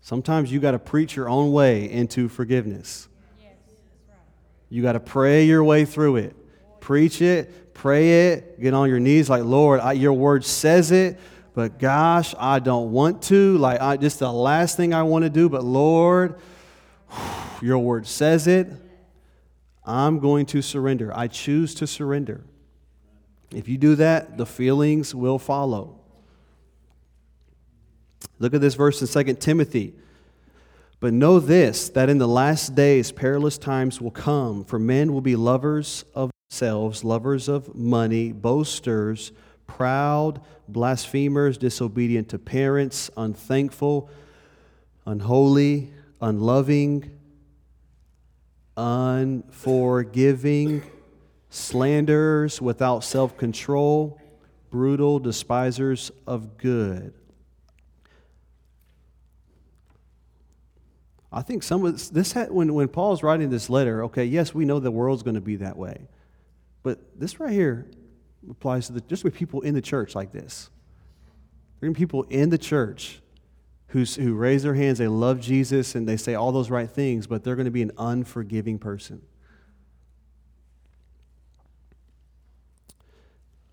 Sometimes 0.00 0.50
you 0.50 0.60
got 0.60 0.72
to 0.72 0.78
preach 0.78 1.14
your 1.14 1.28
own 1.28 1.52
way 1.52 1.90
into 1.90 2.28
forgiveness. 2.28 3.08
You 4.68 4.82
got 4.82 4.92
to 4.92 5.00
pray 5.00 5.44
your 5.44 5.64
way 5.64 5.84
through 5.84 6.16
it. 6.16 6.36
Preach 6.80 7.20
it, 7.20 7.74
pray 7.74 8.30
it, 8.30 8.60
get 8.60 8.72
on 8.72 8.88
your 8.88 9.00
knees 9.00 9.28
like, 9.28 9.44
Lord, 9.44 9.80
I, 9.80 9.92
your 9.92 10.12
word 10.12 10.44
says 10.44 10.90
it, 10.92 11.18
but 11.54 11.78
gosh, 11.78 12.34
I 12.38 12.58
don't 12.58 12.92
want 12.92 13.22
to. 13.24 13.58
Like, 13.58 13.80
I, 13.80 13.96
just 13.96 14.20
the 14.20 14.32
last 14.32 14.76
thing 14.76 14.94
I 14.94 15.02
want 15.02 15.24
to 15.24 15.30
do, 15.30 15.48
but 15.48 15.64
Lord, 15.64 16.36
your 17.60 17.78
word 17.78 18.06
says 18.06 18.46
it. 18.46 18.68
I'm 19.84 20.20
going 20.20 20.46
to 20.46 20.62
surrender. 20.62 21.12
I 21.14 21.26
choose 21.26 21.74
to 21.76 21.86
surrender. 21.86 22.44
If 23.52 23.68
you 23.68 23.76
do 23.76 23.96
that, 23.96 24.38
the 24.38 24.46
feelings 24.46 25.14
will 25.14 25.38
follow. 25.38 25.99
Look 28.38 28.54
at 28.54 28.60
this 28.60 28.74
verse 28.74 29.00
in 29.00 29.24
2 29.24 29.34
Timothy. 29.34 29.94
But 31.00 31.14
know 31.14 31.40
this, 31.40 31.88
that 31.90 32.10
in 32.10 32.18
the 32.18 32.28
last 32.28 32.74
days 32.74 33.10
perilous 33.10 33.56
times 33.56 34.00
will 34.00 34.10
come, 34.10 34.64
for 34.64 34.78
men 34.78 35.12
will 35.12 35.22
be 35.22 35.36
lovers 35.36 36.04
of 36.14 36.30
themselves, 36.50 37.04
lovers 37.04 37.48
of 37.48 37.74
money, 37.74 38.32
boasters, 38.32 39.32
proud, 39.66 40.42
blasphemers, 40.68 41.56
disobedient 41.56 42.28
to 42.28 42.38
parents, 42.38 43.10
unthankful, 43.16 44.10
unholy, 45.06 45.90
unloving, 46.20 47.10
unforgiving, 48.76 50.82
slanderers, 51.48 52.60
without 52.60 53.04
self 53.04 53.38
control, 53.38 54.20
brutal, 54.70 55.18
despisers 55.18 56.12
of 56.26 56.58
good. 56.58 57.14
I 61.32 61.42
think 61.42 61.62
some 61.62 61.84
of 61.84 62.12
this, 62.12 62.32
had, 62.32 62.50
when, 62.50 62.74
when 62.74 62.88
Paul's 62.88 63.22
writing 63.22 63.50
this 63.50 63.70
letter, 63.70 64.04
okay, 64.04 64.24
yes, 64.24 64.52
we 64.52 64.64
know 64.64 64.80
the 64.80 64.90
world's 64.90 65.22
going 65.22 65.36
to 65.36 65.40
be 65.40 65.56
that 65.56 65.76
way. 65.76 66.08
But 66.82 66.98
this 67.18 67.38
right 67.38 67.52
here 67.52 67.86
applies 68.50 68.86
to 68.86 68.94
the, 68.94 69.00
just 69.02 69.22
with 69.22 69.34
people 69.34 69.60
in 69.60 69.74
the 69.74 69.80
church 69.80 70.14
like 70.14 70.32
this. 70.32 70.70
There 71.78 71.88
are 71.88 71.94
people 71.94 72.24
in 72.24 72.50
the 72.50 72.58
church 72.58 73.20
who's, 73.88 74.16
who 74.16 74.34
raise 74.34 74.64
their 74.64 74.74
hands, 74.74 74.98
they 74.98 75.08
love 75.08 75.40
Jesus, 75.40 75.94
and 75.94 76.08
they 76.08 76.16
say 76.16 76.34
all 76.34 76.50
those 76.50 76.68
right 76.68 76.90
things, 76.90 77.26
but 77.26 77.44
they're 77.44 77.56
going 77.56 77.64
to 77.66 77.70
be 77.70 77.82
an 77.82 77.92
unforgiving 77.96 78.78
person. 78.78 79.22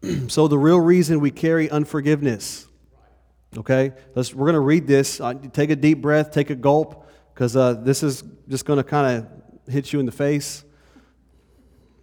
so, 0.27 0.47
the 0.47 0.57
real 0.57 0.79
reason 0.79 1.19
we 1.19 1.31
carry 1.31 1.69
unforgiveness, 1.69 2.67
okay, 3.57 3.93
Let's, 4.15 4.33
we're 4.33 4.45
going 4.45 4.53
to 4.53 4.59
read 4.59 4.85
this. 4.87 5.19
Uh, 5.19 5.33
take 5.33 5.71
a 5.71 5.75
deep 5.75 6.01
breath, 6.01 6.31
take 6.31 6.49
a 6.49 6.55
gulp 6.55 7.06
because 7.37 7.55
uh, 7.55 7.75
this 7.75 8.01
is 8.01 8.23
just 8.49 8.65
going 8.65 8.77
to 8.77 8.83
kind 8.83 9.15
of 9.15 9.71
hit 9.71 9.93
you 9.93 9.99
in 9.99 10.07
the 10.07 10.11
face. 10.11 10.63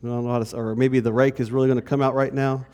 I 0.01 0.07
don't 0.07 0.24
know 0.24 0.30
how 0.30 0.39
to, 0.39 0.57
or 0.57 0.76
maybe 0.76 1.01
the 1.01 1.12
rake 1.12 1.41
is 1.41 1.51
really 1.51 1.66
going 1.66 1.74
to 1.80 1.82
come 1.82 2.01
out 2.01 2.14
right 2.14 2.32
now. 2.32 2.64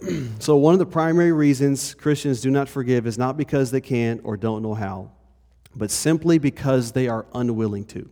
so, 0.38 0.56
one 0.56 0.72
of 0.72 0.78
the 0.78 0.86
primary 0.86 1.30
reasons 1.30 1.92
Christians 1.92 2.40
do 2.40 2.50
not 2.50 2.70
forgive 2.70 3.06
is 3.06 3.18
not 3.18 3.36
because 3.36 3.70
they 3.70 3.82
can't 3.82 4.22
or 4.24 4.38
don't 4.38 4.62
know 4.62 4.72
how, 4.72 5.10
but 5.76 5.90
simply 5.90 6.38
because 6.38 6.92
they 6.92 7.06
are 7.06 7.26
unwilling 7.34 7.84
to. 7.88 8.08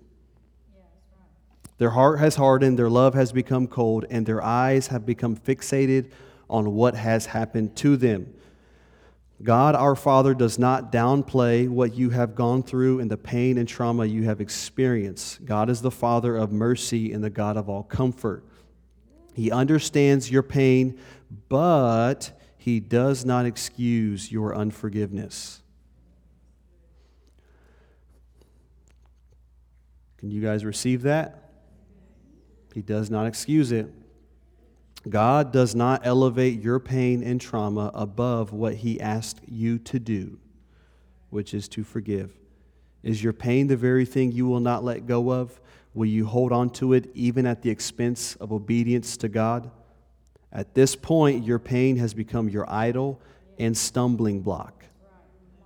Their 1.78 1.90
heart 1.90 2.18
has 2.18 2.36
hardened, 2.36 2.78
their 2.78 2.90
love 2.90 3.14
has 3.14 3.32
become 3.32 3.68
cold, 3.68 4.04
and 4.11 4.26
their 4.26 4.44
eyes 4.44 4.88
have 4.88 5.07
become 5.07 5.34
fixated 5.34 6.11
on 6.50 6.74
what 6.74 6.94
has 6.94 7.24
happened 7.24 7.74
to 7.76 7.96
them. 7.96 8.34
God 9.43 9.74
our 9.74 9.95
Father 9.95 10.32
does 10.34 10.59
not 10.59 10.91
downplay 10.91 11.68
what 11.68 11.95
you 11.95 12.11
have 12.11 12.34
gone 12.34 12.62
through 12.62 13.01
and 13.01 13.11
the 13.11 13.18
pain 13.18 13.59
and 13.59 13.68
trauma 13.68 14.07
you 14.07 14.22
have 14.24 14.41
experienced. 14.41 15.45
God 15.45 15.68
is 15.68 15.82
the 15.82 15.91
Father 15.91 16.37
of 16.37 16.53
mercy 16.53 17.12
and 17.12 17.22
the 17.22 17.30
God 17.30 17.57
of 17.57 17.68
all 17.68 17.82
comfort. 17.82 18.45
He 19.34 19.51
understands 19.51 20.30
your 20.30 20.43
pain, 20.43 20.99
but 21.51 22.32
He 22.57 22.80
does 22.80 23.26
not 23.26 23.45
excuse 23.45 24.32
your 24.32 24.57
unforgiveness. 24.57 25.61
Can 30.16 30.30
you 30.30 30.41
guys 30.41 30.64
receive 30.64 31.03
that? 31.03 31.51
He 32.72 32.80
does 32.80 33.11
not 33.11 33.26
excuse 33.26 33.70
it. 33.70 33.93
God 35.09 35.52
does 35.52 35.74
not 35.74 36.02
elevate 36.04 36.61
your 36.61 36.80
pain 36.80 37.22
and 37.22 37.40
trauma 37.40 37.90
above 37.94 38.52
what 38.52 38.74
He 38.76 39.00
asked 39.00 39.40
you 39.46 39.78
to 39.80 39.98
do, 39.98 40.38
which 41.30 41.54
is 41.54 41.68
to 41.68 41.84
forgive. 41.84 42.32
Is 43.02 43.22
your 43.22 43.32
pain 43.32 43.68
the 43.68 43.76
very 43.76 44.04
thing 44.04 44.32
you 44.32 44.46
will 44.46 44.61
not 44.61 44.82
let 44.82 45.07
go 45.07 45.30
of? 45.32 45.61
Will 45.94 46.07
you 46.07 46.26
hold 46.26 46.52
on 46.52 46.70
to 46.70 46.92
it 46.92 47.11
even 47.14 47.46
at 47.46 47.62
the 47.62 47.70
expense 47.70 48.34
of 48.36 48.52
obedience 48.52 49.16
to 49.18 49.28
God? 49.28 49.70
At 50.52 50.74
this 50.74 50.96
point, 50.96 51.44
your 51.44 51.59
pain 51.59 51.96
has 51.98 52.14
become 52.14 52.48
your 52.48 52.68
idol 52.68 53.20
and 53.59 53.76
stumbling 53.76 54.40
block. 54.40 54.84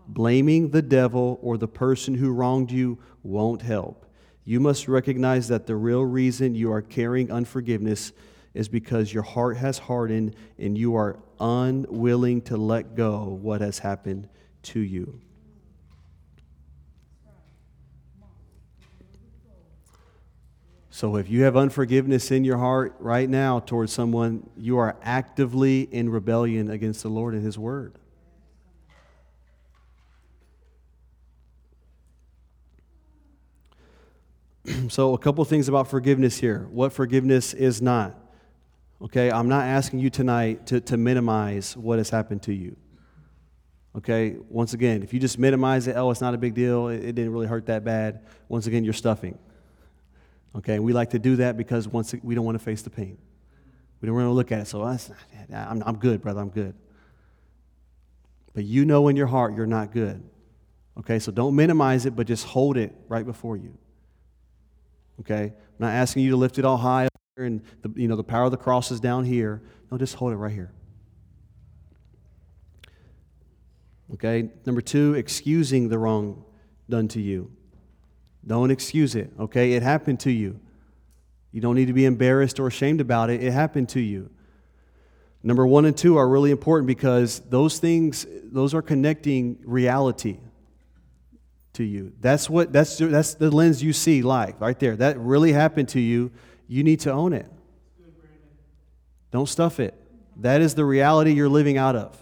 Blaming 0.06 0.70
the 0.70 0.82
devil 0.82 1.38
or 1.42 1.56
the 1.56 1.68
person 1.68 2.14
who 2.14 2.30
wronged 2.30 2.70
you 2.70 2.98
won't 3.22 3.62
help. 3.62 4.06
You 4.44 4.60
must 4.60 4.88
recognize 4.88 5.48
that 5.48 5.66
the 5.66 5.76
real 5.76 6.04
reason 6.04 6.54
you 6.54 6.72
are 6.72 6.82
carrying 6.82 7.30
unforgiveness 7.30 8.12
is 8.54 8.68
because 8.68 9.12
your 9.12 9.22
heart 9.22 9.56
has 9.56 9.78
hardened 9.78 10.34
and 10.58 10.76
you 10.76 10.96
are 10.96 11.18
unwilling 11.38 12.42
to 12.42 12.56
let 12.56 12.94
go 12.94 13.38
what 13.40 13.60
has 13.60 13.78
happened 13.78 14.28
to 14.62 14.80
you. 14.80 15.20
So, 20.92 21.16
if 21.16 21.30
you 21.30 21.44
have 21.44 21.56
unforgiveness 21.56 22.30
in 22.30 22.44
your 22.44 22.58
heart 22.58 22.96
right 22.98 23.30
now 23.30 23.60
towards 23.60 23.92
someone, 23.92 24.50
you 24.56 24.76
are 24.78 24.96
actively 25.02 25.82
in 25.82 26.10
rebellion 26.10 26.68
against 26.68 27.02
the 27.02 27.08
Lord 27.08 27.32
and 27.32 27.44
His 27.44 27.56
Word. 27.56 27.94
so, 34.88 35.14
a 35.14 35.18
couple 35.18 35.44
things 35.44 35.68
about 35.68 35.88
forgiveness 35.88 36.38
here. 36.38 36.66
What 36.70 36.92
forgiveness 36.92 37.54
is 37.54 37.80
not. 37.80 38.16
Okay, 39.02 39.30
I'm 39.30 39.48
not 39.48 39.64
asking 39.64 40.00
you 40.00 40.10
tonight 40.10 40.66
to, 40.66 40.80
to 40.82 40.96
minimize 40.96 41.74
what 41.76 41.98
has 41.98 42.10
happened 42.10 42.42
to 42.42 42.52
you. 42.52 42.76
Okay, 43.96 44.36
once 44.48 44.74
again, 44.74 45.02
if 45.02 45.14
you 45.14 45.18
just 45.18 45.38
minimize 45.38 45.86
it, 45.86 45.96
oh, 45.96 46.10
it's 46.10 46.20
not 46.20 46.34
a 46.34 46.38
big 46.38 46.54
deal, 46.54 46.88
it, 46.88 47.02
it 47.02 47.14
didn't 47.14 47.32
really 47.32 47.46
hurt 47.46 47.66
that 47.66 47.82
bad, 47.82 48.26
once 48.48 48.66
again, 48.66 48.84
you're 48.84 48.92
stuffing. 48.92 49.38
Okay, 50.54 50.78
we 50.78 50.92
like 50.92 51.10
to 51.10 51.18
do 51.18 51.36
that 51.36 51.56
because 51.56 51.88
once 51.88 52.14
we 52.22 52.34
don't 52.34 52.44
want 52.44 52.58
to 52.58 52.64
face 52.64 52.82
the 52.82 52.90
pain. 52.90 53.16
We 54.00 54.06
don't 54.06 54.14
want 54.14 54.26
to 54.26 54.32
look 54.32 54.52
at 54.52 54.60
it, 54.60 54.66
so 54.66 54.82
I'm, 54.82 55.82
I'm 55.84 55.96
good, 55.96 56.20
brother, 56.20 56.40
I'm 56.40 56.50
good. 56.50 56.74
But 58.52 58.64
you 58.64 58.84
know 58.84 59.08
in 59.08 59.16
your 59.16 59.26
heart 59.28 59.54
you're 59.54 59.66
not 59.66 59.92
good. 59.92 60.22
Okay, 60.98 61.18
so 61.18 61.32
don't 61.32 61.56
minimize 61.56 62.04
it, 62.04 62.14
but 62.14 62.26
just 62.26 62.44
hold 62.44 62.76
it 62.76 62.94
right 63.08 63.24
before 63.24 63.56
you. 63.56 63.76
Okay, 65.20 65.44
I'm 65.44 65.78
not 65.78 65.92
asking 65.92 66.22
you 66.24 66.30
to 66.30 66.36
lift 66.36 66.58
it 66.58 66.64
all 66.64 66.76
high 66.76 67.09
and 67.44 67.62
the, 67.82 67.92
you 68.00 68.08
know, 68.08 68.16
the 68.16 68.24
power 68.24 68.44
of 68.44 68.50
the 68.50 68.56
cross 68.56 68.90
is 68.90 69.00
down 69.00 69.24
here. 69.24 69.62
No, 69.90 69.98
just 69.98 70.14
hold 70.14 70.32
it 70.32 70.36
right 70.36 70.52
here. 70.52 70.72
Okay? 74.14 74.50
Number 74.66 74.80
two, 74.80 75.14
excusing 75.14 75.88
the 75.88 75.98
wrong 75.98 76.44
done 76.88 77.08
to 77.08 77.20
you. 77.20 77.50
Don't 78.46 78.70
excuse 78.70 79.14
it, 79.14 79.30
okay? 79.38 79.72
It 79.72 79.82
happened 79.82 80.20
to 80.20 80.32
you. 80.32 80.58
You 81.52 81.60
don't 81.60 81.74
need 81.74 81.86
to 81.86 81.92
be 81.92 82.04
embarrassed 82.04 82.58
or 82.58 82.66
ashamed 82.66 83.00
about 83.00 83.30
it. 83.30 83.42
It 83.42 83.52
happened 83.52 83.88
to 83.90 84.00
you. 84.00 84.30
Number 85.42 85.66
one 85.66 85.84
and 85.84 85.96
two 85.96 86.16
are 86.16 86.28
really 86.28 86.50
important 86.50 86.86
because 86.86 87.40
those 87.40 87.78
things, 87.78 88.26
those 88.44 88.74
are 88.74 88.82
connecting 88.82 89.58
reality 89.64 90.38
to 91.74 91.84
you. 91.84 92.12
That's 92.20 92.50
what 92.50 92.72
that's 92.72 92.98
that's 92.98 93.34
the 93.34 93.50
lens 93.50 93.82
you 93.82 93.92
see 93.92 94.22
life 94.22 94.56
right 94.58 94.78
there. 94.78 94.96
That 94.96 95.18
really 95.18 95.52
happened 95.52 95.88
to 95.90 96.00
you 96.00 96.30
you 96.70 96.84
need 96.84 97.00
to 97.00 97.10
own 97.10 97.32
it. 97.32 97.50
Don't 99.32 99.48
stuff 99.48 99.80
it. 99.80 99.92
That 100.36 100.60
is 100.60 100.76
the 100.76 100.84
reality 100.84 101.32
you're 101.32 101.48
living 101.48 101.76
out 101.76 101.96
of. 101.96 102.16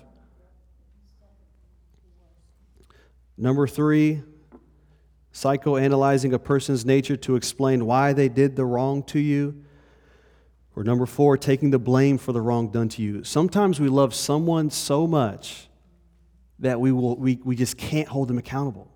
Number 3.36 3.66
three, 3.66 4.22
psychoanalyzing 5.34 6.32
a 6.32 6.38
person's 6.38 6.86
nature 6.86 7.16
to 7.18 7.36
explain 7.36 7.84
why 7.84 8.14
they 8.14 8.30
did 8.30 8.56
the 8.56 8.64
wrong 8.64 9.02
to 9.04 9.18
you. 9.18 9.64
Or 10.74 10.82
number 10.82 11.04
four, 11.04 11.36
taking 11.36 11.70
the 11.70 11.78
blame 11.78 12.16
for 12.16 12.32
the 12.32 12.40
wrong 12.40 12.70
done 12.70 12.88
to 12.90 13.02
you. 13.02 13.24
Sometimes 13.24 13.78
we 13.78 13.88
love 13.90 14.14
someone 14.14 14.70
so 14.70 15.06
much 15.06 15.68
that 16.60 16.80
we, 16.80 16.90
will, 16.90 17.16
we, 17.16 17.38
we 17.44 17.54
just 17.54 17.76
can't 17.76 18.08
hold 18.08 18.28
them 18.28 18.38
accountable. 18.38 18.90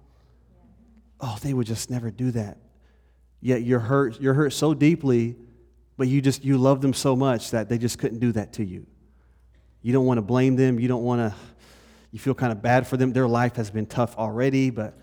Oh, 1.21 1.37
they 1.43 1.53
would 1.53 1.67
just 1.67 1.91
never 1.91 2.11
do 2.11 2.31
that. 2.31 2.57
Yet 3.45 3.65
you're 3.65 3.81
hurt, 3.81 4.21
you're 4.21 4.35
hurt 4.35 4.53
so 4.53 4.73
deeply, 4.73 5.35
but 5.97 6.07
you 6.07 6.23
just 6.23 6.45
you 6.45 6.57
love 6.57 6.81
them 6.81 6.95
so 6.95 7.17
much 7.17 7.51
that 7.51 7.69
they 7.69 7.77
just 7.77 7.99
couldn't 7.99 8.21
do 8.21 8.31
that 8.33 8.53
to 8.55 8.65
you. 8.65 8.87
You 9.83 9.93
don't 9.93 10.07
want 10.07 10.19
to 10.19 10.23
blame 10.23 10.55
them. 10.55 10.79
You 10.79 10.87
don't 10.87 11.03
want 11.03 11.21
to 11.21 11.37
you 12.13 12.21
feel 12.21 12.35
kind 12.35 12.53
of 12.53 12.63
bad 12.63 12.87
for 12.87 12.97
them. 12.97 13.13
Their 13.13 13.27
life 13.27 13.57
has 13.57 13.71
been 13.71 13.87
tough 13.87 14.17
already, 14.17 14.71
but 14.71 14.97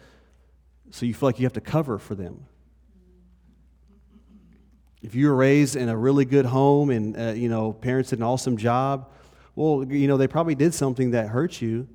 so 0.90 1.06
you 1.06 1.14
feel 1.14 1.28
like 1.28 1.40
you 1.40 1.46
have 1.46 1.54
to 1.54 1.62
cover 1.62 1.98
for 1.98 2.16
them. 2.16 2.46
If 5.02 5.16
you 5.16 5.28
were 5.28 5.36
raised 5.36 5.76
in 5.76 5.90
a 5.90 5.98
really 5.98 6.26
good 6.26 6.46
home 6.46 6.92
and 6.92 7.20
uh, 7.20 7.34
you 7.34 7.50
know 7.50 7.74
parents 7.74 8.12
did 8.12 8.20
an 8.20 8.24
awesome 8.24 8.56
job, 8.56 9.12
well, 9.54 9.84
you 9.84 10.08
know 10.08 10.16
they 10.16 10.30
probably 10.30 10.56
did 10.56 10.74
something 10.74 11.12
that 11.12 11.28
hurt 11.28 11.62
you, 11.62 11.90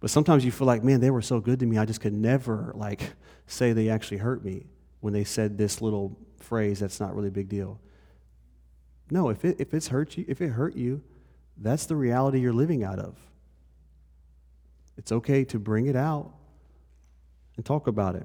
But 0.00 0.10
sometimes 0.10 0.44
you 0.44 0.50
feel 0.50 0.66
like, 0.66 0.82
man, 0.82 0.98
they 0.98 1.10
were 1.10 1.22
so 1.22 1.38
good 1.38 1.60
to 1.60 1.66
me, 1.66 1.78
I 1.78 1.84
just 1.84 2.00
could 2.00 2.12
never 2.12 2.72
like 2.74 3.12
say 3.46 3.72
they 3.72 3.88
actually 3.88 4.16
hurt 4.16 4.44
me 4.44 4.66
when 5.04 5.12
they 5.12 5.22
said 5.22 5.58
this 5.58 5.82
little 5.82 6.18
phrase 6.38 6.80
that's 6.80 6.98
not 6.98 7.14
really 7.14 7.28
a 7.28 7.30
big 7.30 7.46
deal. 7.46 7.78
No, 9.10 9.28
if 9.28 9.44
it 9.44 9.56
if 9.58 9.74
it's 9.74 9.88
hurt 9.88 10.16
you, 10.16 10.24
if 10.26 10.40
it 10.40 10.48
hurt 10.48 10.74
you, 10.74 11.02
that's 11.58 11.84
the 11.84 11.94
reality 11.94 12.40
you're 12.40 12.54
living 12.54 12.82
out 12.82 12.98
of. 12.98 13.14
It's 14.96 15.12
okay 15.12 15.44
to 15.44 15.58
bring 15.58 15.88
it 15.88 15.94
out 15.94 16.32
and 17.56 17.66
talk 17.66 17.86
about 17.86 18.16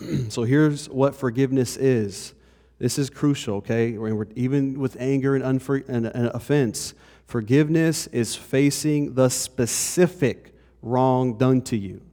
it. 0.00 0.32
so 0.32 0.42
here's 0.42 0.88
what 0.88 1.14
forgiveness 1.14 1.76
is. 1.76 2.34
This 2.80 2.98
is 2.98 3.08
crucial, 3.08 3.58
okay? 3.58 3.96
Even 4.34 4.80
with 4.80 4.96
anger 4.98 5.36
and, 5.36 5.44
unfor- 5.44 5.88
and, 5.88 6.06
and 6.06 6.26
offense, 6.34 6.92
forgiveness 7.24 8.08
is 8.08 8.34
facing 8.34 9.14
the 9.14 9.28
specific 9.28 10.56
wrong 10.82 11.38
done 11.38 11.62
to 11.62 11.76
you. 11.76 12.05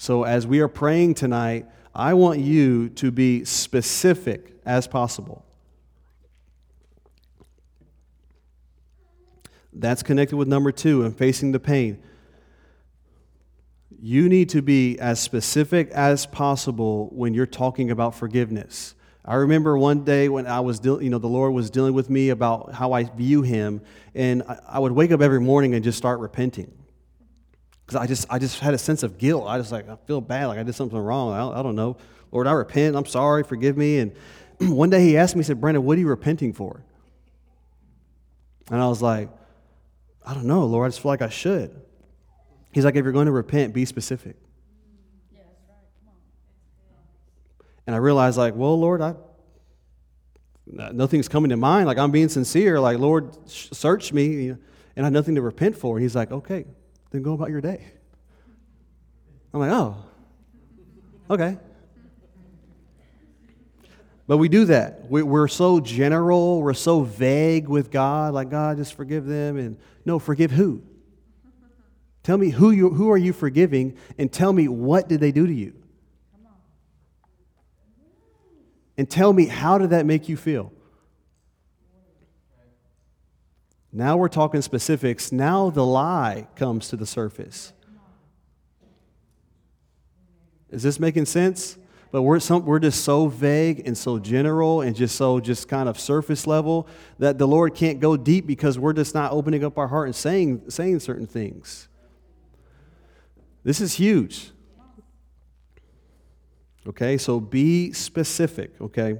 So 0.00 0.24
as 0.24 0.46
we 0.46 0.60
are 0.60 0.68
praying 0.68 1.14
tonight, 1.14 1.66
I 1.94 2.14
want 2.14 2.40
you 2.40 2.88
to 2.88 3.10
be 3.10 3.44
specific 3.44 4.54
as 4.64 4.86
possible. 4.86 5.44
That's 9.74 10.02
connected 10.02 10.38
with 10.38 10.48
number 10.48 10.72
two 10.72 11.04
and 11.04 11.14
facing 11.14 11.52
the 11.52 11.60
pain 11.60 12.02
you 14.02 14.30
need 14.30 14.48
to 14.48 14.62
be 14.62 14.98
as 14.98 15.20
specific 15.20 15.90
as 15.90 16.24
possible 16.24 17.10
when 17.12 17.34
you're 17.34 17.44
talking 17.44 17.90
about 17.90 18.14
forgiveness. 18.14 18.94
I 19.26 19.34
remember 19.34 19.76
one 19.76 20.04
day 20.04 20.30
when 20.30 20.46
I 20.46 20.60
was, 20.60 20.80
deal- 20.80 21.02
you 21.02 21.10
know, 21.10 21.18
the 21.18 21.28
Lord 21.28 21.52
was 21.52 21.68
dealing 21.68 21.92
with 21.92 22.08
me 22.08 22.30
about 22.30 22.72
how 22.72 22.92
I 22.92 23.04
view 23.04 23.42
Him, 23.42 23.82
and 24.14 24.42
I, 24.48 24.58
I 24.66 24.78
would 24.78 24.92
wake 24.92 25.12
up 25.12 25.20
every 25.20 25.40
morning 25.40 25.74
and 25.74 25.84
just 25.84 25.98
start 25.98 26.20
repenting, 26.20 26.72
because 27.90 28.04
I 28.04 28.06
just, 28.06 28.26
I 28.30 28.38
just 28.38 28.60
had 28.60 28.72
a 28.72 28.78
sense 28.78 29.02
of 29.02 29.18
guilt. 29.18 29.46
I 29.48 29.58
just 29.58 29.72
like, 29.72 29.88
I 29.88 29.96
feel 30.06 30.20
bad, 30.20 30.46
like 30.46 30.60
I 30.60 30.62
did 30.62 30.76
something 30.76 30.96
wrong. 30.96 31.32
I, 31.32 31.58
I 31.58 31.62
don't 31.64 31.74
know, 31.74 31.96
Lord, 32.30 32.46
I 32.46 32.52
repent. 32.52 32.94
I'm 32.94 33.04
sorry, 33.04 33.42
forgive 33.42 33.76
me. 33.76 33.98
And 33.98 34.12
one 34.60 34.90
day 34.90 35.00
He 35.00 35.16
asked 35.16 35.34
me, 35.34 35.40
He 35.40 35.44
said, 35.44 35.60
Brandon, 35.60 35.82
what 35.82 35.96
are 35.98 36.00
you 36.00 36.06
repenting 36.06 36.52
for? 36.52 36.84
And 38.70 38.80
I 38.80 38.86
was 38.86 39.02
like, 39.02 39.28
I 40.24 40.34
don't 40.34 40.44
know, 40.44 40.64
Lord. 40.66 40.86
I 40.86 40.88
just 40.90 41.00
feel 41.00 41.10
like 41.10 41.20
I 41.20 41.30
should. 41.30 41.80
He's 42.70 42.84
like, 42.84 42.94
if 42.94 43.02
you're 43.02 43.12
going 43.12 43.26
to 43.26 43.32
repent, 43.32 43.74
be 43.74 43.84
specific. 43.84 44.36
And 47.88 47.96
I 47.96 47.98
realized, 47.98 48.38
like, 48.38 48.54
well, 48.54 48.78
Lord, 48.78 49.02
I 49.02 49.16
nothing's 50.66 51.26
coming 51.26 51.48
to 51.48 51.56
mind. 51.56 51.88
Like 51.88 51.98
I'm 51.98 52.12
being 52.12 52.28
sincere. 52.28 52.78
Like, 52.78 52.98
Lord, 52.98 53.36
search 53.50 54.12
me, 54.12 54.50
and 54.50 54.58
I 54.96 55.02
have 55.02 55.12
nothing 55.12 55.34
to 55.34 55.42
repent 55.42 55.76
for. 55.76 55.96
And 55.96 56.02
He's 56.04 56.14
like, 56.14 56.30
okay, 56.30 56.66
then 57.10 57.22
go 57.22 57.32
about 57.32 57.50
your 57.50 57.60
day. 57.60 57.84
I'm 59.52 59.60
like, 59.60 59.70
oh, 59.70 59.96
okay. 61.28 61.58
But 64.26 64.36
we 64.36 64.48
do 64.48 64.66
that. 64.66 65.10
We're 65.10 65.48
so 65.48 65.80
general. 65.80 66.62
We're 66.62 66.72
so 66.72 67.02
vague 67.02 67.68
with 67.68 67.90
God. 67.90 68.32
Like, 68.32 68.48
God, 68.48 68.76
just 68.76 68.94
forgive 68.94 69.26
them. 69.26 69.56
And 69.56 69.76
no, 70.04 70.20
forgive 70.20 70.52
who? 70.52 70.82
Tell 72.22 72.38
me 72.38 72.50
who, 72.50 72.70
you, 72.70 72.90
who 72.90 73.10
are 73.10 73.18
you 73.18 73.32
forgiving 73.32 73.96
and 74.18 74.32
tell 74.32 74.52
me 74.52 74.68
what 74.68 75.08
did 75.08 75.18
they 75.18 75.32
do 75.32 75.48
to 75.48 75.52
you? 75.52 75.74
And 78.96 79.10
tell 79.10 79.32
me 79.32 79.46
how 79.46 79.78
did 79.78 79.90
that 79.90 80.06
make 80.06 80.28
you 80.28 80.36
feel? 80.36 80.72
Now 83.92 84.16
we're 84.16 84.28
talking 84.28 84.62
specifics. 84.62 85.32
Now 85.32 85.70
the 85.70 85.84
lie 85.84 86.46
comes 86.54 86.88
to 86.88 86.96
the 86.96 87.06
surface. 87.06 87.72
Is 90.70 90.82
this 90.82 91.00
making 91.00 91.26
sense? 91.26 91.76
But 92.12 92.22
we're, 92.22 92.40
some, 92.40 92.64
we're 92.64 92.80
just 92.80 93.04
so 93.04 93.28
vague 93.28 93.86
and 93.86 93.96
so 93.96 94.18
general 94.18 94.80
and 94.80 94.96
just 94.96 95.14
so 95.14 95.38
just 95.38 95.68
kind 95.68 95.88
of 95.88 95.98
surface 95.98 96.46
level 96.46 96.88
that 97.20 97.38
the 97.38 97.46
Lord 97.46 97.74
can't 97.74 98.00
go 98.00 98.16
deep 98.16 98.46
because 98.46 98.78
we're 98.78 98.92
just 98.92 99.14
not 99.14 99.30
opening 99.32 99.64
up 99.64 99.78
our 99.78 99.86
heart 99.86 100.08
and 100.08 100.14
saying, 100.14 100.70
saying 100.70 101.00
certain 101.00 101.26
things. 101.26 101.88
This 103.62 103.80
is 103.80 103.94
huge. 103.94 104.50
Okay, 106.86 107.16
so 107.16 107.38
be 107.38 107.92
specific, 107.92 108.72
okay? 108.80 109.18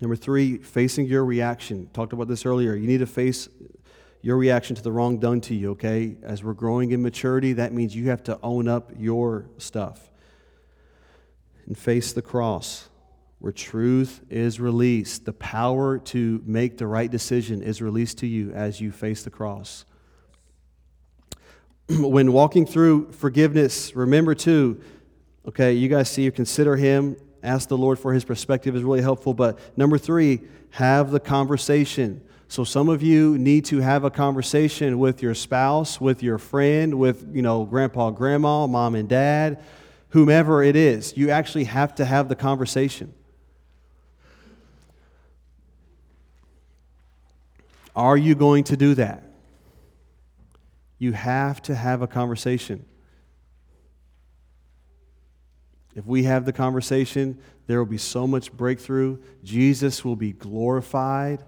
Number 0.00 0.16
three, 0.16 0.58
facing 0.58 1.06
your 1.06 1.24
reaction. 1.24 1.88
Talked 1.92 2.12
about 2.12 2.28
this 2.28 2.44
earlier. 2.44 2.74
You 2.74 2.86
need 2.86 2.98
to 2.98 3.06
face 3.06 3.48
your 4.20 4.36
reaction 4.36 4.76
to 4.76 4.82
the 4.82 4.92
wrong 4.92 5.18
done 5.18 5.40
to 5.42 5.54
you, 5.54 5.70
okay? 5.70 6.16
As 6.22 6.44
we're 6.44 6.52
growing 6.52 6.90
in 6.90 7.02
maturity, 7.02 7.54
that 7.54 7.72
means 7.72 7.94
you 7.94 8.10
have 8.10 8.22
to 8.24 8.38
own 8.42 8.68
up 8.68 8.90
your 8.98 9.48
stuff 9.58 10.10
and 11.66 11.78
face 11.78 12.12
the 12.12 12.22
cross 12.22 12.88
where 13.38 13.52
truth 13.52 14.22
is 14.30 14.58
released. 14.60 15.24
The 15.24 15.32
power 15.32 15.98
to 15.98 16.42
make 16.44 16.78
the 16.78 16.86
right 16.86 17.10
decision 17.10 17.62
is 17.62 17.80
released 17.80 18.18
to 18.18 18.26
you 18.26 18.52
as 18.52 18.80
you 18.80 18.92
face 18.92 19.22
the 19.22 19.30
cross. 19.30 19.84
when 21.88 22.32
walking 22.32 22.66
through 22.66 23.12
forgiveness, 23.12 23.94
remember 23.94 24.34
too, 24.34 24.80
okay, 25.46 25.72
you 25.72 25.88
guys 25.88 26.10
see, 26.10 26.22
you 26.22 26.32
consider 26.32 26.76
him, 26.76 27.16
ask 27.46 27.68
the 27.68 27.78
Lord 27.78 27.98
for 27.98 28.12
his 28.12 28.24
perspective 28.24 28.74
is 28.76 28.82
really 28.82 29.02
helpful. 29.02 29.34
But 29.34 29.58
number 29.76 29.98
three, 29.98 30.40
have 30.70 31.10
the 31.10 31.20
conversation. 31.20 32.20
So 32.48 32.64
some 32.64 32.88
of 32.88 33.02
you 33.02 33.38
need 33.38 33.64
to 33.66 33.78
have 33.78 34.04
a 34.04 34.10
conversation 34.10 34.98
with 34.98 35.22
your 35.22 35.34
spouse, 35.34 36.00
with 36.00 36.22
your 36.22 36.38
friend, 36.38 36.98
with, 36.98 37.26
you 37.32 37.42
know, 37.42 37.64
grandpa, 37.64 38.10
grandma, 38.10 38.66
mom 38.66 38.94
and 38.94 39.08
dad, 39.08 39.62
whomever 40.10 40.62
it 40.62 40.76
is. 40.76 41.16
You 41.16 41.30
actually 41.30 41.64
have 41.64 41.94
to 41.96 42.04
have 42.04 42.28
the 42.28 42.36
conversation. 42.36 43.14
Are 47.96 48.16
you 48.16 48.34
going 48.34 48.64
to 48.64 48.76
do 48.76 48.94
that? 48.94 49.24
You 50.98 51.12
have 51.12 51.62
to 51.62 51.74
have 51.74 52.02
a 52.02 52.06
conversation. 52.06 52.84
If 55.96 56.04
we 56.04 56.24
have 56.24 56.44
the 56.44 56.52
conversation, 56.52 57.38
there 57.66 57.78
will 57.78 57.86
be 57.86 57.96
so 57.96 58.26
much 58.26 58.52
breakthrough. 58.52 59.18
Jesus 59.42 60.04
will 60.04 60.14
be 60.14 60.32
glorified. 60.32 61.42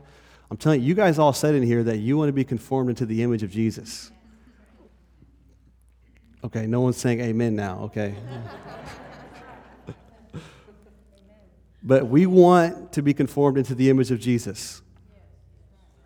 I'm 0.50 0.56
telling 0.56 0.80
you, 0.80 0.86
you 0.86 0.94
guys 0.94 1.18
all 1.18 1.34
said 1.34 1.54
in 1.54 1.62
here 1.62 1.84
that 1.84 1.98
you 1.98 2.16
want 2.16 2.30
to 2.30 2.32
be 2.32 2.44
conformed 2.44 2.88
into 2.88 3.04
the 3.04 3.22
image 3.22 3.42
of 3.42 3.50
Jesus. 3.50 4.10
Okay, 6.42 6.66
no 6.66 6.80
one's 6.80 6.96
saying 6.96 7.20
amen 7.20 7.56
now, 7.56 7.80
okay? 7.80 8.14
but 11.82 12.06
we 12.06 12.24
want 12.24 12.94
to 12.94 13.02
be 13.02 13.12
conformed 13.12 13.58
into 13.58 13.74
the 13.74 13.90
image 13.90 14.10
of 14.10 14.18
Jesus, 14.18 14.80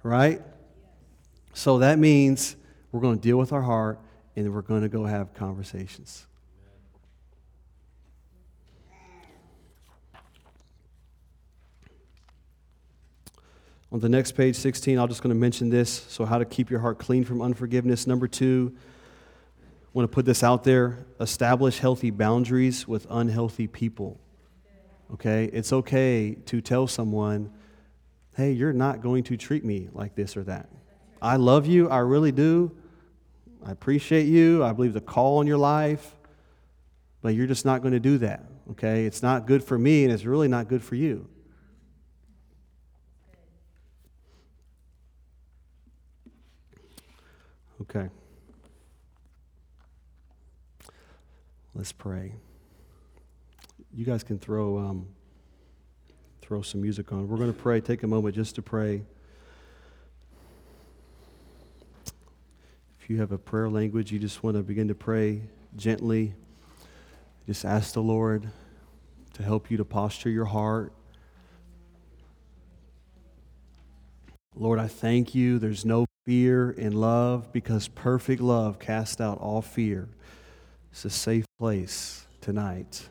right? 0.03 0.43
So 1.53 1.79
that 1.79 2.01
means 2.01 2.57
we're 2.91 3.03
going 3.03 3.19
to 3.19 3.23
deal 3.23 3.37
with 3.37 3.53
our 3.53 3.63
heart, 3.63 4.01
and 4.35 4.53
we're 4.53 4.63
going 4.63 4.83
to 4.83 4.89
go 4.89 5.05
have 5.05 5.33
conversations. 5.33 6.27
On 13.93 14.01
the 14.01 14.09
next 14.09 14.33
page, 14.33 14.57
16, 14.57 14.99
I'm 14.99 15.07
just 15.07 15.23
going 15.23 15.35
to 15.35 15.39
mention 15.39 15.69
this. 15.69 16.07
So, 16.09 16.25
how 16.25 16.39
to 16.39 16.47
keep 16.47 16.71
your 16.71 16.81
heart 16.81 16.99
clean 16.99 17.25
from 17.25 17.43
unforgiveness. 17.43 18.07
Number 18.07 18.27
two, 18.27 18.75
I 18.75 19.89
want 19.93 20.11
to 20.11 20.15
put 20.15 20.25
this 20.25 20.43
out 20.43 20.65
there 20.65 21.05
establish 21.21 21.79
healthy 21.79 22.11
boundaries 22.11 22.89
with 22.89 23.07
unhealthy 23.11 23.67
people. 23.67 24.19
Okay? 25.13 25.45
It's 25.53 25.75
okay 25.75 26.39
to 26.47 26.63
tell 26.63 26.87
someone, 26.87 27.53
hey, 28.35 28.53
you're 28.53 28.73
not 28.73 29.03
going 29.03 29.25
to 29.25 29.37
treat 29.37 29.63
me 29.63 29.91
like 29.93 30.15
this 30.15 30.39
or 30.39 30.45
that. 30.45 30.71
I 31.21 31.37
love 31.37 31.67
you, 31.67 31.91
I 31.91 31.99
really 31.99 32.33
do, 32.33 32.75
I 33.63 33.73
appreciate 33.73 34.25
you. 34.25 34.65
I 34.65 34.73
believe 34.73 34.95
the 34.95 35.03
call 35.03 35.39
on 35.39 35.47
your 35.47 35.59
life, 35.59 36.17
but 37.21 37.35
you're 37.35 37.47
just 37.47 37.67
not 37.67 37.83
going 37.83 37.93
to 37.93 38.01
do 38.01 38.17
that, 38.19 38.43
okay? 38.71 39.05
It's 39.05 39.23
not 39.23 39.47
good 39.47 39.63
for 39.63 39.79
me, 39.79 40.05
and 40.05 40.13
it's 40.13 40.25
really 40.25 40.49
not 40.49 40.67
good 40.67 40.83
for 40.83 40.95
you. 40.95 41.29
Okay. 47.83 48.09
Let's 51.75 51.91
pray. 51.91 52.35
You 53.93 54.05
guys 54.05 54.23
can 54.23 54.39
throw 54.39 54.79
um, 54.79 55.09
throw 56.41 56.63
some 56.63 56.81
music 56.81 57.13
on. 57.13 57.27
We're 57.27 57.39
going 57.39 57.53
to 57.53 57.59
pray. 57.59 57.81
Take 57.81 58.05
a 58.05 58.07
moment 58.07 58.37
just 58.37 58.55
to 58.55 58.63
pray. 58.63 59.03
If 63.01 63.11
you 63.11 63.19
have 63.19 63.33
a 63.33 63.39
prayer 63.39 63.69
language, 63.69 64.13
you 64.13 64.21
just 64.21 64.45
want 64.45 64.57
to 64.57 64.63
begin 64.63 64.87
to 64.87 64.95
pray 64.95 65.43
gently. 65.75 66.35
Just 67.47 67.65
ask 67.65 67.95
the 67.95 68.03
Lord 68.03 68.49
to 69.33 69.43
help 69.43 69.73
you 69.73 69.77
to 69.79 69.85
posture 69.85 70.31
your 70.31 70.45
heart. 70.45 70.93
Lord, 74.55 74.79
I 74.79 74.87
thank 74.87 75.35
you. 75.35 75.59
There's 75.59 75.85
no 75.85 76.07
fear 76.25 76.71
in 76.71 76.93
love 76.93 77.53
because 77.53 77.89
perfect 77.89 78.41
love 78.41 78.79
casts 78.79 79.21
out 79.21 79.39
all 79.39 79.63
fear. 79.63 80.09
It's 80.91 81.05
a 81.05 81.11
safe 81.11 81.47
place 81.59 82.27
tonight. 82.41 83.09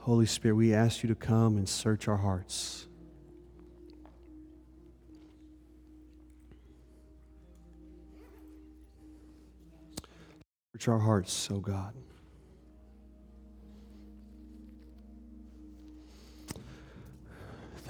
Holy 0.00 0.26
Spirit, 0.26 0.56
we 0.56 0.74
ask 0.74 1.02
you 1.02 1.08
to 1.08 1.14
come 1.14 1.56
and 1.56 1.68
search 1.68 2.08
our 2.08 2.18
hearts. 2.18 2.86
Search 10.72 10.88
our 10.88 10.98
hearts, 10.98 11.48
oh 11.50 11.60
God. 11.60 11.94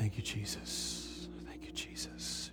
Thank 0.04 0.18
you, 0.18 0.22
Jesus. 0.22 1.28
Thank 1.46 1.64
you, 1.64 1.72
Jesus. 1.72 2.50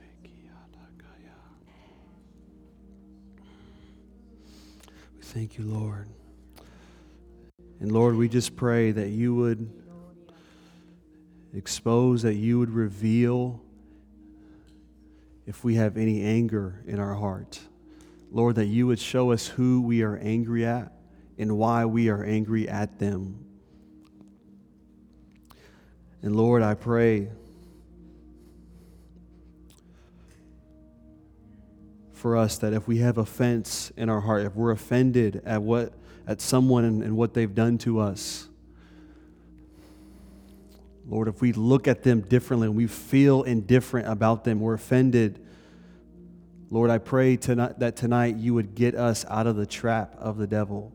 We 5.17 5.21
thank 5.21 5.57
you, 5.57 5.65
Lord. 5.65 6.07
And 7.81 7.91
Lord, 7.91 8.15
we 8.15 8.29
just 8.29 8.55
pray 8.55 8.91
that 8.91 9.09
you 9.09 9.35
would 9.35 9.69
expose, 11.53 12.21
that 12.21 12.35
you 12.35 12.57
would 12.57 12.69
reveal 12.69 13.61
if 15.45 15.65
we 15.65 15.75
have 15.75 15.97
any 15.97 16.23
anger 16.23 16.81
in 16.87 17.01
our 17.01 17.15
heart. 17.15 17.59
Lord, 18.31 18.55
that 18.55 18.67
you 18.67 18.87
would 18.87 18.99
show 18.99 19.31
us 19.31 19.45
who 19.45 19.81
we 19.81 20.03
are 20.03 20.15
angry 20.15 20.65
at 20.65 20.93
and 21.37 21.57
why 21.57 21.83
we 21.83 22.07
are 22.07 22.23
angry 22.23 22.69
at 22.69 22.97
them. 22.97 23.45
And 26.21 26.33
Lord, 26.33 26.61
I 26.61 26.75
pray 26.75 27.27
for 32.21 32.37
us 32.37 32.59
that 32.59 32.71
if 32.71 32.87
we 32.87 32.99
have 32.99 33.17
offense 33.17 33.91
in 33.97 34.07
our 34.07 34.21
heart, 34.21 34.45
if 34.45 34.55
we're 34.55 34.71
offended 34.71 35.41
at 35.43 35.63
what 35.63 35.91
at 36.27 36.39
someone 36.39 36.85
and, 36.85 37.01
and 37.01 37.17
what 37.17 37.33
they've 37.33 37.55
done 37.55 37.79
to 37.79 37.99
us, 37.99 38.47
Lord, 41.09 41.27
if 41.27 41.41
we 41.41 41.51
look 41.51 41.87
at 41.87 42.03
them 42.03 42.21
differently 42.21 42.67
and 42.67 42.77
we 42.77 42.85
feel 42.85 43.41
indifferent 43.41 44.07
about 44.07 44.43
them, 44.43 44.59
we're 44.59 44.75
offended. 44.75 45.43
Lord, 46.69 46.91
I 46.91 46.99
pray 46.99 47.37
tonight, 47.37 47.79
that 47.79 47.95
tonight 47.95 48.37
you 48.37 48.53
would 48.53 48.75
get 48.75 48.93
us 48.93 49.25
out 49.27 49.47
of 49.47 49.55
the 49.55 49.65
trap 49.65 50.15
of 50.19 50.37
the 50.37 50.47
devil. 50.47 50.93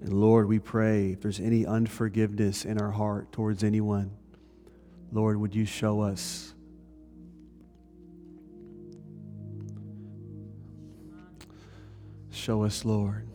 And 0.00 0.14
Lord, 0.14 0.46
we 0.48 0.58
pray 0.58 1.12
if 1.12 1.20
there's 1.20 1.40
any 1.40 1.66
unforgiveness 1.66 2.64
in 2.64 2.80
our 2.80 2.90
heart 2.90 3.32
towards 3.32 3.62
anyone, 3.62 4.12
Lord, 5.12 5.36
would 5.36 5.54
you 5.54 5.66
show 5.66 6.00
us? 6.00 6.54
Show 12.30 12.64
us, 12.64 12.84
Lord. 12.84 13.26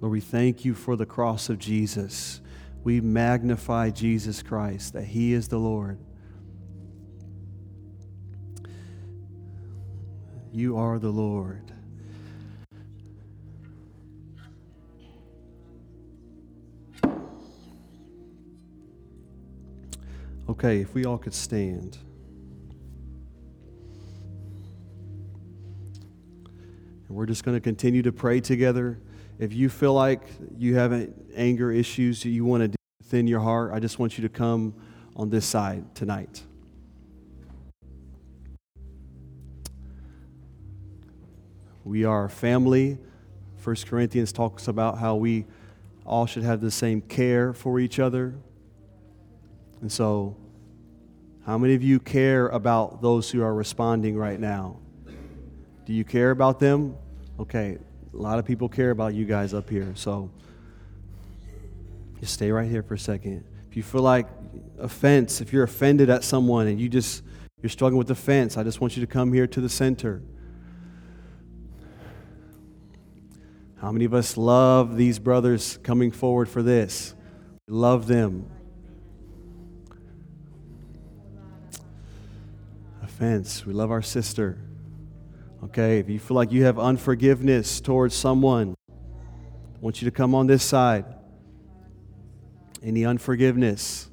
Lord, 0.00 0.12
we 0.12 0.20
thank 0.20 0.64
you 0.64 0.74
for 0.74 0.96
the 0.96 1.06
cross 1.06 1.48
of 1.48 1.58
Jesus. 1.58 2.40
We 2.82 3.00
magnify 3.00 3.90
Jesus 3.90 4.42
Christ, 4.42 4.94
that 4.94 5.04
He 5.04 5.34
is 5.34 5.48
the 5.48 5.58
Lord. 5.58 5.98
You 10.52 10.76
are 10.78 10.98
the 10.98 11.10
Lord. 11.10 11.69
Okay, 20.50 20.80
if 20.80 20.94
we 20.94 21.04
all 21.04 21.16
could 21.16 21.32
stand. 21.32 21.96
And 27.06 27.16
we're 27.16 27.26
just 27.26 27.44
going 27.44 27.56
to 27.56 27.60
continue 27.60 28.02
to 28.02 28.10
pray 28.10 28.40
together. 28.40 28.98
If 29.38 29.52
you 29.52 29.68
feel 29.68 29.94
like 29.94 30.22
you 30.58 30.74
have 30.74 31.08
anger 31.36 31.70
issues 31.70 32.24
that 32.24 32.30
you 32.30 32.44
want 32.44 32.62
to 32.62 32.68
deal 32.68 32.76
within 32.98 33.28
your 33.28 33.38
heart, 33.38 33.72
I 33.72 33.78
just 33.78 34.00
want 34.00 34.18
you 34.18 34.22
to 34.22 34.28
come 34.28 34.74
on 35.14 35.30
this 35.30 35.46
side 35.46 35.94
tonight. 35.94 36.42
We 41.84 42.04
are 42.04 42.28
family. 42.28 42.98
First 43.56 43.86
Corinthians 43.86 44.32
talks 44.32 44.66
about 44.66 44.98
how 44.98 45.14
we 45.14 45.46
all 46.04 46.26
should 46.26 46.42
have 46.42 46.60
the 46.60 46.72
same 46.72 47.02
care 47.02 47.52
for 47.52 47.78
each 47.78 48.00
other. 48.00 48.34
And 49.80 49.90
so, 49.90 50.36
how 51.46 51.56
many 51.58 51.74
of 51.74 51.82
you 51.82 52.00
care 52.00 52.48
about 52.48 53.00
those 53.00 53.30
who 53.30 53.42
are 53.42 53.54
responding 53.54 54.16
right 54.16 54.38
now? 54.38 54.78
Do 55.86 55.92
you 55.92 56.04
care 56.04 56.30
about 56.30 56.60
them? 56.60 56.96
Okay, 57.38 57.78
a 58.12 58.16
lot 58.16 58.38
of 58.38 58.44
people 58.44 58.68
care 58.68 58.90
about 58.90 59.14
you 59.14 59.24
guys 59.24 59.54
up 59.54 59.70
here. 59.70 59.92
So, 59.94 60.30
just 62.20 62.34
stay 62.34 62.50
right 62.52 62.68
here 62.68 62.82
for 62.82 62.94
a 62.94 62.98
second. 62.98 63.44
If 63.70 63.76
you 63.76 63.82
feel 63.82 64.02
like 64.02 64.28
offense, 64.78 65.40
if 65.40 65.52
you're 65.52 65.64
offended 65.64 66.10
at 66.10 66.24
someone 66.24 66.66
and 66.66 66.80
you 66.80 66.88
just 66.88 67.22
you're 67.62 67.70
struggling 67.70 67.98
with 67.98 68.10
offense, 68.10 68.56
I 68.56 68.62
just 68.62 68.80
want 68.80 68.96
you 68.96 69.00
to 69.00 69.06
come 69.06 69.32
here 69.32 69.46
to 69.46 69.60
the 69.60 69.68
center. 69.68 70.22
How 73.80 73.90
many 73.92 74.04
of 74.04 74.12
us 74.12 74.36
love 74.36 74.96
these 74.96 75.18
brothers 75.18 75.78
coming 75.82 76.10
forward 76.10 76.48
for 76.48 76.62
this? 76.62 77.14
Love 77.66 78.06
them. 78.06 78.50
Offense. 83.20 83.66
We 83.66 83.74
love 83.74 83.90
our 83.90 84.00
sister. 84.00 84.56
Okay, 85.64 85.98
if 85.98 86.08
you 86.08 86.18
feel 86.18 86.36
like 86.36 86.52
you 86.52 86.64
have 86.64 86.78
unforgiveness 86.78 87.78
towards 87.78 88.14
someone, 88.14 88.74
I 88.88 89.78
want 89.82 90.00
you 90.00 90.06
to 90.06 90.10
come 90.10 90.34
on 90.34 90.46
this 90.46 90.62
side. 90.62 91.04
Any 92.82 93.04
unforgiveness? 93.04 94.08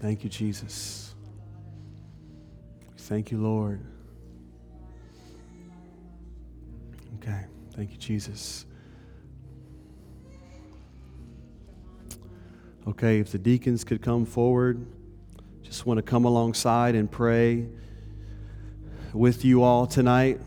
Thank 0.00 0.24
you, 0.24 0.30
Jesus. 0.30 1.14
Thank 2.96 3.30
you, 3.30 3.36
Lord. 3.36 3.84
Okay, 7.16 7.44
thank 7.74 7.90
you, 7.90 7.98
Jesus. 7.98 8.64
Okay, 12.90 13.20
if 13.20 13.30
the 13.30 13.38
deacons 13.38 13.84
could 13.84 14.02
come 14.02 14.26
forward, 14.26 14.84
just 15.62 15.86
want 15.86 15.98
to 15.98 16.02
come 16.02 16.24
alongside 16.24 16.96
and 16.96 17.08
pray 17.08 17.68
with 19.12 19.44
you 19.44 19.62
all 19.62 19.86
tonight. 19.86 20.40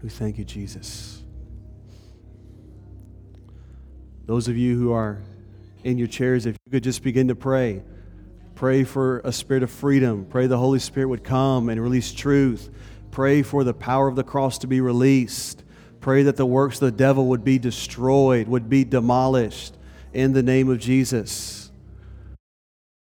We 0.00 0.10
thank 0.10 0.38
you, 0.38 0.44
Jesus. 0.44 1.24
Those 4.26 4.46
of 4.46 4.56
you 4.56 4.78
who 4.78 4.92
are 4.92 5.20
in 5.82 5.98
your 5.98 6.06
chairs, 6.06 6.46
if 6.46 6.56
you 6.64 6.70
could 6.70 6.84
just 6.84 7.02
begin 7.02 7.26
to 7.28 7.34
pray. 7.34 7.82
Pray 8.54 8.84
for 8.84 9.22
a 9.24 9.32
spirit 9.32 9.64
of 9.64 9.72
freedom. 9.72 10.24
Pray 10.24 10.46
the 10.46 10.56
Holy 10.56 10.78
Spirit 10.78 11.08
would 11.08 11.24
come 11.24 11.68
and 11.68 11.82
release 11.82 12.12
truth. 12.12 12.70
Pray 13.10 13.42
for 13.42 13.64
the 13.64 13.74
power 13.74 14.06
of 14.06 14.14
the 14.14 14.22
cross 14.22 14.58
to 14.58 14.68
be 14.68 14.80
released. 14.80 15.64
Pray 16.00 16.22
that 16.22 16.36
the 16.36 16.46
works 16.46 16.76
of 16.76 16.80
the 16.80 16.96
devil 16.96 17.26
would 17.26 17.44
be 17.44 17.58
destroyed, 17.58 18.48
would 18.48 18.70
be 18.70 18.84
demolished 18.84 19.74
in 20.14 20.32
the 20.32 20.42
name 20.42 20.70
of 20.70 20.78
Jesus. 20.78 21.59